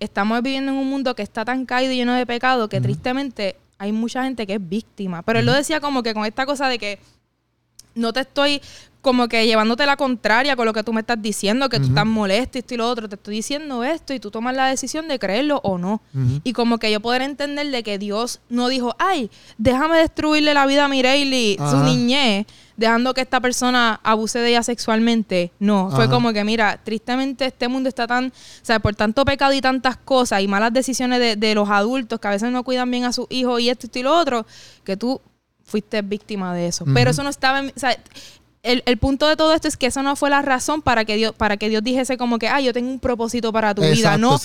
estamos 0.00 0.42
viviendo 0.42 0.72
en 0.72 0.78
un 0.78 0.88
mundo 0.88 1.14
que 1.14 1.22
está 1.22 1.44
tan 1.44 1.64
caído 1.64 1.92
y 1.92 1.96
lleno 1.96 2.14
de 2.14 2.26
pecado 2.26 2.68
que 2.68 2.80
tristemente 2.80 3.56
hay 3.78 3.92
mucha 3.92 4.24
gente 4.24 4.46
que 4.46 4.54
es 4.54 4.68
víctima. 4.68 5.22
Pero 5.22 5.38
él 5.38 5.46
lo 5.46 5.52
decía 5.52 5.80
como 5.80 6.02
que 6.02 6.14
con 6.14 6.24
esta 6.24 6.46
cosa 6.46 6.68
de 6.68 6.78
que 6.78 6.98
no 7.94 8.12
te 8.12 8.20
estoy 8.20 8.60
como 9.04 9.28
que 9.28 9.46
llevándote 9.46 9.84
la 9.86 9.96
contraria 9.96 10.56
con 10.56 10.64
lo 10.64 10.72
que 10.72 10.82
tú 10.82 10.92
me 10.92 11.02
estás 11.02 11.20
diciendo, 11.20 11.68
que 11.68 11.78
tú 11.78 11.86
estás 11.88 12.06
molesto 12.06 12.58
y 12.58 12.60
esto 12.60 12.74
y 12.74 12.76
lo 12.78 12.88
otro, 12.88 13.06
te 13.08 13.16
estoy 13.16 13.36
diciendo 13.36 13.84
esto 13.84 14.14
y 14.14 14.18
tú 14.18 14.30
tomas 14.30 14.56
la 14.56 14.66
decisión 14.66 15.06
de 15.06 15.18
creerlo 15.18 15.60
o 15.62 15.76
no. 15.78 16.00
Y 16.42 16.54
como 16.54 16.78
que 16.78 16.90
yo 16.90 17.00
poder 17.00 17.22
entender 17.22 17.70
de 17.70 17.82
que 17.82 17.98
Dios 17.98 18.40
no 18.48 18.68
dijo, 18.68 18.96
ay, 18.98 19.30
déjame 19.58 19.98
destruirle 19.98 20.54
la 20.54 20.66
vida 20.66 20.86
a 20.86 20.88
Mireille, 20.88 21.56
su 21.70 21.76
niñez, 21.84 22.46
dejando 22.78 23.12
que 23.12 23.20
esta 23.20 23.40
persona 23.40 24.00
abuse 24.02 24.38
de 24.38 24.48
ella 24.48 24.62
sexualmente. 24.62 25.52
No, 25.58 25.90
fue 25.90 26.08
como 26.08 26.32
que, 26.32 26.42
mira, 26.42 26.80
tristemente 26.82 27.44
este 27.44 27.68
mundo 27.68 27.90
está 27.90 28.06
tan, 28.06 28.28
o 28.28 28.32
sea, 28.62 28.80
por 28.80 28.94
tanto 28.94 29.24
pecado 29.26 29.52
y 29.52 29.60
tantas 29.60 29.98
cosas 29.98 30.40
y 30.40 30.48
malas 30.48 30.72
decisiones 30.72 31.20
de, 31.20 31.36
de 31.36 31.54
los 31.54 31.68
adultos 31.68 32.18
que 32.18 32.28
a 32.28 32.30
veces 32.32 32.50
no 32.50 32.64
cuidan 32.64 32.90
bien 32.90 33.04
a 33.04 33.12
sus 33.12 33.26
hijos 33.28 33.60
y 33.60 33.68
esto, 33.68 33.86
esto 33.86 33.98
y 33.98 34.02
lo 34.02 34.16
otro, 34.16 34.46
que 34.82 34.96
tú 34.96 35.20
fuiste 35.64 36.02
víctima 36.02 36.54
de 36.54 36.68
eso. 36.68 36.84
Pero 36.94 37.10
eso 37.10 37.22
no 37.22 37.30
estaba 37.30 37.58
en, 37.60 37.72
o 37.74 37.78
sea, 37.78 37.96
el, 38.64 38.82
el, 38.86 38.96
punto 38.96 39.28
de 39.28 39.36
todo 39.36 39.52
esto 39.52 39.68
es 39.68 39.76
que 39.76 39.86
eso 39.86 40.02
no 40.02 40.16
fue 40.16 40.30
la 40.30 40.42
razón 40.42 40.82
para 40.82 41.04
que 41.04 41.16
Dios, 41.16 41.34
para 41.34 41.56
que 41.56 41.68
Dios 41.68 41.84
dijese 41.84 42.16
como 42.16 42.38
que, 42.38 42.48
ah, 42.48 42.60
yo 42.60 42.72
tengo 42.72 42.90
un 42.90 42.98
propósito 42.98 43.52
para 43.52 43.74
tu 43.74 43.82
vida. 43.82 44.18
No, 44.18 44.40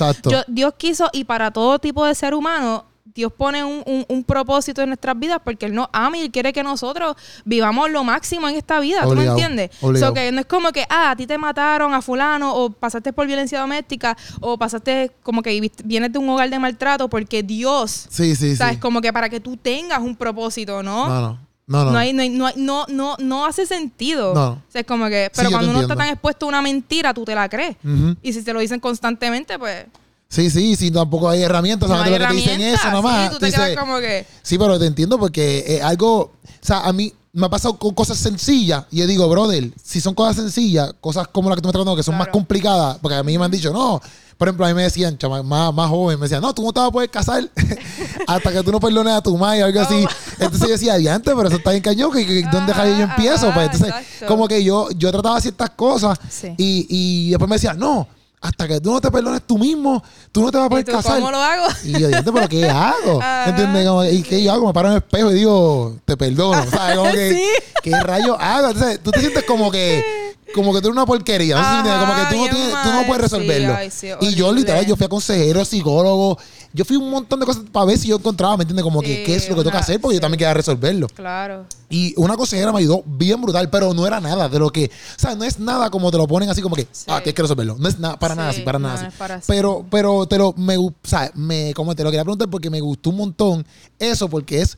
Dios 0.47 0.73
quiso 0.77 1.10
y 1.13 1.23
para 1.23 1.51
todo 1.51 1.79
tipo 1.79 2.05
de 2.05 2.13
ser 2.13 2.34
humano, 2.34 2.86
Dios 3.15 3.34
pone 3.34 3.63
un, 3.63 4.05
un, 4.08 4.23
propósito 4.23 4.82
en 4.82 4.89
nuestras 4.89 5.17
vidas 5.17 5.39
porque 5.43 5.65
Él 5.65 5.73
nos 5.73 5.88
ama 5.91 6.17
y 6.17 6.21
Él 6.21 6.32
quiere 6.32 6.53
que 6.53 6.63
nosotros 6.63 7.15
vivamos 7.43 7.89
lo 7.89 8.03
máximo 8.03 8.47
en 8.47 8.55
esta 8.55 8.79
vida. 8.79 9.03
¿Tú 9.03 9.15
me 9.15 9.25
entiendes? 9.25 9.71
So 9.79 10.13
que 10.13 10.32
no 10.32 10.41
es 10.41 10.45
como 10.45 10.71
que, 10.71 10.86
ah, 10.89 11.12
a 11.12 11.15
ti 11.15 11.25
te 11.25 11.38
mataron 11.38 11.93
a 11.93 12.01
fulano 12.01 12.53
o 12.55 12.69
pasaste 12.69 13.12
por 13.12 13.25
violencia 13.25 13.60
doméstica 13.60 14.15
o 14.41 14.58
pasaste 14.58 15.12
como 15.23 15.41
que 15.41 15.71
vienes 15.84 16.13
de 16.13 16.19
un 16.19 16.29
hogar 16.29 16.49
de 16.49 16.60
maltrato 16.60 17.10
porque 17.10 17.41
Dios, 17.41 18.08
sí, 18.10 18.36
sí, 18.36 18.55
¿sabes? 18.55 18.77
Como 18.77 19.01
que 19.01 19.12
para 19.12 19.29
que 19.29 19.39
tú 19.39 19.58
tengas 19.58 19.99
un 19.99 20.15
propósito, 20.15 20.84
¿no? 20.84 21.48
No, 21.69 21.77
no. 21.77 21.84
No, 21.86 21.86
no. 21.86 21.91
No, 21.91 21.99
hay, 21.99 22.13
no, 22.13 22.51
no, 22.58 22.86
no, 22.89 23.15
no, 23.19 23.45
hace 23.45 23.65
sentido. 23.65 24.34
No. 24.34 24.49
O 24.49 24.62
sea, 24.67 24.82
es 24.82 24.88
como 24.88 25.08
que. 25.08 25.32
Pero 25.34 25.51
cuando 25.51 25.69
uno 25.69 25.82
está 25.82 25.95
tan 25.95 26.10
expuesto 26.10 26.45
a 26.47 26.49
una 26.49 26.62
mentira, 26.62 27.13
tú 27.13 27.23
te 27.23 27.36
la 27.36 27.47
crees. 27.47 27.77
Y 28.21 28.34
si 28.34 28.43
te 28.43 28.51
lo 28.51 28.60
dicen 28.60 28.79
constantemente, 28.79 29.58
pues. 29.58 29.86
Sí, 30.27 30.51
sí, 30.51 30.75
sí, 30.75 30.91
tampoco 30.91 31.27
hay 31.27 31.41
herramientas, 31.41 31.89
no 31.89 31.99
hay 31.99 32.12
lo 32.12 32.19
que 32.19 32.25
te 32.25 32.34
dicen 32.34 32.62
eso 32.62 32.91
nomás. 32.91 33.29
Sí, 33.29 33.34
tú 33.34 33.39
te 33.39 33.51
quedas 33.51 33.75
como 33.75 33.97
que... 33.97 34.27
sí, 34.43 34.60
pero 34.60 34.77
te 34.77 34.86
entiendo 34.86 35.17
porque 35.17 35.63
es 35.67 35.82
algo, 35.82 36.19
o 36.19 36.32
sea, 36.62 36.82
a 36.82 36.93
mí 36.93 37.12
me 37.34 37.47
ha 37.47 37.49
pasado 37.49 37.77
con 37.77 37.95
cosas 37.95 38.19
sencillas 38.19 38.86
y 38.91 38.97
yo 38.97 39.08
digo, 39.08 39.27
brother, 39.27 39.71
si 39.84 39.99
son 39.99 40.13
cosas 40.13 40.36
sencillas, 40.36 40.93
cosas 41.01 41.27
como 41.29 41.49
las 41.49 41.55
que 41.55 41.62
tú 41.63 41.67
me 41.67 41.71
estás 41.71 41.79
hablando 41.79 41.95
que 41.95 42.03
son 42.03 42.15
más 42.15 42.27
complicadas, 42.27 42.99
porque 43.01 43.15
a 43.15 43.23
mí 43.23 43.39
me 43.39 43.45
han 43.45 43.49
dicho, 43.49 43.73
no, 43.73 43.99
por 44.39 44.47
ejemplo, 44.47 44.65
a 44.65 44.69
mí 44.69 44.73
me 44.73 44.84
decían, 44.84 45.17
más, 45.43 45.73
más 45.73 45.89
joven, 45.89 46.17
me 46.17 46.23
decían, 46.23 46.41
no, 46.41 46.54
tú 46.54 46.63
no 46.63 46.71
te 46.71 46.80
vas 46.80 46.88
a 46.88 46.91
poder 46.91 47.10
casar 47.10 47.43
hasta 48.28 48.52
que 48.54 48.63
tú 48.63 48.71
no 48.71 48.80
perdones 48.80 49.13
a 49.13 49.21
tu 49.21 49.38
madre 49.38 49.63
o 49.63 49.65
algo 49.65 49.82
así. 49.82 50.08
Entonces 50.39 50.62
yo 50.62 50.67
decía, 50.69 50.93
adiante, 50.93 51.36
pero 51.36 51.49
eso 51.49 51.58
está 51.58 51.71
bien 51.71 51.84
cañón, 51.84 52.10
que, 52.13 52.45
¿dónde 52.49 52.73
yo 52.73 53.04
empiezo? 53.04 53.54
pues 53.54 53.69
entonces, 53.69 53.93
como 54.25 54.47
que 54.47 54.63
yo, 54.63 54.88
yo 54.91 55.12
trataba 55.12 55.41
ciertas 55.41 55.71
cosas 55.71 56.17
y, 56.56 56.88
y 56.89 57.30
después 57.32 57.49
me 57.49 57.58
decían, 57.58 57.78
no, 57.78 58.08
hasta 58.41 58.67
que 58.67 58.80
tú 58.80 58.93
no 58.93 59.02
te 59.02 59.12
perdones 59.12 59.41
tú 59.45 59.58
mismo, 59.58 60.02
tú 60.32 60.43
no 60.43 60.52
te 60.52 60.58
vas 60.58 60.67
a 60.67 60.69
poder 60.69 60.86
casar. 60.86 61.15
¿Cómo 61.15 61.32
lo 61.32 61.41
hago? 61.41 61.67
Y 61.84 61.99
yo 61.99 62.08
digo, 62.08 62.34
pero 62.34 62.47
¿qué 62.47 62.69
hago? 62.69 63.19
¿Entiendes? 63.45 64.13
¿Y 64.13 64.23
qué 64.23 64.41
yo 64.41 64.54
hago? 64.54 64.67
Me 64.67 64.73
paro 64.73 64.88
en 64.88 64.93
el 64.93 64.99
espejo 64.99 65.32
y 65.32 65.34
digo, 65.34 65.97
te 66.06 66.15
perdono. 66.15 66.65
¿Sabes? 66.71 66.97
Como 66.97 67.12
que, 67.12 67.49
¿qué 67.84 67.99
rayos 67.99 68.38
hago? 68.39 68.69
Entonces, 68.69 69.02
tú 69.04 69.12
te 69.12 69.19
sientes 69.19 69.43
como 69.43 69.69
que, 69.69 70.06
como 70.53 70.73
que 70.73 70.81
tú 70.81 70.88
eres 70.88 70.95
una 70.95 71.05
porquería. 71.05 71.55
¿no? 71.55 71.99
como 71.99 72.15
que 72.15 72.21
tú 72.29 72.35
no, 72.38 72.49
tienes, 72.49 72.83
tú 72.83 72.91
no 72.91 73.05
puedes 73.05 73.21
resolverlo. 73.23 73.75
y 74.21 74.35
yo, 74.35 74.51
literal, 74.51 74.85
yo 74.85 74.95
fui 74.95 75.05
a 75.05 75.09
consejero, 75.09 75.63
psicólogo, 75.65 76.38
yo 76.71 76.85
fui 76.85 76.97
un 76.97 77.09
montón 77.09 77.39
de 77.39 77.45
cosas 77.45 77.63
para 77.71 77.85
ver 77.85 77.97
si 77.97 78.07
yo 78.07 78.17
encontraba, 78.17 78.57
¿me 78.57 78.63
entiendes? 78.63 78.83
Como 78.83 79.01
que 79.01 79.23
qué 79.23 79.35
es 79.35 79.49
lo 79.49 79.55
que 79.55 79.62
tengo 79.62 79.71
que 79.71 79.77
hacer, 79.77 79.99
porque 79.99 80.15
yo 80.15 80.21
también 80.21 80.38
quería 80.38 80.53
resolverlo. 80.53 81.07
Claro. 81.07 81.65
Y 81.89 82.13
una 82.17 82.38
consejera 82.38 82.71
me 82.71 82.79
ayudó 82.79 83.03
bien 83.05 83.41
brutal, 83.41 83.69
pero 83.69 83.93
no 83.93 84.05
era 84.05 84.19
nada 84.19 84.47
de 84.47 84.59
lo 84.59 84.69
que, 84.69 84.85
o 84.85 85.19
sea, 85.19 85.35
no 85.35 85.43
es 85.43 85.59
nada 85.59 85.89
como 85.89 86.12
te 86.12 86.17
lo 86.17 86.27
ponen 86.27 86.49
así 86.49 86.62
como 86.62 86.75
que, 86.75 86.88
ah, 87.07 87.17
tienes 87.17 87.33
que 87.33 87.41
resolverlo. 87.41 87.75
No 87.79 87.89
es 87.89 87.97
nada, 87.99 88.19
para 88.19 88.35
nada 88.35 88.49
así, 88.49 88.62
para 88.62 88.77
nada 88.77 89.12
así. 89.19 89.43
pero, 89.47 89.85
pero 89.89 90.27
te 90.27 90.38
lo, 90.38 90.53
me, 90.53 90.77
o 90.77 90.93
sea, 91.03 91.31
me, 91.33 91.73
como 91.73 91.95
te 91.95 92.03
lo 92.03 92.12
quería 92.12 92.23
preguntar 92.23 92.49
porque 92.49 92.69
me 92.69 92.79
gustó 92.81 93.09
un 93.09 93.17
montón 93.17 93.65
eso, 93.97 94.29
porque 94.29 94.62
es 94.62 94.77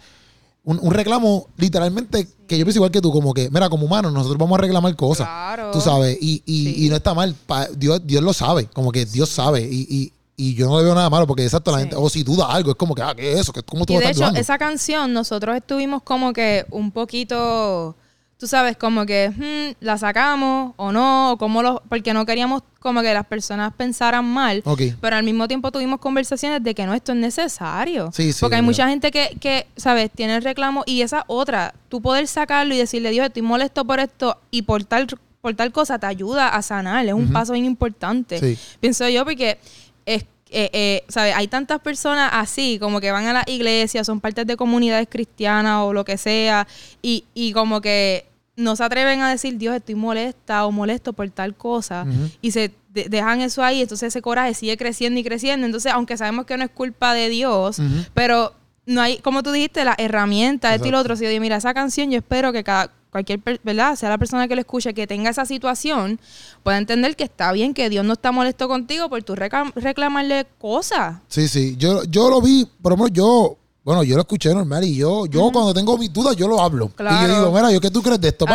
un, 0.64 0.92
reclamo 0.92 1.48
literalmente 1.58 2.28
que 2.48 2.58
yo 2.58 2.66
pienso 2.66 2.80
igual 2.80 2.92
que 2.92 3.02
tú, 3.02 3.12
como 3.12 3.34
que, 3.34 3.50
mira, 3.50 3.70
como 3.70 3.86
humanos, 3.86 4.14
nosotros 4.14 4.38
vamos 4.38 4.58
a 4.60 4.62
reclamar 4.62 4.96
cosas. 4.96 5.28
Claro. 5.28 5.72
Tú 5.72 5.82
sabes, 5.82 6.18
y, 6.22 6.44
y, 6.46 6.86
y 6.86 6.90
no 6.90 6.96
está 6.96 7.14
mal. 7.14 7.36
Dios, 7.78 8.02
Dios 8.06 8.24
lo 8.24 8.34
sabe, 8.34 8.66
como 8.68 8.92
que 8.92 9.06
Dios 9.06 9.30
sabe. 9.30 9.62
Y, 9.62 10.14
y 10.42 10.56
yo 10.56 10.68
no 10.68 10.78
le 10.80 10.84
veo 10.84 10.96
nada 10.96 11.08
malo 11.08 11.28
porque 11.28 11.44
exacto 11.44 11.72
la 11.72 11.80
gente, 11.80 11.96
o 11.96 12.10
si 12.10 12.24
duda 12.24 12.48
algo, 12.48 12.72
es 12.72 12.78
como 12.78 12.96
que, 12.96 13.04
ah, 13.04 13.14
¿qué 13.16 13.34
es 13.34 13.42
eso? 13.42 13.54
¿Cómo 13.64 13.86
tú 13.86 13.94
y 13.94 13.98
de 13.98 14.10
hecho, 14.10 14.28
esa 14.36 14.58
canción, 14.58 15.14
nosotros 15.14 15.56
estuvimos 15.56 16.02
como 16.02 16.34
que 16.34 16.66
un 16.72 16.92
poquito, 16.92 17.96
tú 18.42 18.48
sabes, 18.48 18.76
como 18.76 19.06
que 19.06 19.30
hmm, 19.30 19.86
la 19.86 20.00
sacamos 20.00 20.74
o 20.76 20.92
no, 20.92 21.34
o 21.34 21.38
como 21.38 21.62
lo, 21.62 21.84
porque 21.88 22.12
no 22.12 22.26
queríamos 22.26 22.64
como 22.80 23.04
que 23.04 23.14
las 23.14 23.28
personas 23.28 23.72
pensaran 23.78 24.26
mal, 24.26 24.64
pero 25.00 25.16
al 25.16 25.24
mismo 25.24 25.48
tiempo 25.48 25.72
tuvimos 25.72 26.00
conversaciones 26.00 26.64
de 26.64 26.74
que 26.74 26.88
no, 26.88 26.96
esto 26.96 27.12
es 27.12 27.20
necesario. 27.20 28.10
Sí, 28.12 28.34
sí, 28.34 28.40
porque 28.42 28.56
hay 28.56 28.64
mucha 28.64 28.90
gente 28.90 29.12
que, 29.12 29.38
que, 29.40 29.68
¿sabes? 29.78 30.10
Tiene 30.10 30.38
el 30.38 30.42
reclamo 30.42 30.82
y 30.88 31.04
esa 31.04 31.24
otra, 31.28 31.76
tú 31.88 32.02
poder 32.02 32.26
sacarlo 32.26 32.74
y 32.74 32.80
decirle, 32.80 33.12
Dios, 33.12 33.28
estoy 33.28 33.44
molesto 33.44 33.86
por 33.86 34.00
esto 34.00 34.40
y 34.50 34.64
por 34.64 34.86
tal 34.86 35.06
por 35.40 35.54
tal 35.54 35.72
cosa 35.72 36.00
te 36.00 36.08
ayuda 36.08 36.50
a 36.50 36.64
sanar, 36.64 37.06
es 37.06 37.14
un 37.14 37.32
paso 37.32 37.54
bien 37.54 37.66
importante. 37.66 38.58
Pienso 38.80 39.08
yo 39.08 39.24
porque 39.24 39.60
es, 40.08 40.24
eh, 40.50 40.70
eh, 40.74 41.04
¿sabes? 41.10 41.36
Hay 41.36 41.48
tantas 41.48 41.80
personas 41.80 42.32
así, 42.34 42.80
como 42.80 43.00
que 43.00 43.12
van 43.12 43.28
a 43.28 43.34
la 43.34 43.44
iglesia, 43.46 44.04
son 44.04 44.20
partes 44.20 44.48
de 44.48 44.58
comunidades 44.58 45.08
cristianas 45.08 45.84
o 45.84 45.94
lo 45.94 46.06
que 46.06 46.18
sea, 46.18 46.68
y, 47.04 47.26
y 47.36 47.54
como 47.54 47.82
que 47.82 48.31
no 48.56 48.76
se 48.76 48.84
atreven 48.84 49.22
a 49.22 49.30
decir, 49.30 49.58
Dios, 49.58 49.76
estoy 49.76 49.96
molesta 49.96 50.66
o 50.66 50.72
molesto 50.72 51.14
por 51.14 51.30
tal 51.30 51.56
cosa, 51.56 52.06
y 52.42 52.52
se 52.52 52.74
dejan 52.94 53.42
eso 53.42 53.64
ahí, 53.64 53.82
entonces 53.82 54.08
ese 54.10 54.22
coraje 54.22 54.54
sigue 54.54 54.78
creciendo 54.78 55.20
y 55.20 55.24
creciendo. 55.24 55.66
Entonces, 55.66 55.92
aunque 55.94 56.18
sabemos 56.18 56.46
que 56.46 56.58
no 56.58 56.64
es 56.64 56.70
culpa 56.70 57.14
de 57.14 57.30
Dios, 57.30 57.82
pero 58.14 58.54
no 58.86 59.02
hay, 59.02 59.18
como 59.20 59.44
tú 59.44 59.52
dijiste, 59.52 59.86
la 59.86 59.96
herramienta, 59.98 60.74
esto 60.76 60.88
y 60.88 60.92
lo 60.92 61.00
otro. 61.00 61.16
Si 61.16 61.24
yo 61.24 61.30
digo, 61.30 61.42
mira, 61.42 61.56
esa 61.56 61.74
canción, 61.74 62.12
yo 62.12 62.18
espero 62.18 62.52
que 62.52 62.64
cada 62.64 62.92
cualquier, 63.12 63.42
¿verdad? 63.64 63.96
Sea 63.96 64.10
la 64.10 64.18
persona 64.18 64.48
que 64.48 64.56
lo 64.56 64.62
escuche, 64.62 64.94
que 64.94 65.06
tenga 65.06 65.30
esa 65.30 65.46
situación, 65.46 66.20
pueda 66.64 66.78
entender 66.78 67.16
que 67.16 67.26
está 67.26 67.52
bien, 67.52 67.74
que 67.74 67.90
Dios 67.90 68.06
no 68.06 68.14
está 68.14 68.32
molesto 68.32 68.68
contigo 68.68 69.10
por 69.10 69.22
tú 69.24 69.36
reclamarle 69.36 70.48
cosas. 70.58 71.18
Sí, 71.28 71.48
sí. 71.48 71.76
Yo, 71.78 72.04
yo 72.06 72.30
lo 72.30 72.42
vi, 72.42 72.68
por 72.82 72.94
ejemplo, 72.94 73.14
yo 73.14 73.58
bueno, 73.84 74.04
yo 74.04 74.16
lo 74.16 74.22
escuché 74.22 74.54
normal 74.54 74.84
y 74.84 74.96
yo, 74.96 75.26
yo 75.26 75.50
cuando 75.52 75.74
tengo 75.74 75.98
mis 75.98 76.14
dudas, 76.14 76.36
yo 76.36 76.48
lo 76.48 76.62
hablo. 76.62 76.92
Y 77.00 77.28
yo 77.28 77.36
digo, 77.36 77.52
mira, 77.52 77.72
¿yo 77.72 77.82
qué 77.82 77.90
tú 77.90 78.04
crees 78.04 78.22
de 78.22 78.28
esto? 78.28 78.46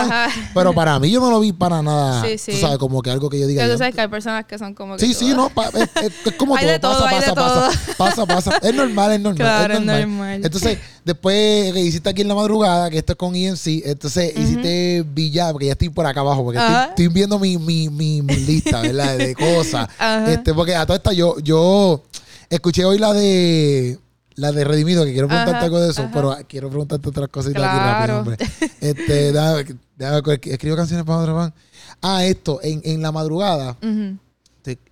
Pero 0.54 0.72
para 0.72 1.00
mí 1.00 1.10
yo 1.10 1.18
no 1.18 1.32
lo 1.32 1.40
vi 1.40 1.52
para 1.52 1.82
nada. 1.82 2.22
Sí, 2.24 2.38
sí. 2.38 2.52
Tú 2.52 2.58
sabes, 2.58 2.78
como 2.78 3.02
que 3.02 3.10
algo 3.10 3.28
que 3.28 3.40
yo 3.40 3.48
diga. 3.48 3.62
Pero 3.62 3.74
tú 3.74 3.78
sabes 3.78 3.92
que 3.92 4.02
hay 4.02 4.08
personas 4.08 4.44
que 4.44 4.56
son 4.56 4.72
como 4.72 4.96
que. 4.96 5.04
Sí, 5.04 5.14
sí, 5.14 5.34
no. 5.34 5.50
es, 5.74 6.34
como 6.38 6.56
todo. 6.80 7.04
Pasa, 7.04 7.34
pasa, 7.34 7.34
pasa. 7.34 7.94
Pasa, 7.96 8.26
pasa. 8.26 8.58
Es 8.62 8.72
normal, 8.72 9.12
es 9.14 9.20
normal. 9.20 9.36
Claro, 9.36 9.74
es 9.74 9.80
normal. 9.80 10.40
Entonces, 10.44 10.78
después 11.04 11.72
que 11.72 11.80
hiciste 11.80 12.08
aquí 12.08 12.22
en 12.22 12.28
la 12.28 12.36
madrugada, 12.36 12.88
que 12.88 12.98
esto 12.98 13.14
es 13.14 13.18
con 13.18 13.34
INC, 13.34 13.84
entonces 13.84 14.32
hiciste 14.36 15.04
Villa, 15.08 15.50
porque 15.50 15.66
ya 15.66 15.72
estoy 15.72 15.88
por 15.88 16.06
acá 16.06 16.20
abajo, 16.20 16.44
porque 16.44 16.60
estoy, 16.90 17.08
viendo 17.08 17.40
mi, 17.40 17.58
mi, 17.58 17.88
mi, 17.88 18.22
lista, 18.22 18.80
¿verdad? 18.80 19.18
De 19.18 19.34
cosas. 19.34 19.88
Este, 20.28 20.54
porque 20.54 20.74
a 20.74 20.86
toda 20.86 20.98
esta 20.98 21.12
yo, 21.12 21.38
yo 21.40 22.02
escuché 22.48 22.84
hoy 22.84 22.98
la 22.98 23.12
de 23.12 23.98
la 24.36 24.52
de 24.52 24.64
Redimido, 24.64 25.04
que 25.04 25.12
quiero 25.12 25.28
preguntarte 25.28 25.64
algo 25.64 25.80
de 25.80 25.90
eso, 25.90 26.08
pero 26.12 26.36
quiero 26.48 26.68
preguntarte 26.68 27.08
otras 27.08 27.28
cositas 27.28 27.62
aquí 27.62 27.78
rápido, 27.78 28.18
hombre. 28.20 28.36
Este, 28.80 29.32
déjame, 29.32 29.64
déjame, 29.96 30.40
escribo 30.44 30.76
canciones 30.76 31.04
para 31.04 31.18
otro 31.18 31.34
van. 31.34 31.54
Ah, 32.02 32.24
esto, 32.24 32.60
en, 32.62 32.80
en 32.84 33.02
la 33.02 33.10
madrugada. 33.12 33.76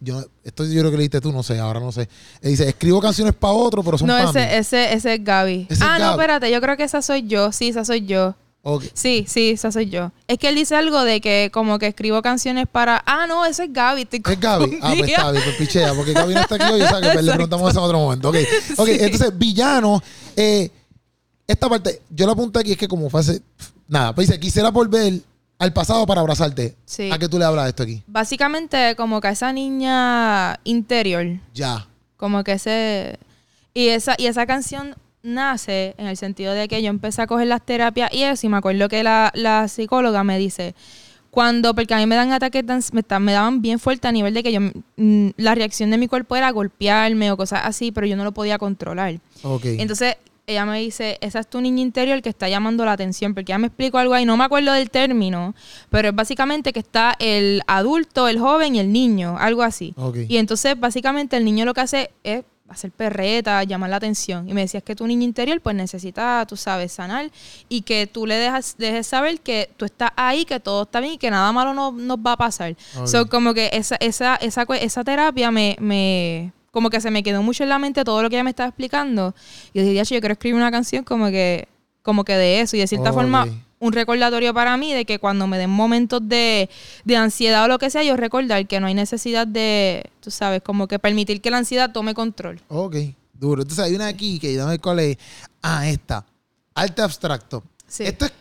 yo, 0.01 0.25
esto 0.43 0.65
yo 0.65 0.81
creo 0.81 0.91
que 0.91 0.97
leíste 0.97 1.21
tú, 1.21 1.33
no 1.33 1.43
sé, 1.43 1.59
ahora 1.59 1.81
no 1.81 1.93
sé. 1.93 2.09
Eh, 2.41 2.49
dice, 2.49 2.69
escribo 2.69 3.01
canciones 3.01 3.35
para 3.35 3.53
otro, 3.53 3.83
pero 3.83 3.99
son 3.99 4.09
No, 4.09 4.19
ese, 4.19 4.57
ese, 4.57 4.93
ese 4.95 5.15
es 5.15 5.25
Gaby. 5.25 5.69
ah, 5.81 5.99
no, 5.99 6.11
espérate, 6.13 6.51
yo 6.51 6.61
creo 6.61 6.77
que 6.77 6.85
esa 6.85 7.03
soy 7.03 7.27
yo. 7.27 7.53
Sí, 7.53 7.69
esa 7.69 7.85
soy 7.85 8.07
yo. 8.07 8.35
Sí, 8.95 9.27
sí, 9.29 9.51
esa 9.51 9.71
soy 9.71 9.91
yo. 9.91 10.11
Es 10.27 10.39
que 10.39 10.49
él 10.49 10.55
dice 10.55 10.75
algo 10.75 11.05
de 11.05 11.21
que 11.21 11.51
como 11.53 11.79
que 11.79 11.87
escribo 11.87 12.23
canciones 12.23 12.67
para... 12.71 13.03
Ah, 13.07 13.27
no, 13.27 13.45
ese 13.45 13.65
es 13.65 13.73
Gaby. 13.73 14.09
es 14.11 14.41
Gaby. 14.41 14.79
Ah, 14.81 14.95
pues 14.97 15.11
está 15.11 15.31
bien, 15.31 15.45
pues 15.45 15.57
pichea, 15.57 15.93
porque 15.95 16.13
Gaby 16.13 16.35
no 16.35 16.41
está 16.41 16.55
aquí 16.55 16.73
hoy, 16.73 16.81
o 16.81 16.89
sea, 16.89 17.01
que 17.01 17.23
le 17.23 17.33
preguntamos 17.33 17.71
eso 17.71 17.81
en 17.81 17.85
otro 17.85 17.99
momento. 17.99 18.29
Ok, 18.31 18.37
okay 18.79 18.99
entonces, 19.01 19.37
villano, 19.37 20.03
eh, 20.35 20.71
esta 21.47 21.69
parte, 21.69 22.01
yo 22.09 22.27
la 22.27 22.33
apunté 22.33 22.61
aquí, 22.61 22.73
es 22.73 22.79
que 22.79 22.89
como 22.89 23.11
fue 23.11 23.21
hace... 23.21 23.43
Nada, 23.87 24.15
pues 24.15 24.29
dice, 24.29 24.41
quisiera 24.41 24.71
volver 24.71 25.21
al 25.59 25.73
pasado 25.75 26.07
para 26.07 26.23
abrazarte. 26.23 26.75
Sí. 26.87 27.11
¿A 27.13 27.19
qué 27.19 27.29
tú 27.29 27.39
le 27.39 27.45
hablas 27.45 27.65
de 27.65 27.71
esto 27.71 27.83
aquí? 27.83 28.03
Básicamente, 28.07 28.97
como 28.97 29.21
que 29.21 29.29
a 29.29 29.33
esa 29.33 29.53
niña 29.53 30.59
interior. 30.65 31.27
Ya. 31.53 31.87
Como 32.17 32.43
que 32.43 32.53
ese... 32.53 33.19
Y 33.75 33.89
esa, 33.89 34.15
y 34.17 34.27
esa 34.27 34.47
canción 34.47 34.97
nace 35.25 35.95
en 35.99 36.07
el 36.07 36.17
sentido 36.17 36.53
de 36.53 36.69
que 36.69 36.81
yo 36.83 36.91
empecé 36.91 37.23
a 37.23 37.27
coger 37.27 37.49
las 37.49 37.63
terapias 37.63 38.13
y 38.13 38.23
eso, 38.23 38.47
y 38.47 38.51
me 38.51 38.59
acuerdo 38.59 38.89
que 38.89 39.03
la, 39.03 39.67
psicóloga 39.69 40.23
me 40.23 40.39
dice, 40.39 40.75
cuando, 41.31 41.75
porque 41.75 41.95
a 41.95 41.97
mí 41.97 42.07
me 42.07 42.15
dan 42.15 42.31
ataques, 42.31 42.63
me, 42.93 43.03
me 43.19 43.33
daban 43.33 43.61
bien 43.61 43.81
fuerte 43.81 44.07
a 44.07 44.13
nivel 44.13 44.35
de 44.35 44.43
que 44.43 44.53
yo, 44.53 44.61
mm, 44.97 45.31
la 45.37 45.55
reacción 45.57 45.91
de 45.91 45.99
mi 45.99 46.07
cuerpo 46.07 46.37
era 46.37 46.51
golpearme 46.51 47.33
o 47.33 47.37
cosas 47.37 47.63
así, 47.65 47.91
pero 47.91 48.07
yo 48.07 48.17
no 48.17 48.23
lo 48.23 48.33
podía 48.33 48.59
controlar. 48.59 49.19
Entonces, 49.65 50.17
ella 50.47 50.67
me 50.67 50.79
dice, 50.79 51.17
esa 51.23 51.41
es 51.41 51.49
tu 51.49 51.61
niña 51.63 51.81
interior 51.81 52.21
que 52.21 52.29
está 52.29 52.49
llamando 52.49 52.85
la 52.85 52.93
atención, 52.93 53.33
porque 53.33 53.51
ya 53.51 53.59
me 53.59 53.69
explico 53.69 53.97
algo 53.97 54.13
ahí, 54.13 54.27
no 54.27 54.37
me 54.37 54.45
acuerdo 54.45 54.73
del 54.73 54.91
término, 54.91 55.55
pero 55.89 56.09
es 56.09 56.15
básicamente 56.15 56.73
que 56.75 56.81
está 56.81 57.17
el 57.19 57.63
adulto, 57.67 58.29
el 58.29 58.39
joven 58.39 58.75
y 58.75 58.81
el 58.81 58.93
niño, 58.93 59.37
algo 59.39 59.63
así. 59.63 59.95
Y 60.29 60.37
entonces, 60.37 60.79
básicamente, 60.79 61.37
el 61.37 61.47
niño 61.47 61.65
lo 61.65 61.73
que 61.73 61.81
hace 61.81 62.11
es 62.23 62.45
hacer 62.69 62.91
perreta, 62.91 63.63
llamar 63.65 63.91
la 63.91 63.97
atención. 63.97 64.49
Y 64.49 64.55
me 64.55 64.63
decías 64.63 64.83
que 64.83 64.97
tu 64.97 65.07
niño 65.07 65.25
interior 65.25 65.61
pues 65.61 65.77
necesita, 65.77 66.45
tú 66.47 66.57
sabes, 66.57 66.93
sanar 66.93 67.31
y 67.69 67.83
que 67.83 68.07
tú 68.07 68.27
le 68.27 68.37
dejas, 68.37 68.77
dejes 68.79 69.07
saber 69.07 69.41
que 69.41 69.71
tú 69.77 69.85
estás 69.85 70.11
ahí, 70.17 70.45
que 70.45 70.61
todo 70.61 70.83
está 70.83 71.01
bien 71.01 71.15
y 71.15 71.19
que 71.19 71.31
nada 71.31 71.53
malo 71.53 71.75
no, 71.75 71.93
nos 71.93 72.19
va 72.19 72.33
a 72.33 72.37
pasar. 72.37 72.75
So, 73.05 73.29
como 73.29 73.55
que 73.55 73.71
esa, 73.73 73.97
esa, 73.97 74.37
esa, 74.37 74.67
esa 74.81 75.05
terapia 75.05 75.51
me, 75.51 75.77
me, 75.79 76.53
como 76.71 76.91
que 76.91 77.01
se 77.01 77.11
me 77.11 77.23
quedó 77.23 77.43
mucho 77.43 77.63
en 77.63 77.69
la 77.69 77.79
mente 77.79 78.03
todo 78.05 78.23
lo 78.23 78.31
que 78.31 78.37
ella 78.37 78.45
me 78.45 78.51
estaba 78.51 78.69
explicando. 78.69 79.35
Y 79.73 79.79
yo 79.79 79.85
dije, 79.85 80.15
yo 80.15 80.21
quiero 80.21 80.33
escribir 80.33 80.57
una 80.57 80.71
canción 80.71 81.05
como 81.05 81.27
que, 81.27 81.69
como 82.03 82.25
que 82.25 82.35
de 82.35 82.61
eso. 82.61 82.77
Y 82.77 82.81
de 82.81 82.87
cierta 82.87 83.13
forma 83.13 83.47
un 83.85 83.93
recordatorio 83.93 84.55
para 84.55 84.77
mí 84.79 84.95
de 84.95 85.05
que 85.05 85.19
cuando 85.19 85.47
me 85.47 85.59
den 85.59 85.69
momentos 85.69 86.27
de, 86.27 86.71
ansiedad 87.15 87.65
o 87.65 87.69
lo 87.69 87.79
que 87.79 87.91
sea, 87.91 88.03
yo 88.03 88.17
recordar 88.17 88.67
que 88.67 88.81
no 88.81 88.87
hay 88.87 88.95
necesidad 88.95 89.47
de, 89.47 90.11
tú 90.21 90.31
sabes, 90.31 90.63
como 90.63 90.89
que 90.89 90.99
permitir 90.99 91.43
que 91.43 91.51
la 91.51 91.59
ansiedad 91.59 91.93
tome 91.93 92.15
control. 92.15 92.61
Ok, 92.69 92.97
duro. 93.35 93.63
Entonces 93.63 93.85
hay 93.85 93.95
una 93.95 94.07
aquí 94.07 94.39
que 94.39 94.57
dame 94.57 94.79
cuál 94.79 95.01
es. 95.01 95.19
Ah, 95.63 95.87
esta. 95.87 96.25
Arte 96.75 97.03
abstracto. 97.03 97.63
Sí. 97.87 98.05
Esto 98.05 98.25
es 98.25 98.33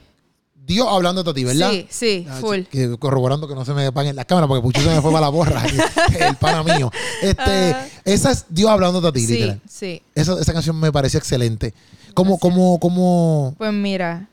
Dios 0.66 0.88
hablando 0.90 1.30
a 1.30 1.34
ti, 1.34 1.44
¿verdad? 1.44 1.72
Sí, 1.72 1.88
sí, 1.90 2.28
ah, 2.30 2.38
full. 2.40 2.62
corroborando 2.98 3.46
que 3.46 3.54
no 3.54 3.66
se 3.66 3.74
me 3.74 3.86
apaguen 3.86 4.16
las 4.16 4.26
cámaras 4.26 4.48
porque 4.48 4.62
Pucho 4.62 4.80
se 4.82 4.88
me 4.88 5.02
fue 5.02 5.12
para 5.12 5.26
la 5.26 5.30
borra, 5.30 5.62
el 6.20 6.36
pana 6.38 6.64
mío. 6.64 6.90
Este, 7.22 7.74
ah. 7.74 7.86
esa 8.06 8.32
es 8.32 8.46
Dios 8.48 8.70
hablando 8.70 9.06
a 9.06 9.12
ti, 9.12 9.20
sí, 9.20 9.34
literal. 9.34 9.62
Sí. 9.70 10.02
Esa, 10.16 10.40
esa 10.40 10.54
canción 10.54 10.80
me 10.80 10.92
parece 10.92 11.18
excelente. 11.18 11.74
¿Cómo, 12.14 12.40
cómo, 12.40 12.80
cómo? 12.80 13.56
Pues 13.58 13.74
mira, 13.74 14.30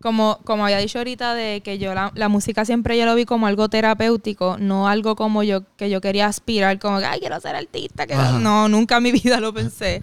como, 0.00 0.38
como 0.44 0.64
había 0.64 0.78
dicho 0.78 0.98
ahorita, 0.98 1.34
de 1.34 1.60
que 1.62 1.78
yo 1.78 1.94
la, 1.94 2.12
la, 2.14 2.28
música 2.28 2.64
siempre 2.64 2.98
yo 2.98 3.06
lo 3.06 3.14
vi 3.14 3.24
como 3.24 3.46
algo 3.46 3.68
terapéutico, 3.68 4.56
no 4.58 4.88
algo 4.88 5.16
como 5.16 5.42
yo 5.42 5.62
que 5.76 5.90
yo 5.90 6.00
quería 6.00 6.26
aspirar, 6.26 6.78
como 6.78 6.98
que, 6.98 7.06
ay, 7.06 7.20
quiero 7.20 7.40
ser 7.40 7.56
artista. 7.56 8.06
Que 8.06 8.14
no, 8.14 8.68
nunca 8.68 8.98
en 8.98 9.02
mi 9.02 9.12
vida 9.24 9.40
lo 9.40 9.52
pensé. 9.54 10.02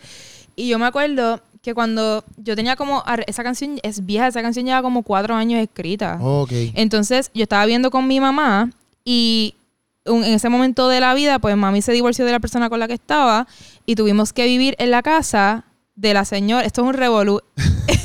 Y 0.56 0.68
yo 0.68 0.80
me 0.80 0.86
acuerdo 0.86 1.42
que 1.62 1.74
cuando 1.74 2.24
yo 2.38 2.56
tenía 2.56 2.76
como, 2.76 3.04
esa 3.26 3.44
canción 3.44 3.80
es 3.84 4.06
vieja, 4.06 4.28
esa 4.28 4.42
canción 4.42 4.66
lleva 4.66 4.82
como 4.82 5.04
cuatro 5.04 5.36
años 5.36 5.62
escrita. 5.62 6.20
Entonces 6.76 7.32
yo 7.34 7.44
estaba 7.44 7.66
viendo 7.66 7.90
con 7.90 8.08
mi 8.08 8.20
mamá 8.20 8.70
y 9.06 9.56
en 10.06 10.26
ese 10.26 10.50
momento 10.50 10.90
de 10.90 11.00
la 11.00 11.14
vida, 11.14 11.40
pues 11.40 11.56
mami 11.56 11.82
se 11.82 11.94
divorció 11.94 12.26
de 12.26 12.34
la 12.34 12.42
persona 12.42 12.70
con 12.70 12.80
la 12.80 12.88
que 12.88 12.94
estaba 12.94 13.48
y 13.86 13.96
tuvimos 13.96 14.34
que 14.34 14.46
vivir 14.46 14.76
en 14.78 14.92
la 14.92 15.02
casa 15.02 15.66
de 15.96 16.14
la 16.14 16.26
señora, 16.26 16.66
esto 16.66 16.82
es 16.82 16.88
un 16.88 16.94
revolú, 16.96 17.40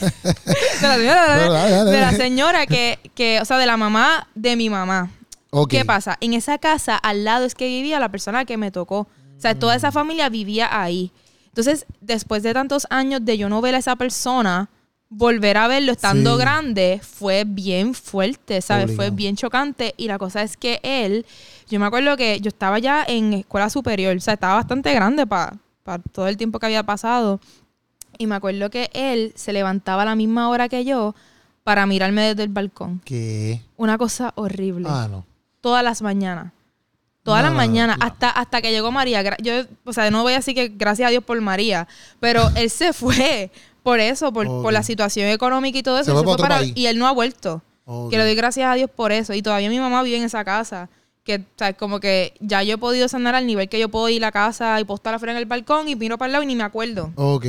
de 0.80 0.88
la 0.88 0.96
señora, 0.96 1.84
de 1.84 2.01
la 2.01 2.12
señora 2.12 2.66
que, 2.66 2.99
que, 3.14 3.40
o 3.40 3.44
sea, 3.44 3.59
de 3.59 3.66
la 3.66 3.76
mamá 3.76 4.28
de 4.34 4.57
mi 4.57 4.70
mamá. 4.70 5.11
¿Qué 5.68 5.84
pasa? 5.84 6.18
En 6.20 6.34
esa 6.34 6.59
casa 6.59 6.96
al 6.96 7.24
lado 7.24 7.44
es 7.44 7.55
que 7.55 7.66
vivía 7.66 7.99
la 7.99 8.11
persona 8.11 8.44
que 8.44 8.57
me 8.57 8.70
tocó. 8.70 9.01
O 9.01 9.40
sea, 9.40 9.59
toda 9.59 9.76
esa 9.76 9.92
familia 9.92 10.28
vivía 10.28 10.68
ahí. 10.70 11.12
Entonces, 11.46 11.86
después 12.01 12.42
de 12.42 12.53
tantos 12.55 12.86
años 12.90 13.24
de 13.24 13.38
yo 13.38 13.49
no 13.49 13.61
ver 13.61 13.74
a 13.74 13.78
esa 13.78 13.96
persona, 13.96 14.68
volver 15.09 15.57
a 15.57 15.68
verlo 15.68 15.92
estando 15.92 16.36
grande 16.36 17.01
fue 17.03 17.44
bien 17.46 17.94
fuerte, 17.94 18.61
¿sabes? 18.61 18.94
Fue 18.94 19.11
bien 19.11 19.36
chocante. 19.36 19.94
Y 19.96 20.07
la 20.07 20.18
cosa 20.18 20.42
es 20.42 20.57
que 20.57 20.80
él, 20.82 21.24
yo 21.68 21.80
me 21.80 21.86
acuerdo 21.86 22.16
que 22.16 22.40
yo 22.40 22.49
estaba 22.49 22.78
ya 22.78 23.05
en 23.07 23.32
escuela 23.32 23.70
superior, 23.70 24.16
o 24.16 24.20
sea, 24.20 24.34
estaba 24.34 24.55
bastante 24.55 24.92
grande 24.92 25.26
para 25.26 25.59
todo 26.12 26.28
el 26.28 26.36
tiempo 26.36 26.59
que 26.59 26.66
había 26.66 26.82
pasado. 26.82 27.40
Y 28.19 28.27
me 28.27 28.35
acuerdo 28.35 28.69
que 28.71 28.91
él 28.93 29.33
se 29.37 29.53
levantaba 29.53 30.03
a 30.03 30.05
la 30.05 30.16
misma 30.16 30.49
hora 30.49 30.69
que 30.69 30.85
yo 30.85 31.14
para 31.64 31.87
mirarme 31.87 32.23
desde 32.23 32.43
el 32.43 32.49
balcón. 32.49 33.01
¿Qué? 33.05 33.62
Una 33.77 33.99
cosa 33.99 34.33
horrible. 34.37 34.89
Ah, 34.91 35.07
no. 35.11 35.25
Todas 35.61 35.85
las 35.85 36.03
mañanas. 36.03 36.53
Todas 37.23 37.43
las 37.43 37.53
mañanas, 37.53 37.99
hasta, 38.01 38.31
hasta 38.31 38.62
que 38.62 38.71
llegó 38.71 38.91
María. 38.91 39.23
Yo, 39.43 39.53
o 39.85 39.93
sea, 39.93 40.11
no 40.11 40.23
voy 40.23 40.33
a 40.33 40.37
decir 40.37 40.55
que 40.55 40.69
gracias 40.69 41.09
a 41.09 41.11
Dios 41.11 41.23
por 41.23 41.39
María, 41.43 41.87
pero 42.21 42.49
él 42.57 42.71
se 42.71 42.95
fue 42.95 43.51
por 43.83 44.01
eso, 44.01 44.33
por, 44.33 44.73
la 44.73 44.83
situación 44.83 45.29
económica 45.29 45.79
y 45.79 45.83
todo 45.83 45.99
eso. 45.99 46.25
y 46.75 46.87
él 46.87 46.99
no 46.99 47.07
ha 47.07 47.12
vuelto. 47.12 47.62
Que 48.11 48.16
le 48.16 48.25
doy 48.25 48.35
gracias 48.35 48.71
a 48.71 48.75
Dios 48.75 48.91
por 48.91 49.12
eso. 49.12 49.35
Y 49.35 49.43
todavía 49.43 49.69
mi 49.69 49.79
mamá 49.79 50.03
vive 50.03 50.16
en 50.16 50.25
esa 50.25 50.45
casa. 50.45 50.89
Que, 51.23 51.37
o 51.37 51.59
sea, 51.59 51.75
como 51.75 52.01
que 52.01 52.33
ya 52.41 52.62
yo 52.62 52.75
he 52.75 52.79
podido 52.79 53.09
sanar 53.09 53.35
al 53.35 53.47
nivel 53.47 53.69
que 53.69 53.79
yo 53.79 53.91
puedo 53.91 54.09
ir 54.09 54.23
a 54.25 54.29
la 54.29 54.33
casa 54.33 54.81
y 54.81 54.85
postar 54.85 55.14
afuera 55.14 55.33
en 55.33 55.39
el 55.39 55.45
balcón 55.45 55.89
y 55.89 55.97
miro 55.97 56.16
para 56.16 56.29
el 56.29 56.33
lado 56.33 56.45
y 56.45 56.47
ni 56.47 56.57
me 56.57 56.64
acuerdo. 56.64 57.12
Ok. 57.16 57.45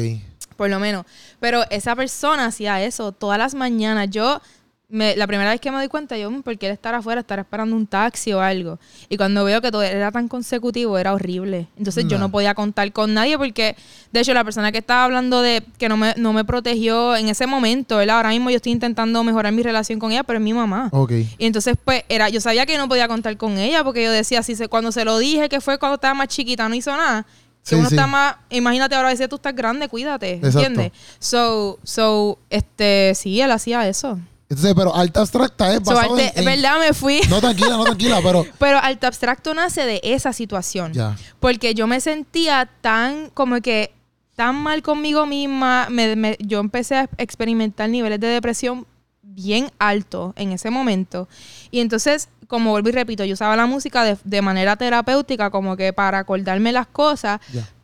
Por 0.60 0.70
lo 0.70 0.78
menos. 0.78 1.05
Pero 1.39 1.64
esa 1.70 1.95
persona 1.95 2.47
hacía 2.47 2.84
eso 2.84 3.14
todas 3.14 3.39
las 3.39 3.55
mañanas. 3.55 4.10
Yo 4.10 4.41
la 4.89 5.26
primera 5.26 5.51
vez 5.51 5.62
que 5.62 5.72
me 5.72 5.78
doy 5.78 5.88
cuenta, 5.88 6.18
yo, 6.18 6.30
mm, 6.30 6.41
¿por 6.41 6.57
qué 6.57 6.66
él 6.66 6.74
estar 6.74 6.93
afuera, 6.93 7.22
estar 7.22 7.39
esperando 7.39 7.78
un 7.78 7.88
taxi 7.88 8.34
o 8.34 8.41
algo? 8.41 8.78
Y 9.07 9.16
cuando 9.16 9.45
veo 9.45 9.62
que 9.62 9.72
todo 9.72 9.84
era 9.84 10.12
tan 10.12 10.28
consecutivo, 10.28 10.97
era 10.97 11.14
horrible. 11.14 11.68
Entonces 11.78 12.07
yo 12.10 12.18
no 12.18 12.30
podía 12.30 12.53
contar 12.55 12.91
con 12.91 13.14
nadie 13.14 13.38
porque, 13.38 13.78
de 14.12 14.20
hecho, 14.20 14.34
la 14.34 14.43
persona 14.43 14.74
que 14.74 14.80
estaba 14.80 15.05
hablando 15.05 15.41
de 15.41 15.64
que 15.78 15.88
no 15.88 15.95
me, 15.95 16.14
no 16.18 16.34
me 16.34 16.43
protegió 16.43 17.16
en 17.16 17.30
ese 17.30 17.47
momento, 17.47 17.95
¿verdad? 17.95 18.18
Ahora 18.18 18.30
mismo 18.32 18.49
yo 18.49 18.57
estoy 18.57 18.74
intentando 18.74 19.24
mejorar 19.24 19.53
mi 19.53 19.64
relación 19.64 19.97
con 19.97 20.12
ella, 20.12 20.24
pero 20.24 20.39
es 20.39 20.43
mi 20.43 20.53
mamá. 20.53 20.89
Y 21.38 21.45
entonces, 21.45 21.78
pues, 21.86 22.03
era, 22.10 22.28
yo 22.28 22.41
sabía 22.41 22.66
que 22.66 22.78
no 22.78 22.89
podía 22.89 23.07
contar 23.07 23.38
con 23.38 23.57
ella 23.60 23.86
porque 23.86 24.03
yo 24.03 24.12
decía, 24.12 24.43
si 24.43 24.57
se, 24.57 24.68
cuando 24.68 24.91
se 24.91 25.05
lo 25.05 25.20
dije, 25.20 25.47
que 25.47 25.62
fue 25.62 25.78
cuando 25.78 25.95
estaba 25.95 26.16
más 26.16 26.28
chiquita, 26.28 26.68
no 26.68 26.76
hizo 26.76 26.91
nada. 26.91 27.26
Que 27.70 27.76
uno 27.76 27.88
está 27.88 28.07
más, 28.07 28.36
imagínate 28.49 28.95
ahora 28.95 29.09
veces 29.09 29.30
tú 29.30 29.36
estás 29.36 29.55
grande, 29.55 29.88
cuídate, 29.88 30.39
¿entiendes? 30.41 30.91
So, 31.20 31.80
so, 31.84 32.39
este, 32.49 33.13
sí, 33.15 33.39
él 33.39 33.51
hacía 33.51 33.88
eso. 33.88 34.20
Entonces, 34.49 34.74
pero 34.76 34.95
alta 34.95 35.20
abstracta 35.20 35.72
es 35.76 35.84
basado 35.84 36.17
en, 36.17 36.45
verdad 36.45 36.80
me 36.80 36.93
fui. 36.93 37.22
No, 37.30 37.39
tranquila, 37.39 37.78
no, 37.78 37.84
tranquila, 37.84 38.20
pero... 38.24 38.45
pero 38.57 38.80
alta 38.80 39.05
abstracto 39.07 39.53
nace 39.53 39.86
de 39.86 40.01
esa 40.03 40.34
situación. 40.34 40.91
Ya. 40.93 41.15
Porque 41.39 41.76
yo 41.76 41.86
me 41.86 42.01
sentía 42.01 42.67
tan, 42.82 43.30
como 43.30 43.61
que, 43.61 43.93
tan 44.36 44.55
mal 44.55 44.82
conmigo 44.82 45.28
misma. 45.28 45.88
Me, 45.91 46.36
yo 46.39 46.59
empecé 46.59 46.95
a 46.95 47.09
experimentar 47.17 47.91
niveles 47.91 48.20
de 48.20 48.28
depresión 48.28 48.88
bien 49.22 49.72
altos 49.78 50.34
en 50.36 50.51
ese 50.51 50.72
momento. 50.72 51.30
Y 51.70 51.80
entonces, 51.82 52.30
como 52.49 52.71
vuelvo 52.71 52.89
y 52.89 52.93
repito, 52.93 53.23
yo 53.23 53.35
usaba 53.35 53.55
la 53.55 53.67
música 53.67 54.03
de, 54.03 54.17
de 54.23 54.41
manera 54.41 54.75
terapéutica, 54.75 55.51
como 55.51 55.77
que 55.77 55.93
para 55.93 56.17
acordarme 56.17 56.71
las 56.71 56.87
cosas. 56.87 57.39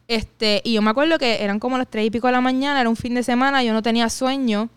Este, 0.08 0.62
y 0.64 0.74
yo 0.74 0.82
me 0.82 0.90
acuerdo 0.90 1.20
que 1.20 1.44
eran 1.44 1.60
como 1.60 1.78
las 1.78 1.88
tres 1.88 2.08
y 2.08 2.10
pico 2.10 2.26
de 2.26 2.34
la 2.34 2.42
mañana, 2.42 2.82
era 2.82 2.90
un 2.90 2.96
fin 2.96 3.14
de 3.14 3.22
semana, 3.22 3.64
yo 3.64 3.74
no 3.74 3.84
tenía 3.84 4.10
sueño. 4.10 4.70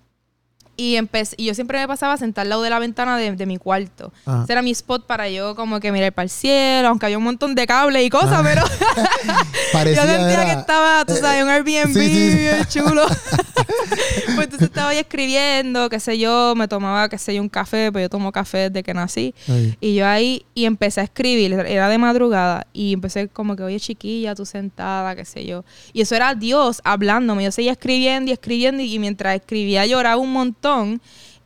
Y, 0.80 0.94
empecé, 0.94 1.34
y 1.36 1.46
yo 1.46 1.54
siempre 1.54 1.80
me 1.80 1.88
pasaba 1.88 2.12
a 2.12 2.16
sentar 2.18 2.42
al 2.42 2.50
lado 2.50 2.62
de 2.62 2.70
la 2.70 2.78
ventana 2.78 3.16
de, 3.16 3.46
mi 3.46 3.58
cuarto. 3.58 4.12
Ese 4.44 4.52
era 4.52 4.62
mi 4.62 4.70
spot 4.70 5.06
para 5.06 5.28
yo 5.28 5.56
como 5.56 5.80
que 5.80 5.90
mirar 5.90 6.12
para 6.12 6.22
el 6.22 6.30
cielo, 6.30 6.86
aunque 6.86 7.06
había 7.06 7.18
un 7.18 7.24
montón 7.24 7.56
de 7.56 7.66
cables 7.66 8.06
y 8.06 8.08
cosas, 8.10 8.44
pero 8.44 8.62
yo 9.72 10.02
sentía 10.02 10.44
que 10.44 10.52
estaba, 10.52 11.04
tú 11.04 11.14
sabes, 11.16 11.42
un 11.42 11.48
Airbnb 11.48 11.94
bien 11.94 12.64
chulo. 12.68 13.08
pues 14.36 14.44
entonces 14.44 14.68
estaba 14.68 14.90
ahí 14.90 14.98
escribiendo, 14.98 15.88
qué 15.88 15.98
sé 15.98 16.16
yo, 16.16 16.54
me 16.54 16.68
tomaba, 16.68 17.08
qué 17.08 17.18
sé 17.18 17.34
yo, 17.34 17.42
un 17.42 17.48
café, 17.48 17.90
pues 17.90 18.04
yo 18.04 18.08
tomo 18.08 18.30
café 18.30 18.70
desde 18.70 18.84
que 18.84 18.94
nací. 18.94 19.34
Y 19.80 19.96
yo 19.96 20.06
ahí, 20.06 20.46
y 20.54 20.64
empecé 20.64 21.00
a 21.00 21.04
escribir, 21.04 21.54
era 21.54 21.88
de 21.88 21.98
madrugada, 21.98 22.68
y 22.72 22.92
empecé 22.92 23.26
como 23.26 23.56
que, 23.56 23.64
oye 23.64 23.80
chiquilla, 23.80 24.36
tú 24.36 24.46
sentada, 24.46 25.16
qué 25.16 25.24
sé 25.24 25.44
yo. 25.44 25.64
Y 25.92 26.02
eso 26.02 26.14
era 26.14 26.36
Dios 26.36 26.80
hablándome. 26.84 27.42
Yo 27.42 27.50
seguía 27.50 27.72
escribiendo 27.72 28.30
y 28.30 28.32
escribiendo, 28.32 28.80
y 28.80 28.96
mientras 29.00 29.34
escribía 29.34 29.84
lloraba 29.84 30.18
un 30.18 30.32
montón 30.32 30.67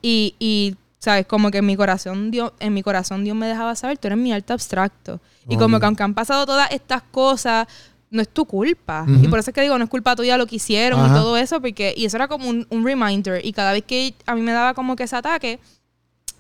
y, 0.01 0.35
y 0.39 0.77
¿sabes? 0.99 1.27
Como 1.27 1.51
que 1.51 1.59
en 1.59 1.66
mi 1.66 1.77
corazón 1.77 2.31
Dios, 2.31 2.53
en 2.61 2.75
mi 2.75 2.83
corazón 2.83 3.25
Dios 3.25 3.37
me 3.37 3.49
dejaba 3.49 3.75
saber, 3.75 3.99
tú 3.99 4.07
eres 4.07 4.18
mi 4.18 4.33
alto 4.33 4.53
abstracto. 4.53 5.20
Y 5.49 5.57
como 5.57 5.81
que 5.81 5.87
aunque 5.87 6.05
han 6.05 6.14
pasado 6.14 6.47
todas 6.47 6.70
estas 6.70 7.03
cosas, 7.03 7.66
no 8.12 8.23
es 8.23 8.29
tu 8.29 8.45
culpa. 8.45 9.05
Y 9.23 9.27
por 9.27 9.39
eso 9.39 9.51
es 9.51 9.55
que 9.55 9.62
digo, 9.62 9.77
no 9.79 9.85
es 9.85 9.91
culpa 9.91 10.14
tuya 10.14 10.37
lo 10.37 10.47
que 10.47 10.57
hicieron 10.57 11.11
y 11.11 11.12
todo 11.12 11.37
eso, 11.37 11.61
porque, 11.61 11.95
y 11.97 12.05
eso 12.05 12.18
era 12.18 12.29
como 12.29 12.49
un, 12.49 12.85
reminder. 12.85 13.45
Y 13.45 13.53
cada 13.53 13.73
vez 13.73 13.83
que 13.85 14.14
a 14.27 14.35
mí 14.35 14.43
me 14.43 14.53
daba 14.53 14.75
como 14.75 14.95
que 14.95 15.05
ese 15.05 15.16
ataque, 15.16 15.59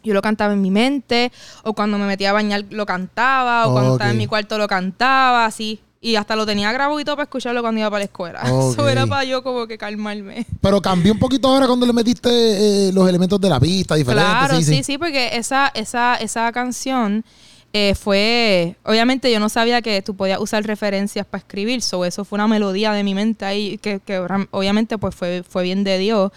yo 0.04 0.14
lo 0.14 0.22
cantaba 0.22 0.52
en 0.52 0.60
mi 0.60 0.70
mente, 0.70 1.32
o 1.64 1.72
cuando 1.72 1.98
me 1.98 2.06
metía 2.06 2.30
a 2.30 2.32
bañar 2.34 2.64
lo 2.70 2.86
cantaba, 2.86 3.66
o 3.66 3.72
cuando 3.72 3.92
estaba 3.94 4.10
en 4.10 4.18
mi 4.18 4.26
cuarto 4.26 4.58
lo 4.58 4.68
cantaba, 4.68 5.46
así. 5.46 5.80
Y 6.04 6.16
hasta 6.16 6.34
lo 6.34 6.44
tenía 6.44 6.72
grabado 6.72 6.98
y 6.98 7.04
todo 7.04 7.14
para 7.14 7.24
escucharlo 7.24 7.62
cuando 7.62 7.78
iba 7.78 7.88
para 7.88 8.00
la 8.00 8.04
escuela. 8.06 8.40
Eso 8.44 8.88
era 8.88 9.06
para 9.06 9.22
yo 9.22 9.44
como 9.44 9.68
que 9.68 9.78
calmarme. 9.78 10.44
Pero 10.60 10.82
cambió 10.82 11.12
un 11.12 11.20
poquito 11.20 11.46
ahora 11.46 11.68
cuando 11.68 11.86
le 11.86 11.92
metiste 11.92 12.28
eh, 12.28 12.92
los 12.92 13.08
elementos 13.08 13.40
de 13.40 13.48
la 13.48 13.60
pista 13.60 13.94
diferentes. 13.94 14.28
Claro, 14.28 14.60
sí, 14.60 14.82
sí, 14.82 14.98
porque 14.98 15.36
esa, 15.36 15.70
esa, 15.74 16.16
esa 16.16 16.50
canción 16.50 17.24
eh, 17.72 17.94
fue... 17.94 18.74
Obviamente 18.82 19.30
yo 19.30 19.38
no 19.38 19.48
sabía 19.48 19.80
que 19.80 20.02
tú 20.02 20.16
podías 20.16 20.40
usar 20.40 20.64
referencias 20.64 21.24
para 21.24 21.38
escribir. 21.38 21.82
So, 21.82 22.04
eso 22.04 22.24
fue 22.24 22.36
una 22.36 22.48
melodía 22.48 22.92
de 22.92 23.04
mi 23.04 23.14
mente 23.14 23.44
ahí 23.44 23.78
que, 23.78 24.00
que 24.00 24.18
obviamente 24.50 24.98
pues 24.98 25.14
fue, 25.14 25.44
fue 25.48 25.62
bien 25.62 25.84
de 25.84 25.98
Dios. 25.98 26.32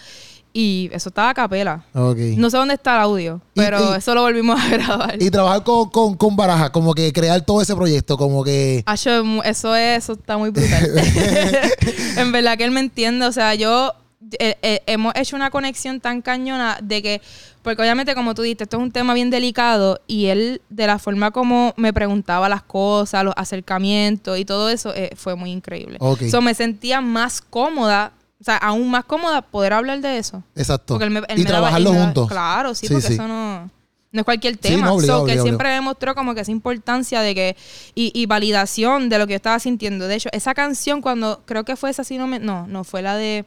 Y 0.58 0.90
eso 0.94 1.10
estaba 1.10 1.32
a 1.32 1.34
capela. 1.34 1.84
No 1.94 2.50
sé 2.50 2.56
dónde 2.56 2.76
está 2.76 2.96
el 2.96 3.02
audio, 3.02 3.42
pero 3.54 3.94
eso 3.94 4.16
lo 4.16 4.22
volvimos 4.22 4.58
a 4.58 4.70
grabar. 4.78 5.22
Y 5.22 5.30
trabajar 5.30 5.64
con, 5.64 5.90
con, 5.90 6.16
con, 6.16 6.38
Baraja, 6.38 6.72
como 6.72 6.94
que 6.94 7.12
crear 7.12 7.42
todo 7.42 7.62
ese 7.62 7.76
proyecto, 7.76 8.18
como 8.18 8.42
que... 8.42 8.82
eso, 8.94 9.44
eso, 9.44 9.76
eso 9.76 10.14
está 10.14 10.38
muy 10.38 10.52
brutal. 10.52 10.92
en 12.18 12.32
verdad 12.32 12.58
que 12.58 12.64
él 12.64 12.72
me 12.72 12.80
entiende. 12.80 13.26
O 13.26 13.34
sea, 13.34 13.54
yo... 13.54 13.92
Eh, 14.40 14.56
eh, 14.64 14.82
hemos 14.88 15.14
hecho 15.16 15.36
una 15.36 15.52
conexión 15.52 16.00
tan 16.00 16.22
cañona 16.22 16.80
de 16.82 17.04
que, 17.04 17.22
porque 17.62 17.82
obviamente 17.82 18.16
como 18.16 18.34
tú 18.34 18.42
dijiste, 18.42 18.64
esto 18.64 18.78
es 18.78 18.84
un 18.84 18.92
tema 18.92 19.14
bien 19.14 19.30
delicado 19.30 20.02
y 20.08 20.26
él 20.28 20.62
de 20.70 20.88
la 20.88 20.98
forma 20.98 21.30
como 21.30 21.76
me 21.78 21.94
preguntaba 21.94 22.50
las 22.50 22.64
cosas, 22.64 23.24
los 23.24 23.36
acercamientos 23.38 24.40
y 24.40 24.44
todo 24.44 24.70
eso 24.70 24.92
eh, 24.96 25.12
fue 25.16 25.36
muy 25.36 25.52
increíble. 25.52 25.98
Okay. 26.00 26.32
So, 26.32 26.42
me 26.42 26.56
sentía 26.56 27.02
más 27.02 27.40
cómoda 27.40 28.14
sea, 28.46 28.58
aún 28.58 28.90
más 28.90 29.06
cómoda 29.06 29.42
poder 29.42 29.74
hablar 29.74 30.02
de 30.02 30.18
eso. 30.18 30.44
Exacto. 30.56 31.00
y 31.36 31.44
trabajarlo 31.46 31.94
juntos. 31.94 32.28
Claro, 32.30 32.76
sí, 32.76 32.88
porque 32.88 33.08
eso 33.08 33.28
no, 33.28 33.70
no 34.12 34.22
es 34.22 34.26
cualquier 34.26 34.58
tema. 34.58 34.92
Sí, 35.00 35.08
que 35.26 35.34
él 35.34 35.42
siempre 35.42 35.70
demostró 35.70 36.16
como 36.16 36.36
que 36.36 36.42
esa 36.42 36.52
importancia 36.52 37.22
de 37.22 37.34
que, 37.36 37.58
y, 37.96 38.12
y, 38.14 38.26
validación 38.28 39.10
de 39.10 39.18
lo 39.18 39.28
que 39.28 39.34
yo 39.34 39.38
estaba 39.38 39.60
sintiendo. 39.60 40.08
De 40.08 40.16
hecho, 40.16 40.30
esa 40.32 40.54
canción 40.54 41.02
cuando, 41.02 41.42
creo 41.46 41.64
que 41.66 41.76
fue 41.76 41.90
esa, 41.90 42.04
si 42.04 42.18
no 42.18 42.28
me, 42.28 42.40
no, 42.40 42.68
no 42.68 42.84
fue 42.84 43.02
la 43.02 43.16
de 43.16 43.46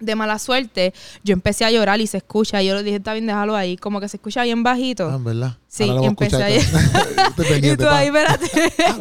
de 0.00 0.16
mala 0.16 0.38
suerte, 0.38 0.92
yo 1.22 1.34
empecé 1.34 1.64
a 1.64 1.70
llorar 1.70 2.00
y 2.00 2.06
se 2.06 2.16
escucha. 2.16 2.62
Y 2.62 2.66
yo 2.66 2.74
le 2.74 2.82
dije, 2.82 2.96
está 2.96 3.12
bien, 3.12 3.26
déjalo 3.26 3.54
ahí. 3.54 3.76
Como 3.76 4.00
que 4.00 4.08
se 4.08 4.16
escucha 4.16 4.42
bien 4.42 4.62
bajito. 4.62 5.08
Ah, 5.08 5.18
¿verdad? 5.20 5.56
Sí, 5.70 5.84
y 5.84 6.04
empecé 6.04 6.42
a 6.42 6.50
y 6.50 6.60
tú 7.76 7.88
ahí, 7.88 8.08
espérate. 8.08 8.50
Ah, 8.86 8.96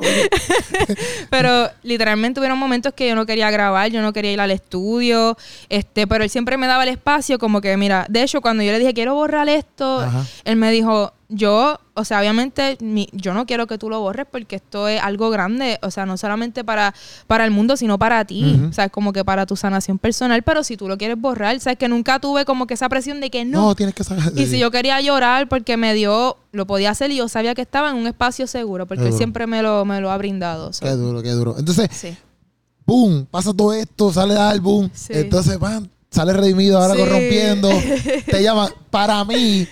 pero 1.31 1.69
literalmente 1.81 2.39
hubieron 2.39 2.59
momentos 2.59 2.93
que 2.93 3.07
yo 3.07 3.15
no 3.15 3.25
quería 3.25 3.49
grabar, 3.49 3.89
yo 3.89 4.03
no 4.03 4.13
quería 4.13 4.33
ir 4.33 4.39
al 4.39 4.51
estudio. 4.51 5.35
este 5.67 6.05
Pero 6.05 6.23
él 6.23 6.29
siempre 6.29 6.57
me 6.57 6.67
daba 6.67 6.83
el 6.83 6.89
espacio 6.89 7.39
como 7.39 7.59
que, 7.59 7.75
mira, 7.75 8.05
de 8.07 8.21
hecho, 8.21 8.41
cuando 8.41 8.61
yo 8.61 8.71
le 8.71 8.79
dije, 8.79 8.93
quiero 8.93 9.15
borrar 9.15 9.49
esto, 9.49 10.07
él 10.45 10.55
me 10.57 10.71
dijo, 10.71 11.11
yo, 11.31 11.79
o 11.93 12.05
sea, 12.05 12.19
obviamente 12.19 12.77
yo 13.11 13.35
no 13.35 13.45
quiero 13.45 13.67
que 13.67 13.77
tú 13.77 13.87
lo 13.87 13.99
borres 13.99 14.25
porque 14.29 14.55
esto 14.55 14.87
es 14.87 14.99
algo 14.99 15.29
grande, 15.29 15.77
o 15.83 15.91
sea, 15.91 16.07
no 16.07 16.17
solamente 16.17 16.63
para, 16.63 16.95
para 17.27 17.45
el 17.45 17.51
mundo, 17.51 17.77
sino 17.77 17.99
para 17.99 18.25
ti, 18.25 18.59
o 18.67 18.73
sea, 18.73 18.85
es 18.85 18.91
como 18.91 19.13
que 19.13 19.23
para 19.23 19.45
tu 19.45 19.55
sanación 19.55 19.99
personal, 19.99 20.41
pero 20.41 20.63
si 20.63 20.75
tú 20.75 20.87
lo 20.87 20.97
quieres 20.97 21.21
borrar, 21.21 21.59
sabes 21.59 21.77
que 21.77 21.87
nunca 21.87 22.19
tuve 22.19 22.45
como 22.45 22.65
que 22.65 22.73
esa 22.73 22.89
presión 22.89 23.21
de 23.21 23.29
que 23.29 23.45
no. 23.45 23.61
No, 23.61 23.75
tienes 23.75 23.93
que 23.93 24.03
saber. 24.03 24.33
Y 24.35 24.47
si 24.47 24.57
yo 24.57 24.71
quería 24.71 24.99
llorar 25.01 25.47
porque 25.47 25.77
me 25.77 25.93
dio, 25.93 26.37
lo 26.59 26.67
podía 26.67 26.91
hacer 26.91 27.09
y 27.09 27.15
yo 27.15 27.27
sabía 27.27 27.55
que 27.55 27.63
estaba 27.63 27.89
en 27.89 27.95
un 27.95 28.05
espacio 28.05 28.45
seguro, 28.45 28.85
porque 28.85 29.07
él 29.07 29.13
siempre 29.13 29.47
me 29.47 29.63
lo, 29.63 29.83
me 29.85 29.99
lo 29.99 30.11
ha 30.11 30.17
brindado. 30.17 30.69
Qué 30.79 30.91
duro, 30.91 31.23
qué 31.23 31.31
duro. 31.31 31.55
Entonces, 31.57 31.89
sí. 31.91 32.15
boom, 32.85 33.25
pasa 33.31 33.51
todo 33.53 33.73
esto, 33.73 34.13
sale 34.13 34.33
el 34.33 34.39
álbum, 34.39 34.89
entonces 35.09 35.57
van 35.57 35.89
sale 36.11 36.33
redimido 36.33 36.79
ahora 36.79 36.95
corrompiendo. 36.95 37.69
Te 38.25 38.43
llama. 38.43 38.69
Para 38.89 39.23
mí, 39.25 39.67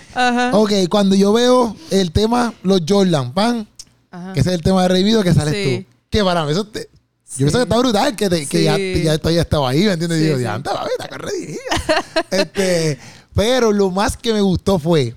ok, 0.53 0.71
cuando 0.89 1.15
yo 1.15 1.33
veo 1.33 1.75
el 1.89 2.11
tema 2.11 2.53
Los 2.63 2.81
Jordan, 2.87 3.33
pan, 3.33 3.67
que 4.33 4.39
ese 4.39 4.49
es 4.49 4.55
el 4.55 4.61
tema 4.61 4.83
de 4.83 4.87
Redimido 4.89 5.23
que 5.23 5.33
sales 5.33 5.53
tú. 5.53 5.85
Que 6.09 6.23
para 6.23 6.45
mí 6.45 6.51
eso 6.51 6.65
te, 6.65 6.81
Yo 6.81 7.37
pienso 7.37 7.57
que 7.57 7.63
está 7.63 7.77
brutal, 7.77 8.15
que, 8.15 8.29
te, 8.29 8.45
que 8.45 8.63
ya, 8.63 8.77
ya, 8.77 9.19
ya, 9.31 9.41
estaba 9.41 9.69
ahí, 9.69 9.83
¿me 9.83 9.93
entiendes? 9.93 10.19
y 10.19 10.23
digo, 10.23 10.39
ya, 10.39 10.53
anda, 10.53 10.73
la 10.73 10.83
vida, 10.83 11.09
que 11.09 11.17
redimida. 11.17 11.59
este, 12.31 12.99
pero 13.33 13.71
lo 13.71 13.91
más 13.91 14.15
que 14.15 14.33
me 14.33 14.41
gustó 14.41 14.79
fue 14.79 15.15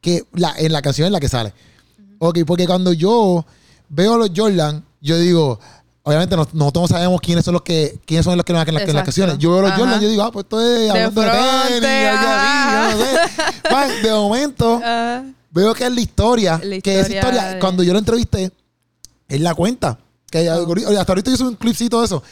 que 0.00 0.24
la, 0.32 0.54
en 0.56 0.72
la 0.72 0.82
canción 0.82 1.06
en 1.06 1.12
la 1.12 1.20
que 1.20 1.28
sale. 1.28 1.52
Ok, 2.18 2.40
porque 2.46 2.66
cuando 2.66 2.92
yo 2.92 3.44
veo 3.88 4.14
a 4.14 4.18
los 4.18 4.30
Jordan, 4.34 4.84
yo 5.00 5.18
digo, 5.18 5.60
obviamente 6.02 6.36
nosotros 6.36 6.82
no 6.82 6.88
sabemos 6.88 7.20
quiénes 7.20 7.44
son 7.44 7.54
los 7.54 7.62
que 7.62 7.98
quiénes 8.06 8.24
son 8.24 8.36
los 8.36 8.44
que 8.44 8.52
nos 8.52 8.62
hacen 8.62 8.74
las, 8.74 9.04
canciones. 9.04 9.38
Yo 9.38 9.50
veo 9.52 9.60
a 9.60 9.68
los 9.68 9.72
Jordan, 9.78 10.00
yo 10.00 10.08
digo, 10.08 10.22
ah, 10.22 10.32
pues 10.32 10.44
esto 10.44 10.60
es 10.60 10.90
hablando 10.90 11.20
de, 11.20 11.28
tenis, 11.80 12.20
no 13.70 13.86
sé. 13.86 14.02
de 14.02 14.12
momento, 14.12 14.80
veo 15.50 15.74
que 15.74 15.84
es 15.84 15.92
la 15.92 16.00
historia, 16.00 16.60
que 16.82 17.00
es 17.00 17.10
historia. 17.10 17.58
Cuando 17.60 17.82
yo 17.82 17.92
lo 17.92 17.98
entrevisté, 17.98 18.50
él 19.28 19.42
la 19.42 19.54
cuenta. 19.54 19.98
Que 20.30 20.50
oh. 20.50 20.98
hasta 20.98 21.12
ahorita 21.12 21.30
hizo 21.30 21.48
un 21.48 21.54
clipcito 21.54 22.00
de 22.00 22.06
eso. 22.06 22.22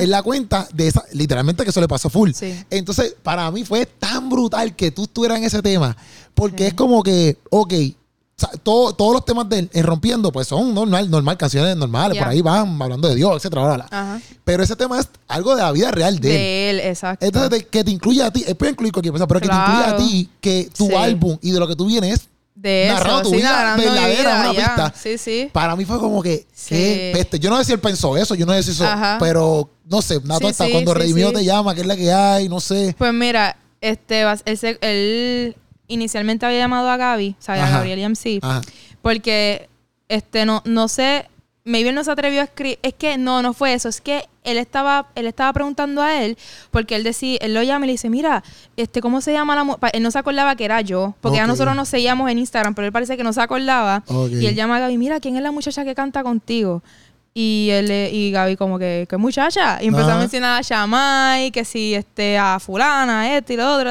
él 0.00 0.10
la 0.10 0.22
cuenta 0.22 0.66
de 0.72 0.88
esa, 0.88 1.04
literalmente 1.12 1.62
que 1.64 1.70
eso 1.70 1.80
le 1.80 1.88
pasó 1.88 2.08
full. 2.08 2.30
Entonces, 2.70 3.14
para 3.22 3.50
mí 3.50 3.64
fue 3.64 3.86
tan 3.86 4.28
brutal 4.28 4.74
que 4.74 4.90
tú 4.90 5.04
estuvieras 5.04 5.38
en 5.38 5.44
ese 5.44 5.62
tema. 5.62 5.96
Porque 6.34 6.68
es 6.68 6.74
como 6.74 7.02
que, 7.02 7.38
ok, 7.50 7.74
todos 8.62 9.12
los 9.12 9.24
temas 9.24 9.48
de 9.48 9.68
él 9.72 9.84
Rompiendo, 9.84 10.32
pues 10.32 10.48
son 10.48 10.74
normal, 10.74 11.08
normal 11.08 11.36
canciones 11.36 11.76
normales, 11.76 12.18
por 12.18 12.28
ahí 12.28 12.40
van 12.40 12.80
hablando 12.80 13.08
de 13.08 13.14
Dios, 13.14 13.36
etcétera. 13.36 13.86
Pero 14.44 14.62
ese 14.62 14.74
tema 14.74 14.98
es 14.98 15.08
algo 15.28 15.54
de 15.54 15.62
la 15.62 15.72
vida 15.72 15.90
real 15.90 16.18
de, 16.18 16.28
de 16.28 16.70
él. 16.70 16.80
exacto. 16.80 17.24
Entonces, 17.24 17.66
que 17.70 17.84
te 17.84 17.90
incluye 17.90 18.22
a 18.22 18.30
ti, 18.30 18.44
puede 18.54 18.72
incluir 18.72 18.92
cualquier 18.92 19.12
cosa, 19.12 19.26
pero 19.26 19.40
que 19.40 19.48
te 19.48 19.54
incluya 19.54 19.90
a 19.90 19.96
ti, 19.96 20.28
que 20.40 20.70
tu 20.76 20.96
álbum 20.96 21.38
y 21.42 21.52
de 21.52 21.60
lo 21.60 21.68
que 21.68 21.76
tú 21.76 21.86
vienes 21.86 22.28
de 22.64 22.88
eso, 22.88 23.22
tu 23.22 23.30
vida 23.30 23.76
verdadera, 23.76 24.40
una 24.40 24.50
pista. 24.50 24.94
Sí, 24.96 25.18
sí. 25.18 25.50
Para 25.52 25.76
mí 25.76 25.84
fue 25.84 25.98
como 25.98 26.22
que, 26.22 26.46
qué 26.68 27.10
peste. 27.12 27.38
Yo 27.38 27.50
no 27.50 27.58
sé 27.58 27.64
si 27.64 27.72
él 27.72 27.78
pensó 27.78 28.16
eso, 28.16 28.34
yo 28.34 28.46
no 28.46 28.54
sé 28.54 28.62
si 28.62 28.70
eso, 28.70 28.86
pero 29.20 29.68
no 29.84 30.00
sé, 30.00 30.18
nada 30.24 30.40
sí, 30.52 30.70
cuando 30.72 30.94
Redimido 30.94 31.32
te 31.32 31.44
llama, 31.44 31.74
qué 31.74 31.82
es 31.82 31.86
la 31.86 31.96
que 31.96 32.10
hay, 32.10 32.48
no 32.48 32.60
sé. 32.60 32.94
Pues 32.96 33.12
mira, 33.12 33.56
este, 33.80 34.22
él, 34.22 34.78
él 34.80 35.56
inicialmente 35.88 36.46
había 36.46 36.60
llamado 36.60 36.88
a 36.88 36.96
Gaby, 36.96 37.36
o 37.38 37.42
sea, 37.42 37.54
a 37.62 37.70
Gabriel 37.70 38.10
MC, 38.10 38.40
porque 39.02 39.68
este 40.08 40.46
no, 40.46 40.62
no 40.64 40.88
sé, 40.88 41.28
maybe 41.64 41.92
no 41.92 42.04
se 42.04 42.10
atrevió 42.10 42.42
a 42.42 42.44
escribir, 42.44 42.78
es 42.82 42.92
que 42.94 43.16
no, 43.16 43.42
no 43.42 43.54
fue 43.54 43.72
eso, 43.72 43.88
es 43.88 44.00
que 44.00 44.28
él 44.44 44.58
estaba, 44.58 45.08
él 45.14 45.26
estaba 45.26 45.52
preguntando 45.54 46.02
a 46.02 46.22
él, 46.22 46.36
porque 46.70 46.94
él 46.94 47.02
decía, 47.02 47.38
él 47.40 47.54
lo 47.54 47.62
llama 47.62 47.86
y 47.86 47.88
le 47.88 47.92
dice, 47.92 48.10
mira, 48.10 48.44
este, 48.76 49.00
¿cómo 49.00 49.22
se 49.22 49.32
llama 49.32 49.56
la 49.56 49.90
Él 49.92 50.02
no 50.02 50.10
se 50.10 50.18
acordaba 50.18 50.54
que 50.56 50.66
era 50.66 50.82
yo, 50.82 51.14
porque 51.22 51.38
ya 51.38 51.46
nosotros 51.46 51.74
nos 51.74 51.88
seguíamos 51.88 52.30
en 52.30 52.38
Instagram, 52.38 52.74
pero 52.74 52.86
él 52.86 52.92
parece 52.92 53.16
que 53.16 53.24
no 53.24 53.32
se 53.32 53.40
acordaba. 53.40 54.04
Y 54.30 54.46
él 54.46 54.54
llama 54.54 54.76
a 54.76 54.80
Gaby, 54.80 54.98
mira, 54.98 55.20
¿quién 55.20 55.36
es 55.36 55.42
la 55.42 55.52
muchacha 55.52 55.84
que 55.84 55.94
canta 55.94 56.22
contigo? 56.22 56.82
Y 57.32 57.70
él 57.72 57.90
y 57.90 58.30
Gaby 58.30 58.56
como 58.56 58.78
que, 58.78 59.06
¿qué 59.08 59.16
muchacha? 59.16 59.82
Y 59.82 59.88
empezó 59.88 60.12
a 60.12 60.18
mencionar 60.18 60.60
a 60.60 60.62
Shamay, 60.62 61.50
que 61.50 61.64
si 61.64 61.94
este, 61.94 62.36
a 62.38 62.60
fulana, 62.60 63.36
este 63.36 63.54
y 63.54 63.56
lo 63.56 63.74
otro, 63.74 63.90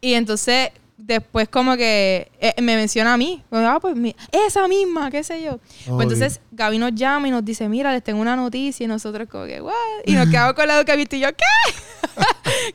y 0.00 0.14
entonces 0.14 0.70
después 1.08 1.48
como 1.48 1.76
que 1.76 2.30
eh, 2.38 2.54
me 2.60 2.76
menciona 2.76 3.14
a 3.14 3.16
mí. 3.16 3.42
Ah, 3.50 3.78
pues 3.80 3.96
esa 4.30 4.68
misma, 4.68 5.10
qué 5.10 5.24
sé 5.24 5.42
yo. 5.42 5.58
Pues 5.86 6.02
entonces 6.02 6.40
Gaby 6.52 6.78
nos 6.78 6.94
llama 6.94 7.26
y 7.26 7.30
nos 7.30 7.44
dice, 7.44 7.68
mira, 7.68 7.92
les 7.92 8.04
tengo 8.04 8.20
una 8.20 8.36
noticia. 8.36 8.84
Y 8.84 8.86
nosotros 8.86 9.26
como 9.28 9.46
que, 9.46 9.60
¿what? 9.60 9.72
Y 10.04 10.12
nos 10.12 10.28
quedamos 10.28 10.52
con 10.52 10.68
la 10.68 10.78
boca 10.78 10.92
abierta 10.92 11.16
y 11.16 11.20
yo, 11.20 11.28
¿qué? 11.28 11.72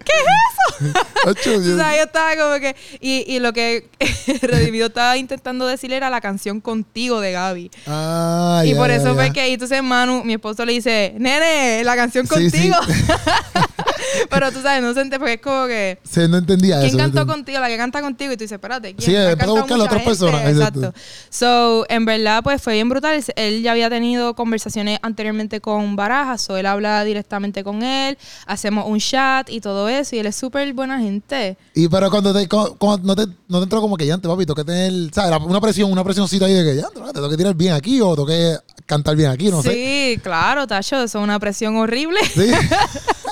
¿Qué 0.03 0.11
es 0.11 0.25
eso? 0.49 0.99
o 1.29 1.77
sea, 1.77 1.95
yo 1.95 2.03
estaba 2.03 2.35
como 2.35 2.59
que... 2.59 2.75
Y, 2.99 3.23
y 3.27 3.39
lo 3.39 3.53
que 3.53 3.87
Redimido 4.41 4.87
estaba 4.87 5.15
intentando 5.15 5.67
decirle 5.67 5.97
era 5.97 6.09
la 6.09 6.19
canción 6.19 6.59
Contigo 6.59 7.21
de 7.21 7.33
Gaby. 7.33 7.71
Ah, 7.85 8.63
y 8.65 8.73
por 8.73 8.89
eso 8.89 9.13
fue 9.13 9.31
que... 9.31 9.47
Y 9.49 9.53
entonces 9.53 9.83
Manu, 9.83 10.23
mi 10.23 10.33
esposo, 10.33 10.65
le 10.65 10.73
dice, 10.73 11.13
nene, 11.19 11.83
la 11.83 11.95
canción 11.95 12.25
Contigo. 12.25 12.77
Pero 14.29 14.51
tú 14.51 14.61
sabes, 14.61 14.81
no 14.81 14.93
se 14.93 15.03
porque 15.17 15.33
es 15.33 15.41
como 15.41 15.67
que... 15.67 15.99
Sí, 16.03 16.21
no 16.29 16.37
entendía 16.37 16.77
¿Quién 16.77 16.87
eso. 16.87 16.97
¿Quién 16.97 17.11
cantó 17.11 17.27
contigo? 17.31 17.59
La 17.59 17.67
que 17.67 17.77
canta 17.77 18.01
contigo. 18.01 18.31
Y 18.31 18.37
tú 18.37 18.43
dices, 18.43 18.55
espérate, 18.55 18.95
¿quién? 18.95 19.29
Sí, 19.29 19.35
puedo 19.37 19.57
buscar 19.57 19.79
a 19.79 19.83
otras 19.83 20.03
personas. 20.03 20.47
Exacto. 20.47 20.93
So, 21.29 21.85
en 21.89 22.05
verdad, 22.05 22.41
pues 22.43 22.61
fue 22.61 22.73
bien 22.73 22.89
brutal. 22.89 23.23
Él 23.35 23.61
ya 23.61 23.71
había 23.71 23.89
tenido 23.89 24.33
conversaciones 24.35 24.99
anteriormente 25.01 25.61
con 25.61 25.95
Barajas. 25.95 26.49
O 26.49 26.57
él 26.57 26.65
habla 26.65 27.03
directamente 27.03 27.63
con 27.63 27.83
él. 27.83 28.17
Hacemos 28.45 28.85
un 28.87 28.99
chat 28.99 29.49
y 29.49 29.61
todo 29.61 29.89
eso. 29.89 30.15
Y 30.15 30.19
él 30.19 30.25
es 30.25 30.35
súper 30.35 30.71
buena 30.73 30.99
gente. 30.99 31.57
Y 31.73 31.87
pero 31.87 32.09
cuando, 32.09 32.33
te, 32.33 32.47
no, 32.47 33.15
te, 33.15 33.27
no 33.47 33.57
te 33.59 33.63
entró 33.63 33.81
como 33.81 33.97
que 33.97 34.05
ya 34.05 34.15
antes, 34.15 34.29
papi, 34.29 34.45
que 34.45 34.63
tener, 34.63 35.13
¿sabes? 35.13 35.39
Una 35.45 35.61
presión, 35.61 35.91
una 35.91 36.03
presioncita 36.03 36.45
ahí 36.45 36.53
de 36.53 36.63
que 36.63 36.75
ya, 36.77 36.87
te 36.89 37.13
tengo 37.13 37.29
que 37.29 37.37
tirar 37.37 37.55
bien 37.55 37.73
aquí 37.73 38.01
o 38.01 38.15
tengo 38.15 38.27
que 38.27 38.57
cantar 38.85 39.15
bien 39.15 39.29
aquí, 39.29 39.49
no 39.49 39.61
sé. 39.61 39.73
Sí, 39.73 40.19
claro, 40.21 40.67
Tacho, 40.67 40.97
eso 40.97 41.19
es 41.19 41.23
una 41.23 41.39
presión 41.39 41.75
horrible. 41.77 42.19
Sí. 42.33 42.51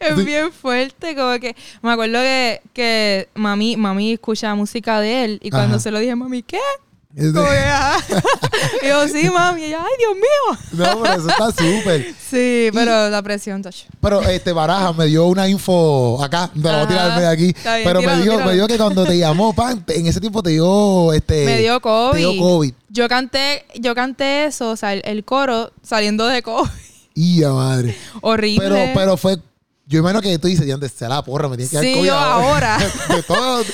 es 0.00 0.24
bien 0.24 0.52
fuerte, 0.52 1.14
como 1.14 1.38
que 1.38 1.56
me 1.82 1.92
acuerdo 1.92 2.20
que, 2.20 2.62
que 2.72 3.28
mami, 3.34 3.76
mami 3.76 4.12
escucha 4.12 4.54
música 4.54 5.00
de 5.00 5.24
él 5.24 5.40
y 5.42 5.50
cuando 5.50 5.78
se 5.78 5.90
lo 5.90 5.98
dije, 5.98 6.14
mami, 6.14 6.42
¿qué? 6.42 6.58
Como 7.16 7.42
y 8.82 8.86
yo, 8.86 9.08
sí, 9.08 9.28
mami. 9.30 9.62
Y 9.62 9.64
ella, 9.64 9.80
ay, 9.80 9.92
Dios 9.98 10.14
mío. 10.14 10.58
No, 10.72 11.02
pero 11.02 11.14
eso 11.14 11.28
está 11.28 11.50
súper. 11.50 12.14
Sí, 12.30 12.70
pero 12.72 13.10
la 13.10 13.20
presión, 13.20 13.60
tacho. 13.62 13.86
Pero 14.00 14.22
este 14.22 14.52
Baraja 14.52 14.92
me 14.92 15.06
dio 15.06 15.26
una 15.26 15.48
info 15.48 16.22
acá, 16.22 16.50
no 16.54 16.62
voy 16.62 16.80
a 16.80 16.86
tirarme 16.86 17.22
de 17.22 17.26
aquí. 17.26 17.54
pero 17.62 18.00
me, 18.00 18.16
dijo, 18.18 18.38
me 18.38 18.54
dijo 18.54 18.68
que 18.68 18.78
cuando 18.78 19.04
te 19.04 19.18
llamó, 19.18 19.52
pan, 19.52 19.84
en 19.88 20.06
ese 20.06 20.20
tiempo 20.20 20.40
te 20.40 20.50
dio 20.50 21.12
este. 21.12 21.44
Me 21.44 21.58
dio 21.58 21.80
COVID. 21.80 22.12
Te 22.12 22.18
dio 22.18 22.36
COVID. 22.38 22.74
Yo 22.90 23.08
canté, 23.08 23.64
yo 23.74 23.94
canté 23.96 24.44
eso, 24.44 24.70
o 24.70 24.76
sea, 24.76 24.94
el, 24.94 25.24
coro 25.24 25.72
saliendo 25.82 26.26
de 26.26 26.42
COVID. 26.42 26.70
Y 27.20 27.42
madre. 27.42 27.94
Horrible. 28.22 28.66
Pero, 28.66 28.92
pero 28.94 29.16
fue 29.18 29.38
yo 29.86 29.98
imagino 29.98 30.22
que 30.22 30.38
tú 30.38 30.46
dices, 30.46 30.64
de 30.64 30.88
se 30.88 31.08
la 31.08 31.20
porra, 31.20 31.48
me 31.48 31.56
tienes 31.56 31.70
que 31.70 31.76
dar 31.76 31.84
Sí, 31.84 32.06
yo 32.06 32.14
ahora. 32.14 32.78
de 33.08 33.22
todo. 33.24 33.64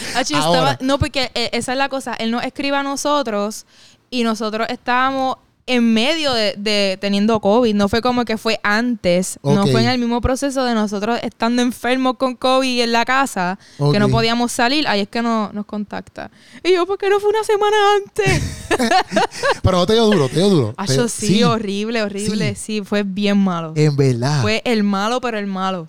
no, 0.81 0.99
porque 0.99 1.31
eh, 1.35 1.51
esa 1.53 1.73
es 1.73 1.79
la 1.79 1.91
cosa. 1.91 2.15
Él 2.15 2.31
nos 2.31 2.43
escribe 2.43 2.77
a 2.77 2.83
nosotros 2.83 3.67
y 4.09 4.25
nosotros 4.25 4.67
estábamos 4.71 5.37
en 5.67 5.93
medio 5.93 6.33
de, 6.33 6.99
teniendo 7.01 7.41
COVID. 7.41 7.75
No 7.75 7.89
fue 7.89 8.01
como 8.01 8.25
que 8.25 8.39
fue 8.39 8.61
antes. 8.63 9.39
No 9.43 9.67
fue 9.67 9.83
en 9.83 9.89
el 9.89 9.99
mismo 9.99 10.21
proceso 10.21 10.65
de 10.65 10.75
nosotros 10.75 11.19
estando 11.23 11.63
enfermos 11.63 12.17
con 12.17 12.37
COVID 12.37 12.83
en 12.83 12.93
la 12.93 13.05
casa, 13.05 13.59
que 13.93 13.99
no 13.99 14.09
podíamos 14.09 14.53
salir. 14.53 14.87
Ahí 14.89 15.01
es 15.01 15.09
que 15.09 15.23
no, 15.23 15.51
nos 15.53 15.67
contacta. 15.67 16.31
Y 16.63 16.73
yo, 16.73 16.87
¿por 16.87 16.99
qué 16.99 17.11
no 17.11 17.21
fue 17.21 17.31
una 17.31 17.45
semana 17.45 17.77
antes? 17.97 18.43
Pero 19.63 19.79
no 19.79 19.87
te 19.87 19.95
dio 19.95 20.07
duro, 20.07 20.29
te 20.29 20.37
dio 20.37 20.49
duro. 20.49 20.75
Ah, 20.77 20.87
sí, 20.87 21.01
sí, 21.09 21.43
horrible, 21.43 22.03
horrible. 22.03 22.55
sí, 22.55 22.83
fue 22.83 23.03
bien 23.03 23.39
malo. 23.39 23.73
En 23.77 23.97
verdad. 23.97 24.43
Fue 24.43 24.63
el 24.65 24.83
malo, 24.83 25.21
pero 25.21 25.39
el 25.39 25.47
malo 25.47 25.89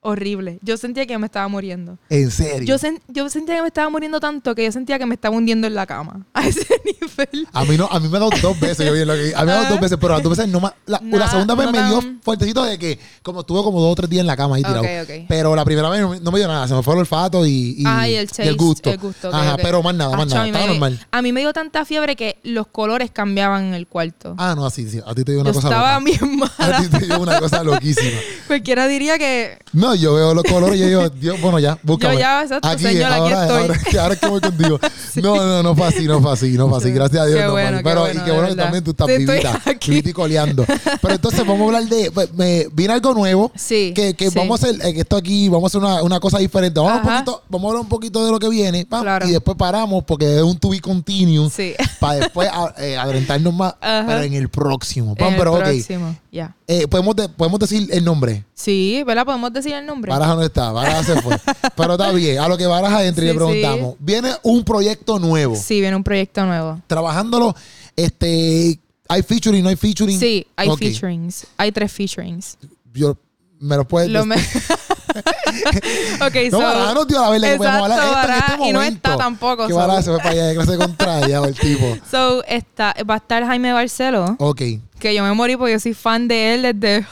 horrible. 0.00 0.58
Yo 0.62 0.76
sentía 0.76 1.06
que 1.06 1.18
me 1.18 1.26
estaba 1.26 1.48
muriendo. 1.48 1.98
¿En 2.08 2.30
serio? 2.30 2.76
Yo, 2.76 2.88
yo 3.08 3.28
sentía 3.28 3.56
que 3.56 3.62
me 3.62 3.68
estaba 3.68 3.90
muriendo 3.90 4.20
tanto 4.20 4.54
que 4.54 4.64
yo 4.64 4.72
sentía 4.72 4.98
que 4.98 5.06
me 5.06 5.14
estaba 5.14 5.36
hundiendo 5.36 5.66
en 5.66 5.74
la 5.74 5.86
cama. 5.86 6.26
A 6.34 6.46
ese 6.46 6.66
nivel. 6.84 7.46
A 7.52 7.64
mí 7.64 7.76
no, 7.76 7.88
a 7.90 8.00
mí 8.00 8.08
me 8.08 8.16
ha 8.16 8.20
dado 8.20 8.30
dos 8.40 8.58
veces. 8.60 8.86
Yo 8.86 8.92
vi 8.92 9.04
lo 9.04 9.14
que, 9.14 9.34
a 9.34 9.40
mí 9.40 9.46
me 9.46 9.52
ha 9.52 9.56
dado 9.56 9.70
dos 9.70 9.80
veces, 9.80 9.98
pero 10.00 10.14
las 10.14 10.22
dos 10.22 10.36
veces 10.36 10.50
no 10.50 10.60
más. 10.60 10.72
La, 10.86 11.00
la, 11.02 11.28
segunda 11.28 11.54
vez 11.54 11.70
me 11.70 11.82
dio 11.82 12.02
fuertecito 12.22 12.64
de 12.64 12.78
que, 12.78 12.98
como 13.22 13.40
estuve 13.40 13.62
como 13.62 13.80
dos 13.80 13.92
o 13.92 13.94
tres 13.94 14.10
días 14.10 14.20
en 14.20 14.26
la 14.26 14.36
cama 14.36 14.56
ahí 14.56 14.62
tirado. 14.62 14.84
Pero 15.28 15.56
la 15.56 15.64
primera 15.64 15.88
vez 15.88 16.22
no, 16.22 16.30
me 16.30 16.38
dio 16.38 16.48
nada. 16.48 16.68
Se 16.68 16.74
me 16.74 16.82
fue 16.82 16.94
el 16.94 17.00
olfato 17.00 17.44
y, 17.46 17.76
y, 17.78 17.84
ah, 17.86 18.08
y, 18.08 18.14
el, 18.14 18.28
el, 18.38 18.56
gusto. 18.56 18.90
El 18.90 18.98
gusto 18.98 19.30
Ajá, 19.32 19.56
pero 19.56 19.82
más 19.82 19.94
nada, 19.94 20.16
más 20.16 20.28
nada. 20.28 20.46
Estaba 20.46 20.66
normal. 20.66 21.06
A 21.10 21.22
mí 21.22 21.32
me 21.32 21.40
dio 21.40 21.52
tanta 21.52 21.84
fiebre 21.84 22.16
que 22.16 22.38
los 22.42 22.66
colores 22.68 23.10
cambiaban 23.10 23.66
en 23.66 23.74
el 23.74 23.86
cuarto. 23.86 24.34
Ah, 24.38 24.54
no, 24.56 24.64
así, 24.64 24.88
sí. 24.88 25.00
A 25.04 25.14
ti 25.14 25.24
te 25.24 25.32
dio 25.32 25.40
una 25.40 25.52
cosa 25.52 25.68
estaba 25.68 25.98
bien 26.00 26.38
mala. 26.38 26.52
A 26.78 26.82
ti 26.82 26.88
te 26.88 27.06
dio 27.06 27.20
una 27.20 27.38
cosa 27.40 27.62
loquísima. 27.62 28.18
Cualquiera 28.46 28.86
diría 28.86 29.18
que. 29.18 29.58
No, 29.72 29.87
yo 29.94 30.14
veo 30.14 30.34
los 30.34 30.44
colores 30.44 30.76
y 30.76 30.80
yo 30.80 30.86
digo, 30.86 31.08
Dios, 31.10 31.40
bueno, 31.40 31.58
ya, 31.58 31.78
búscame. 31.82 32.14
Yo 32.14 32.20
ya, 32.20 32.42
exacto, 32.42 32.68
aquí, 32.68 32.82
señor, 32.82 33.12
aquí 33.12 33.32
estoy. 33.32 33.62
Ahora, 33.62 33.80
ahora, 34.02 34.16
que 34.16 34.26
voy 34.26 34.40
contigo. 34.40 34.80
No, 35.18 35.34
no, 35.34 35.62
no 35.64 35.74
fue 35.74 35.86
así, 35.88 36.04
no 36.04 36.20
fue 36.20 36.32
así, 36.32 36.52
no 36.52 36.68
fue 36.68 36.78
así. 36.78 36.92
Gracias 36.92 37.20
a 37.20 37.26
Dios. 37.26 37.40
no, 37.40 37.50
bueno, 37.50 37.80
pero, 37.82 38.02
bueno, 38.02 38.20
y 38.20 38.24
qué 38.24 38.30
bueno 38.30 38.48
que 38.48 38.54
también 38.54 38.84
tú 38.84 38.90
estás 38.92 39.08
vivita, 39.08 39.60
vivita 39.84 40.10
y 40.10 40.12
coleando. 40.12 40.64
Pero 41.02 41.14
entonces 41.14 41.40
vamos 41.40 41.60
a 41.60 41.64
hablar 41.64 41.84
de, 41.84 42.12
me, 42.36 42.68
viene 42.72 42.94
algo 42.94 43.14
nuevo. 43.14 43.50
Sí. 43.56 43.92
Que, 43.96 44.14
que 44.14 44.30
vamos 44.30 44.62
a 44.62 44.68
hacer, 44.68 44.80
eh, 44.86 45.00
esto 45.00 45.16
aquí, 45.16 45.48
vamos 45.48 45.64
a 45.64 45.78
hacer 45.78 45.80
una, 45.80 46.02
una 46.04 46.20
cosa 46.20 46.38
diferente. 46.38 46.78
Vamos, 46.78 46.92
a, 46.92 46.96
un 46.96 47.02
poquito, 47.02 47.42
vamos 47.48 47.64
a 47.64 47.68
hablar 47.68 47.82
un 47.82 47.88
poquito 47.88 48.24
de 48.24 48.30
lo 48.30 48.38
que 48.38 48.48
viene. 48.48 48.86
claro. 48.86 49.26
Y 49.26 49.32
después 49.32 49.56
paramos 49.56 50.04
porque 50.04 50.36
es 50.36 50.42
un 50.42 50.56
to 50.56 50.70
be 50.70 50.80
continuum. 50.80 51.50
Sí. 51.50 51.74
Para 52.00 52.14
después 52.20 52.48
eh, 52.78 52.96
adelantarnos 52.96 53.54
más. 53.54 53.74
Pero 53.80 54.22
en 54.22 54.34
el 54.34 54.48
próximo. 54.48 55.14
en 55.16 55.36
pero, 55.36 55.56
el 55.56 55.62
próximo, 55.62 56.16
ya. 56.30 56.54
Eh, 56.66 56.86
¿podemos, 56.86 57.16
¿Podemos 57.36 57.58
decir 57.60 57.88
el 57.90 58.04
nombre? 58.04 58.44
Sí, 58.54 59.02
¿verdad? 59.06 59.24
Podemos 59.24 59.52
decir 59.52 59.72
el 59.78 59.86
nombre. 59.86 60.10
Baraja 60.10 60.34
no 60.34 60.42
está, 60.42 60.72
Baraja 60.72 61.04
se 61.04 61.22
fue. 61.22 61.38
Pero 61.76 61.92
está 61.92 62.12
bien, 62.12 62.38
a 62.38 62.48
lo 62.48 62.56
que 62.56 62.66
Baraja 62.66 63.04
entra 63.04 63.24
y 63.24 63.28
le 63.28 63.34
preguntamos. 63.34 63.96
Viene 63.98 64.32
un 64.42 64.64
proyecto 64.64 65.18
nuevo. 65.18 65.56
Sí, 65.56 65.80
viene 65.80 65.96
un 65.96 66.04
proyecto 66.04 66.44
nuevo. 66.44 66.80
Trabajándolo, 66.86 67.54
este, 67.96 68.78
¿hay 69.08 69.22
featuring, 69.22 69.62
no 69.62 69.68
hay 69.68 69.76
featuring? 69.76 70.18
Sí, 70.18 70.46
hay 70.56 70.68
featurings. 70.76 71.46
Hay 71.56 71.72
tres 71.72 71.92
featurings. 71.92 72.58
Yo, 72.92 73.16
¿Me 73.60 73.76
lo 73.76 73.86
puedes 73.86 74.12
decir? 74.12 74.78
ok, 76.20 76.34
no, 76.52 76.60
so, 76.60 76.94
no 76.94 77.06
tío, 77.06 77.20
la 77.20 77.30
verdad 77.30 77.52
que 77.52 77.56
podemos 77.56 77.82
hablar 77.82 78.00
esto 78.00 78.32
en 78.32 78.38
este 78.38 78.56
momento. 78.56 78.68
Y 78.68 78.72
no 78.72 78.82
está 78.82 79.16
tampoco. 79.16 79.66
Que 79.66 79.72
so. 79.72 80.02
se 80.02 80.10
fue 80.10 80.18
para 80.18 80.30
allá 80.30 80.46
de 80.46 80.54
clase 80.54 80.76
contraria 80.76 81.38
el 81.38 81.58
tipo. 81.58 81.96
So, 82.10 82.44
está, 82.44 82.94
va 83.08 83.14
a 83.14 83.16
estar 83.16 83.44
Jaime 83.44 83.72
Barcelo. 83.72 84.36
Ok. 84.38 84.62
Que 84.98 85.14
yo 85.14 85.22
me 85.22 85.32
morí 85.32 85.56
porque 85.56 85.72
yo 85.72 85.80
soy 85.80 85.94
fan 85.94 86.28
de 86.28 86.54
él 86.54 86.62
desde... 86.62 87.06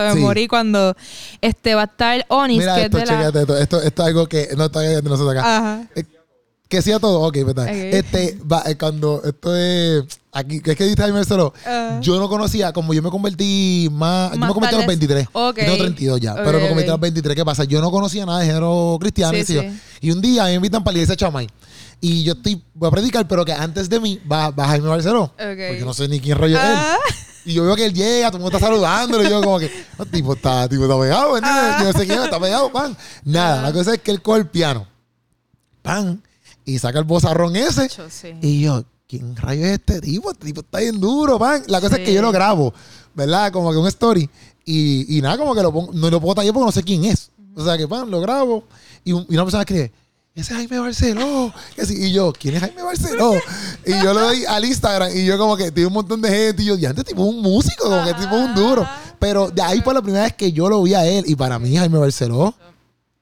Se 0.00 0.14
me 0.14 0.20
morí 0.20 0.48
cuando 0.48 0.96
este 1.40 1.74
va 1.74 1.82
a 1.82 1.84
estar 1.84 2.26
Onis, 2.28 2.58
Mira 2.58 2.74
que 2.74 2.82
esto, 2.84 2.98
es 2.98 3.08
de 3.08 3.14
la... 3.14 3.26
esto, 3.26 3.58
esto, 3.58 3.82
esto 3.82 4.02
es 4.02 4.08
algo 4.08 4.26
que 4.26 4.48
no 4.56 4.64
está 4.66 4.80
nosotros 5.02 5.30
acá. 5.30 5.56
Ajá. 5.56 5.88
Eh, 5.94 6.04
que 6.68 6.82
sea 6.82 6.98
todo, 6.98 7.20
ok, 7.20 7.36
verdad. 7.44 7.68
Este, 7.68 8.38
va, 8.50 8.64
eh, 8.66 8.76
cuando 8.76 9.22
esto 9.24 9.54
es 9.54 10.02
aquí, 10.32 10.60
es 10.64 10.76
que 10.76 10.84
dice 10.84 10.96
Jaime 10.96 11.18
Marcelo, 11.18 11.52
uh, 11.66 12.00
yo 12.00 12.18
no 12.18 12.28
conocía, 12.28 12.72
como 12.72 12.92
yo 12.94 13.02
me 13.02 13.10
convertí 13.10 13.88
más, 13.92 14.30
más 14.36 14.40
yo 14.40 14.46
me 14.46 14.52
convertí 14.54 14.74
a 14.74 14.78
los 14.78 14.86
23. 14.86 15.28
Okay. 15.32 15.64
Tengo 15.66 15.78
32 15.78 16.20
ya, 16.20 16.32
okay, 16.32 16.44
pero 16.44 16.58
me 16.58 16.68
convertí 16.68 16.88
a 16.88 16.94
los 16.94 17.00
23. 17.00 17.36
¿Qué 17.36 17.44
pasa? 17.44 17.64
Yo 17.64 17.80
no 17.80 17.90
conocía 17.90 18.26
nada 18.26 18.40
de 18.40 18.46
género 18.46 18.96
cristiano. 19.00 19.38
Sí, 19.38 19.44
sí. 19.44 19.80
Y 20.00 20.10
un 20.10 20.20
día 20.20 20.44
me 20.44 20.54
invitan 20.54 20.82
para 20.82 20.94
la 20.94 20.98
iglesia 20.98 21.16
Chamay. 21.16 21.46
Y 22.00 22.24
yo 22.24 22.32
estoy, 22.32 22.60
voy 22.74 22.88
a 22.88 22.90
predicar, 22.90 23.28
pero 23.28 23.44
que 23.44 23.52
antes 23.52 23.88
de 23.88 24.00
mí 24.00 24.20
va, 24.30 24.50
va 24.50 24.66
Jaime 24.66 24.88
Barceló. 24.88 25.32
Okay. 25.34 25.68
Porque 25.68 25.84
no 25.84 25.94
sé 25.94 26.08
ni 26.08 26.18
quién 26.18 26.36
rollo 26.36 26.58
es 26.58 26.64
él. 26.64 26.78
Ah. 27.44 27.50
Y 27.50 27.54
yo 27.54 27.64
veo 27.64 27.76
que 27.76 27.86
él 27.86 27.92
llega, 27.92 28.28
todo 28.28 28.38
el 28.38 28.42
mundo 28.42 28.56
está 28.56 28.66
saludándolo. 28.66 29.24
Y 29.24 29.30
yo, 29.30 29.42
como 29.42 29.58
que, 29.58 29.70
no, 29.98 30.06
tipo, 30.12 30.34
está, 30.34 30.68
tipo, 30.68 30.84
está 30.84 30.98
pegado, 30.98 31.36
¿entiendes? 31.36 31.64
Ah. 31.64 31.82
Yo 31.84 31.92
sé 31.92 32.06
quién 32.06 32.22
está 32.22 32.40
pegado, 32.40 32.72
pan. 32.72 32.96
Nada, 33.24 33.62
la 33.62 33.72
cosa 33.72 33.94
es 33.94 34.00
que 34.00 34.10
él 34.10 34.22
coge 34.22 34.40
el 34.40 34.46
piano. 34.48 34.86
Pan 35.82 36.22
y 36.64 36.78
saca 36.78 36.98
el 36.98 37.04
bozarrón 37.04 37.56
ese. 37.56 37.88
Y 38.40 38.62
yo, 38.62 38.84
¿quién 39.06 39.36
rayo 39.36 39.64
es 39.66 39.72
este 39.72 40.00
tipo? 40.00 40.30
Este 40.30 40.46
tipo 40.46 40.60
está 40.60 40.78
bien 40.78 41.00
duro, 41.00 41.38
man. 41.38 41.62
La 41.66 41.80
cosa 41.80 41.96
es 41.96 42.04
que 42.04 42.14
yo 42.14 42.22
lo 42.22 42.32
grabo, 42.32 42.72
¿verdad? 43.14 43.52
Como 43.52 43.70
que 43.70 43.78
un 43.78 43.88
story. 43.88 44.28
Y, 44.64 45.18
y 45.18 45.20
nada, 45.20 45.36
como 45.36 45.54
que 45.54 45.62
lo 45.62 45.72
pongo, 45.72 45.92
no 45.92 46.08
lo 46.08 46.20
puedo 46.20 46.36
tallar 46.36 46.54
porque 46.54 46.66
no 46.66 46.72
sé 46.72 46.82
quién 46.82 47.04
es. 47.04 47.30
O 47.54 47.64
sea 47.64 47.76
que, 47.76 47.86
pan, 47.86 48.10
lo 48.10 48.20
grabo. 48.20 48.64
Y, 49.04 49.12
una 49.12 49.42
persona 49.44 49.62
escribe, 49.62 49.92
ese 50.34 50.52
es 50.52 50.58
Jaime 50.58 50.78
Barceló. 50.80 51.52
Y 51.90 52.12
yo, 52.12 52.32
¿quién 52.32 52.56
es 52.56 52.60
Jaime 52.60 52.82
Barceló? 52.82 53.34
y 53.86 53.92
yo 54.02 54.12
lo 54.12 54.20
doy 54.20 54.44
al 54.44 54.64
Instagram 54.64 55.16
y 55.16 55.24
yo 55.24 55.38
como 55.38 55.56
que 55.56 55.70
tiene 55.70 55.86
un 55.86 55.92
montón 55.92 56.20
de 56.20 56.28
gente 56.28 56.62
y 56.62 56.66
yo, 56.66 56.76
ya 56.76 56.90
este 56.90 57.04
tipo 57.04 57.22
un 57.22 57.40
músico, 57.40 57.84
como 57.84 58.04
que 58.04 58.14
tipo 58.14 58.34
un 58.34 58.54
duro. 58.54 58.88
Pero 59.20 59.48
de 59.50 59.62
ahí 59.62 59.80
fue 59.80 59.94
la 59.94 60.02
primera 60.02 60.24
vez 60.24 60.32
que 60.34 60.50
yo 60.52 60.68
lo 60.68 60.82
vi 60.82 60.94
a 60.94 61.06
él 61.06 61.24
y 61.28 61.36
para 61.36 61.58
mí 61.58 61.76
Jaime 61.76 61.98
Barceló 61.98 62.52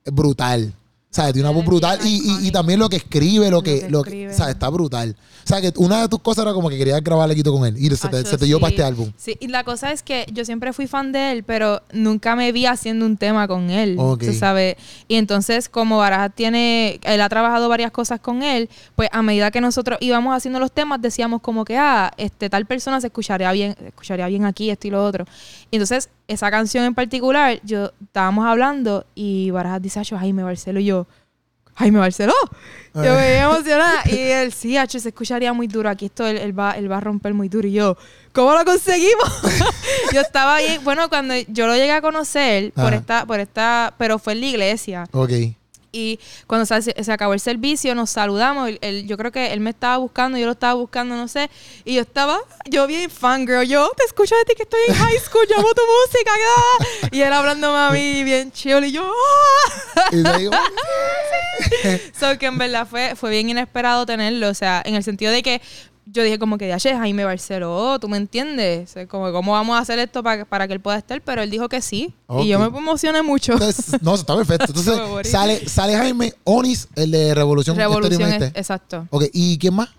es 0.05 0.13
brutal. 0.13 0.75
¿Sabes? 1.13 1.35
Tiene 1.35 1.47
una 1.47 1.55
voz 1.55 1.67
brutal. 1.67 1.99
Y, 2.05 2.47
y, 2.47 2.51
también 2.51 2.81
lo 2.81 2.89
que 2.89 2.97
escribe, 2.97 3.51
lo 3.51 3.63
que, 3.63 3.87
lo 3.91 4.03
que, 4.03 4.33
¿sabes? 4.33 4.55
Está 4.55 4.71
brutal. 4.71 5.15
O 5.45 5.47
sea, 5.47 5.61
que 5.61 5.71
una 5.77 6.01
de 6.01 6.09
tus 6.09 6.21
cosas 6.21 6.45
era 6.45 6.55
como 6.55 6.71
que 6.71 6.79
querías 6.79 7.05
grabar 7.05 7.35
quito 7.35 7.53
con 7.53 7.67
él. 7.67 7.77
Y 7.77 7.95
se 7.95 8.09
te, 8.09 8.25
se 8.25 8.39
te 8.39 8.47
dio 8.47 8.59
para 8.59 8.71
este 8.71 8.83
álbum. 8.83 9.13
Sí, 9.19 9.37
y 9.39 9.49
la 9.49 9.63
cosa 9.63 9.93
es 9.93 10.03
que 10.03 10.25
yo 10.33 10.47
siempre 10.47 10.73
fui 10.73 10.87
fan 10.87 11.13
de 11.13 11.33
él, 11.33 11.45
pero 11.45 11.83
nunca 11.93 12.35
me 12.35 12.51
vi 12.51 12.65
haciendo 12.65 13.05
un 13.05 13.19
tema 13.19 13.47
con 13.47 13.69
él. 13.69 13.97
Okay. 13.99 14.33
¿sabes? 14.33 14.77
Y 15.07 15.17
entonces, 15.17 15.69
como 15.69 15.99
Baraja 15.99 16.31
tiene, 16.31 16.99
él 17.03 17.21
ha 17.21 17.29
trabajado 17.29 17.69
varias 17.69 17.91
cosas 17.91 18.19
con 18.19 18.43
él, 18.43 18.71
pues 18.97 19.11
a 19.13 19.21
medida 19.21 19.51
que 19.51 19.61
nosotros 19.61 19.99
íbamos 20.01 20.35
haciendo 20.35 20.61
los 20.61 20.73
temas, 20.73 21.03
decíamos 21.03 21.43
como 21.43 21.67
que, 21.67 21.77
ah, 21.77 22.11
este, 22.17 22.49
tal 22.49 22.65
persona 22.65 23.03
se 23.03 23.09
escucharía 23.09 23.53
bien, 23.53 23.77
escucharía 23.87 24.29
bien 24.29 24.47
aquí, 24.47 24.71
esto 24.71 24.89
y 24.89 24.91
lo 24.91 25.05
otro. 25.05 25.27
Y 25.71 25.77
entonces, 25.77 26.09
esa 26.33 26.51
canción 26.51 26.85
en 26.85 26.95
particular, 26.95 27.61
yo 27.63 27.93
estábamos 28.03 28.47
hablando 28.47 29.07
y 29.15 29.51
Barajas 29.51 29.83
dice, 29.83 30.03
Jaime 30.05 30.43
Barcelo 30.43 30.81
y 30.81 30.87
yo, 30.87 31.07
Jaime 31.75 31.99
Barceló. 31.99 32.35
Yo 32.95 33.15
me 33.15 33.39
emocionada. 33.39 34.03
Y 34.07 34.19
él, 34.19 34.53
sí, 34.53 34.77
H, 34.77 35.01
se 35.01 35.09
escucharía 35.09 35.53
muy 35.53 35.67
duro. 35.67 35.89
Aquí 35.89 36.07
esto 36.07 36.27
él, 36.27 36.59
va, 36.59 36.73
él 36.73 36.91
va 36.91 36.99
a 36.99 37.01
romper 37.01 37.33
muy 37.33 37.49
duro. 37.49 37.67
Y 37.67 37.73
yo, 37.73 37.97
¿cómo 38.33 38.53
lo 38.53 38.65
conseguimos? 38.65 39.43
yo 40.13 40.21
estaba 40.21 40.59
bien. 40.59 40.85
Bueno, 40.85 41.09
cuando 41.09 41.35
yo 41.49 41.67
lo 41.67 41.75
llegué 41.75 41.93
a 41.93 42.03
conocer 42.03 42.73
por 42.73 42.93
esta, 42.93 43.25
por 43.25 43.41
esta, 43.41 43.95
pero 43.97 44.19
fue 44.19 44.35
en 44.35 44.41
la 44.41 44.47
iglesia. 44.47 45.09
Ok. 45.13 45.31
Y 45.93 46.19
cuando 46.47 46.65
se, 46.65 47.13
acabó 47.13 47.35
el 47.35 47.41
servicio, 47.41 47.95
nos 47.95 48.09
saludamos. 48.11 48.71
yo 49.05 49.17
creo 49.19 49.31
que 49.31 49.53
él 49.53 49.61
me 49.61 49.71
estaba 49.71 49.99
buscando, 49.99 50.39
yo 50.39 50.47
lo 50.47 50.53
estaba 50.53 50.73
buscando, 50.73 51.15
no 51.17 51.29
sé. 51.29 51.51
Y 51.85 51.95
yo 51.97 52.01
estaba, 52.01 52.41
yo 52.65 52.87
bien 52.87 53.11
fangirl. 53.11 53.67
Yo 53.67 53.91
te 53.95 54.05
escucho 54.05 54.35
de 54.35 54.45
ti 54.47 54.55
que 54.57 54.63
estoy 54.63 54.81
en 54.89 54.95
high 54.95 55.19
school, 55.19 55.47
yo 55.51 55.59
amo 55.59 55.69
tu 55.75 55.83
música. 55.83 56.33
Y 57.11 57.21
él 57.21 57.33
hablando 57.33 57.77
a 57.77 57.91
mí 57.91 58.25
bien 58.25 58.51
chill. 58.53 58.85
Y 58.85 58.93
yo, 58.93 59.05
¡ah! 59.05 60.09
Y 60.13 60.23
digo, 60.39 60.53
so 62.19 62.39
que 62.39 62.47
en 62.47 62.57
verdad 62.57 62.87
fue, 62.89 63.15
fue 63.15 63.31
bien 63.31 63.51
inesperado 63.51 64.07
tenerlo. 64.07 64.49
O 64.49 64.55
sea, 64.55 64.83
en 64.87 64.95
el 64.95 65.05
sentido 65.05 65.31
de 65.31 65.43
que 65.43 65.61
yo 66.07 66.23
dije 66.23 66.39
como 66.39 66.59
que 66.59 66.67
de 66.67 66.79
Jaime 66.79 67.25
Barceló, 67.25 67.99
¿tú 68.01 68.09
me 68.09 68.17
entiendes? 68.17 68.95
como, 69.09 69.33
¿cómo 69.33 69.53
vamos 69.53 69.77
a 69.77 69.79
hacer 69.79 69.99
esto 69.99 70.23
para, 70.23 70.45
para 70.45 70.67
que 70.67 70.75
él 70.75 70.81
pueda 70.81 70.99
estar? 70.99 71.21
Pero 71.23 71.43
él 71.43 71.51
dijo 71.51 71.69
que 71.69 71.81
sí. 71.81 72.15
Y 72.41 72.49
yo 72.49 72.59
me 72.59 72.77
emocioné 72.77 73.23
mucho. 73.23 73.55
no, 74.01 74.15
está 74.15 74.37
perfecto. 74.37 74.67
Entonces, 74.69 75.31
sale, 75.31 75.69
sale 75.69 75.97
Jaime 75.97 76.35
Onis, 76.45 76.89
el 76.97 77.11
de 77.11 77.35
Revolución. 77.35 77.77
Revolución, 77.77 78.33
exacto. 78.55 79.07
Ok, 79.11 79.25
¿y 79.33 79.59
quién 79.59 79.75
más? 79.75 79.91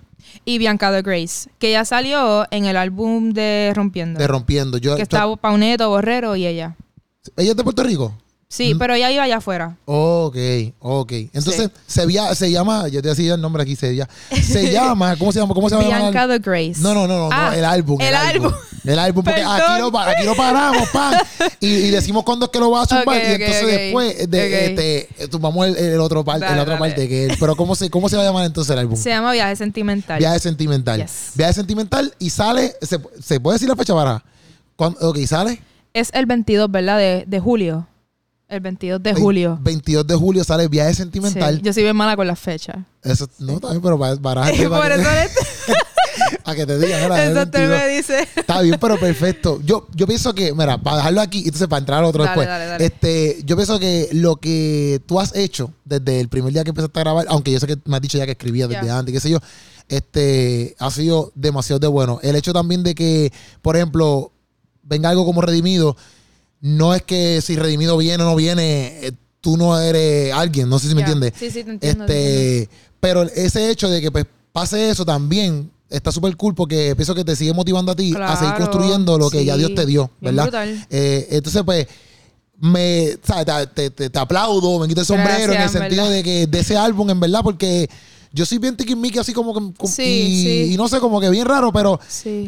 Y 0.45 0.57
Bianca 0.57 0.91
de 0.91 1.01
Grace, 1.01 1.49
que 1.59 1.71
ya 1.71 1.85
salió 1.85 2.45
en 2.51 2.65
el 2.65 2.75
álbum 2.75 3.31
de 3.31 3.71
Rompiendo. 3.75 4.19
De 4.19 4.27
Rompiendo. 4.27 4.77
Yo, 4.77 4.95
que 4.95 5.03
está 5.03 5.33
Pauneto, 5.35 5.89
Borrero 5.89 6.35
y 6.35 6.47
ella. 6.47 6.75
¿Ella 7.37 7.51
es 7.51 7.57
de 7.57 7.63
Puerto 7.63 7.83
Rico? 7.83 8.13
Sí, 8.53 8.75
pero 8.77 8.93
ella 8.93 9.09
iba 9.09 9.23
allá 9.23 9.37
afuera. 9.37 9.77
Ok, 9.85 10.37
ok. 10.77 11.11
Entonces, 11.33 11.71
se, 11.87 12.35
se 12.35 12.51
llama, 12.51 12.87
yo 12.87 13.01
te 13.01 13.09
decía 13.09 13.33
el 13.33 13.41
nombre 13.41 13.63
aquí, 13.63 13.75
se, 13.75 14.05
se 14.43 14.71
llama, 14.71 15.15
¿cómo 15.15 15.31
se 15.31 15.39
llama? 15.39 15.55
¿Cómo 15.55 15.69
se 15.69 15.75
llama? 15.75 15.87
Bianca 15.87 16.27
the 16.27 16.37
Grace. 16.37 16.75
No, 16.77 16.93
no, 16.93 17.07
no, 17.07 17.17
no, 17.17 17.29
ah, 17.31 17.51
el 17.57 17.65
álbum. 17.65 17.99
El, 17.99 18.13
álbum. 18.13 18.53
El 18.83 18.99
álbum, 18.99 19.23
porque 19.23 19.41
aquí 19.41 19.79
lo, 19.79 19.99
aquí 19.99 20.23
lo, 20.23 20.35
paramos, 20.35 20.87
pan, 20.93 21.15
y, 21.59 21.89
decimos 21.89 22.23
cuándo 22.23 22.45
es 22.45 22.51
que 22.51 22.59
lo 22.59 22.69
va 22.69 22.83
a 22.83 22.85
zumbar, 22.85 23.23
y 23.23 23.25
entonces 23.25 23.65
después 23.65 24.29
de, 24.29 24.65
este, 24.67 25.27
tumbamos 25.29 25.69
el, 25.69 25.75
el 25.75 25.99
otro 25.99 26.23
parte, 26.23 26.45
el 26.45 26.59
otro 26.59 26.77
parte 26.77 27.09
que 27.09 27.35
pero 27.39 27.55
¿cómo 27.55 27.73
se, 27.73 27.89
¿cómo 27.89 28.07
se 28.07 28.17
va 28.17 28.21
a 28.21 28.25
llamar 28.25 28.45
entonces 28.45 28.71
el 28.71 28.77
álbum? 28.77 28.95
Se 28.95 29.09
llama 29.09 29.31
Viaje 29.31 29.55
Sentimental. 29.55 30.19
Viaje 30.19 30.37
Sentimental. 30.37 31.07
Viaje 31.33 31.53
Sentimental 31.53 32.13
y 32.19 32.29
sale, 32.29 32.75
¿se, 32.83 32.99
se 33.19 33.39
puede 33.39 33.55
decir 33.55 33.67
la 33.67 33.75
fecha 33.75 33.95
para? 33.95 34.23
Ok, 34.77 35.17
sale. 35.25 35.59
Es 35.95 36.11
el 36.13 36.27
22, 36.27 36.69
¿verdad? 36.69 36.99
De, 36.99 37.23
de 37.25 37.39
julio. 37.39 37.87
El 38.53 38.59
22 38.59 39.01
de 39.01 39.15
julio. 39.15 39.57
22 39.63 40.05
de 40.05 40.13
julio 40.13 40.43
sale 40.43 40.67
Viaje 40.67 40.93
Sentimental. 40.93 41.59
Yo 41.63 41.73
soy 41.73 41.81
bien 41.81 41.95
mala 41.95 42.15
con 42.15 42.27
las 42.27 42.39
fechas. 42.39 42.75
Eso, 43.01 43.27
no, 43.39 43.59
también, 43.59 43.81
pero 43.81 43.97
para, 43.97 44.15
para, 44.17 44.41
Por 44.69 44.91
eso 44.91 45.09
a 46.45 46.53
que 46.53 46.67
te 46.67 46.77
digan, 46.77 47.11
Eso 47.13 47.47
te 47.47 47.67
me 47.67 47.87
dice. 47.87 48.27
Está 48.35 48.61
bien, 48.61 48.77
pero 48.79 48.99
perfecto. 48.99 49.59
Yo, 49.65 49.87
yo 49.95 50.05
pienso 50.05 50.35
que, 50.35 50.53
mira, 50.53 50.77
para 50.77 50.97
dejarlo 50.97 51.21
aquí, 51.21 51.39
entonces 51.39 51.67
para 51.67 51.79
entrar 51.79 51.99
al 52.01 52.05
otro 52.05 52.21
después. 52.25 52.47
Este, 52.77 53.41
yo 53.43 53.55
pienso 53.55 53.79
que 53.79 54.09
lo 54.11 54.35
que 54.35 55.01
tú 55.07 55.19
has 55.19 55.35
hecho 55.35 55.73
desde 55.83 56.19
el 56.19 56.29
primer 56.29 56.53
día 56.53 56.63
que 56.63 56.69
empezaste 56.69 56.99
a 56.99 57.03
grabar, 57.03 57.25
aunque 57.29 57.51
yo 57.51 57.59
sé 57.59 57.65
que 57.65 57.79
me 57.85 57.95
has 57.95 58.03
dicho 58.03 58.19
ya 58.19 58.25
que 58.25 58.33
escribías 58.33 58.69
desde 58.69 58.91
antes, 58.91 59.11
qué 59.11 59.19
sé 59.19 59.31
yo, 59.31 59.39
este, 59.89 60.75
ha 60.77 60.91
sido 60.91 61.31
demasiado 61.33 61.79
de 61.79 61.87
bueno. 61.87 62.19
El 62.21 62.35
hecho 62.35 62.53
también 62.53 62.83
de 62.83 62.93
que, 62.93 63.33
por 63.63 63.75
ejemplo, 63.75 64.31
venga 64.83 65.09
algo 65.09 65.25
como 65.25 65.41
redimido 65.41 65.97
no 66.63 66.95
es 66.95 67.01
que 67.01 67.41
si 67.41 67.57
Redimido 67.57 67.97
viene 67.97 68.23
o 68.23 68.25
no 68.25 68.37
viene, 68.37 69.05
eh, 69.05 69.11
tú 69.41 69.57
no 69.57 69.77
eres 69.77 70.31
alguien, 70.31 70.69
no 70.69 70.79
sé 70.79 70.87
si 70.87 70.95
me 70.95 71.01
entiendes. 71.01 71.33
Sí, 71.37 71.51
sí, 71.51 71.61
te 71.61 71.71
entiendo. 71.71 72.05
Este, 72.05 72.69
pero 73.01 73.23
ese 73.23 73.69
hecho 73.69 73.89
de 73.89 73.99
que 73.99 74.09
pues, 74.09 74.25
pase 74.53 74.89
eso 74.89 75.05
también 75.05 75.69
está 75.89 76.09
súper 76.13 76.37
cool 76.37 76.55
porque 76.55 76.95
pienso 76.95 77.13
que 77.13 77.25
te 77.25 77.35
sigue 77.35 77.51
motivando 77.51 77.91
a 77.91 77.95
ti 77.97 78.13
a 78.17 78.37
seguir 78.37 78.53
construyendo 78.55 79.17
lo 79.17 79.29
que 79.29 79.43
ya 79.43 79.57
Dios 79.57 79.75
te 79.75 79.85
dio, 79.85 80.09
¿verdad? 80.21 80.65
Eh, 80.89 81.27
entonces, 81.31 81.63
pues, 81.65 81.85
me, 82.61 83.17
Te, 83.75 83.89
te, 83.89 84.17
aplaudo, 84.17 84.79
me 84.79 84.87
quito 84.87 85.01
el 85.01 85.05
sombrero 85.05 85.51
en 85.51 85.61
el 85.63 85.69
sentido 85.69 86.09
de 86.09 86.23
que 86.23 86.47
de 86.47 86.59
ese 86.61 86.77
álbum, 86.77 87.09
en 87.09 87.19
verdad, 87.19 87.41
porque 87.43 87.89
yo 88.35 88.47
soy 88.47 88.57
bien 88.57 88.75
tiquismiqui 88.75 89.19
así 89.19 89.31
como 89.31 89.53
que. 89.53 90.03
y, 90.03 90.75
no 90.75 90.87
sé, 90.87 90.99
como 90.99 91.21
que 91.21 91.29
bien 91.29 91.45
raro, 91.45 91.71
pero 91.71 91.99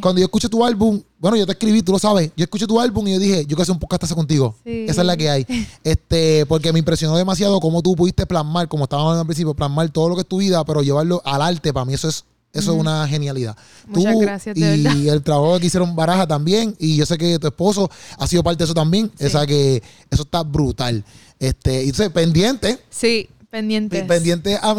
cuando 0.01 0.19
yo 0.19 0.25
escuché 0.25 0.49
tu 0.49 0.65
álbum, 0.65 0.99
bueno, 1.19 1.37
yo 1.37 1.45
te 1.45 1.51
escribí, 1.51 1.83
tú 1.83 1.91
lo 1.91 1.99
sabes. 1.99 2.31
Yo 2.35 2.43
escuché 2.43 2.65
tu 2.65 2.81
álbum 2.81 3.07
y 3.07 3.13
yo 3.13 3.19
dije, 3.19 3.41
yo 3.41 3.49
quiero 3.49 3.61
hacer 3.61 3.73
un 3.73 3.79
podcast 3.79 4.11
contigo. 4.13 4.55
Esa 4.65 5.01
es 5.01 5.07
la 5.07 5.15
que 5.15 5.29
hay. 5.29 5.45
este, 5.83 6.45
porque 6.47 6.73
me 6.73 6.79
impresionó 6.79 7.15
demasiado 7.15 7.59
cómo 7.59 7.83
tú 7.83 7.95
pudiste 7.95 8.25
plasmar, 8.25 8.67
como 8.67 8.85
estábamos 8.85 9.09
hablando 9.09 9.21
al 9.21 9.27
principio, 9.27 9.53
plasmar 9.53 9.87
todo 9.91 10.09
lo 10.09 10.15
que 10.15 10.21
es 10.21 10.27
tu 10.27 10.37
vida, 10.37 10.65
pero 10.65 10.81
llevarlo 10.81 11.21
al 11.23 11.41
arte. 11.43 11.71
Para 11.71 11.85
mí 11.85 11.93
eso 11.93 12.09
es 12.09 12.25
eso 12.55 12.73
es 12.73 12.79
una 12.79 13.05
genialidad. 13.05 13.55
Muchas 13.85 14.13
Tú 14.13 14.19
gracias, 14.19 14.57
y 14.57 15.09
el 15.09 15.21
trabajo 15.21 15.59
que 15.59 15.67
hicieron 15.67 15.93
Baraja 15.93 16.25
también. 16.25 16.73
Y 16.79 16.95
yo 16.95 17.05
sé 17.05 17.17
que 17.17 17.37
tu 17.37 17.47
esposo 17.47 17.91
ha 18.17 18.25
sido 18.27 18.43
parte 18.43 18.59
de 18.59 18.63
eso 18.63 18.73
también. 18.73 19.11
O 19.21 19.29
sea 19.29 19.45
que 19.45 19.83
eso 20.09 20.23
está 20.23 20.41
brutal. 20.41 21.03
Este, 21.37 21.83
y 21.83 21.89
entonces, 21.89 22.09
pendiente. 22.11 22.79
Sí, 22.89 23.27
pendiente. 23.51 24.01
Pendiente 24.03 24.57
a 24.61 24.73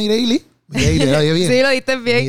Mireille 0.68 1.32
bien. 1.32 1.50
sí, 1.50 1.62
lo 1.62 1.70
diste 1.70 1.96
bien. 1.96 2.24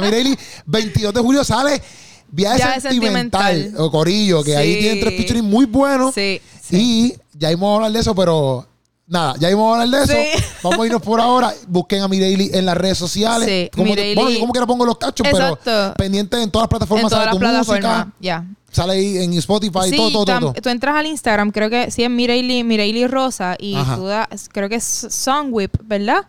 Mireili, 0.00 0.38
22 0.66 1.14
de 1.14 1.20
julio 1.20 1.44
sale 1.44 1.82
Viaje, 2.30 2.80
sentimental, 2.80 3.72
o 3.78 3.90
Corillo, 3.90 4.44
que 4.44 4.56
ahí 4.56 4.78
tienen 4.78 5.00
tres 5.00 5.16
featuring 5.16 5.44
muy 5.44 5.64
buenos. 5.64 6.14
Sí, 6.14 6.40
Y 6.70 7.14
ya 7.32 7.50
íbamos 7.50 7.72
a 7.72 7.74
hablar 7.76 7.92
de 7.92 8.00
eso, 8.00 8.14
pero 8.14 8.66
nada, 9.06 9.34
ya 9.38 9.50
íbamos 9.50 9.78
a 9.78 9.82
hablar 9.82 10.06
de 10.06 10.32
eso. 10.34 10.42
Vamos 10.62 10.80
a 10.80 10.86
irnos 10.86 11.02
por 11.02 11.20
ahora. 11.20 11.54
Busquen 11.66 12.02
a 12.02 12.08
Mireili 12.08 12.50
en 12.52 12.66
las 12.66 12.76
redes 12.76 12.98
sociales. 12.98 13.48
Sí, 13.48 13.70
como 13.74 13.94
bueno, 13.94 14.30
yo 14.30 14.40
como 14.40 14.52
quiera 14.52 14.66
pongo 14.66 14.84
los 14.84 14.98
cachos, 14.98 15.26
pero 15.30 15.58
pendiente 15.96 16.40
en 16.42 16.50
todas 16.50 16.64
las 16.64 16.68
plataformas. 16.68 17.04
En 17.04 17.10
todas 17.10 17.26
las 17.26 17.36
plataformas, 17.36 18.06
ya. 18.20 18.44
Sale 18.70 18.92
ahí 18.92 19.16
en 19.16 19.32
Spotify, 19.34 19.90
todo, 19.96 20.12
todo, 20.12 20.24
todo. 20.26 20.52
Tú 20.52 20.68
entras 20.68 20.94
al 20.94 21.06
Instagram, 21.06 21.50
creo 21.50 21.70
que 21.70 21.90
sí 21.90 22.04
es 22.04 22.10
Mireille, 22.10 22.62
Mireille 22.64 23.08
Rosa, 23.08 23.56
y 23.58 23.74
tú 23.96 24.04
das, 24.04 24.50
creo 24.52 24.68
que 24.68 24.74
es 24.74 25.06
Songwhip, 25.08 25.74
¿verdad? 25.84 26.26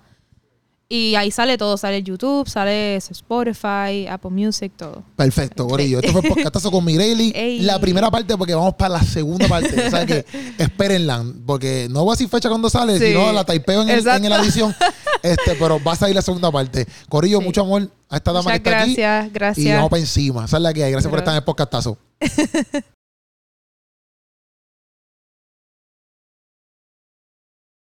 Y 0.92 1.14
ahí 1.14 1.30
sale 1.30 1.56
todo, 1.56 1.78
sale 1.78 2.02
YouTube, 2.02 2.50
sale 2.50 2.96
Spotify, 2.96 4.08
Apple 4.10 4.32
Music, 4.32 4.72
todo. 4.76 5.04
Perfecto, 5.16 5.66
Gorillo. 5.66 6.00
Esto 6.00 6.12
fue 6.12 6.24
podcastazo 6.24 6.72
con 6.72 6.84
Mireli. 6.84 7.32
La 7.62 7.78
primera 7.78 8.10
parte 8.10 8.36
porque 8.36 8.56
vamos 8.56 8.74
para 8.74 8.96
la 8.96 9.04
segunda 9.04 9.48
parte. 9.48 9.86
o 9.86 9.90
sea 9.92 10.04
que 10.08 10.26
espérenla, 10.58 11.24
porque 11.46 11.88
no 11.92 12.04
voy 12.06 12.14
a 12.14 12.16
decir 12.16 12.28
fecha 12.28 12.50
cuando 12.50 12.72
sale, 12.72 12.98
sino 12.98 13.32
la 13.32 13.44
typeo 13.44 13.84
en, 13.84 13.90
en, 13.90 14.04
la 14.04 14.42
edición. 14.42 14.76
Este, 15.22 15.54
pero 15.60 15.80
va 15.84 15.92
a 15.92 15.96
salir 15.96 16.16
la 16.16 16.24
segunda 16.24 16.52
parte. 16.52 16.88
Corillo, 17.08 17.40
mucho 17.40 17.62
amor 17.62 17.88
a 18.10 18.18
esta 18.18 18.32
dama 18.32 18.50
que 18.50 18.58
está 18.58 18.70
gracias, 18.72 18.90
aquí. 18.90 18.96
Gracias, 18.96 19.34
gracias. 19.34 19.68
Y 19.68 19.72
vamos 19.72 19.90
para 19.92 20.00
encima. 20.00 20.46
Esa 20.46 20.58
es 20.58 20.64
la 20.64 20.74
que 20.74 20.84
hay. 20.84 20.92
Gracias 20.92 21.10
por 21.12 21.20
estar 21.20 21.34
en 21.34 21.38
el 21.38 21.44
podcastazo. 21.44 22.00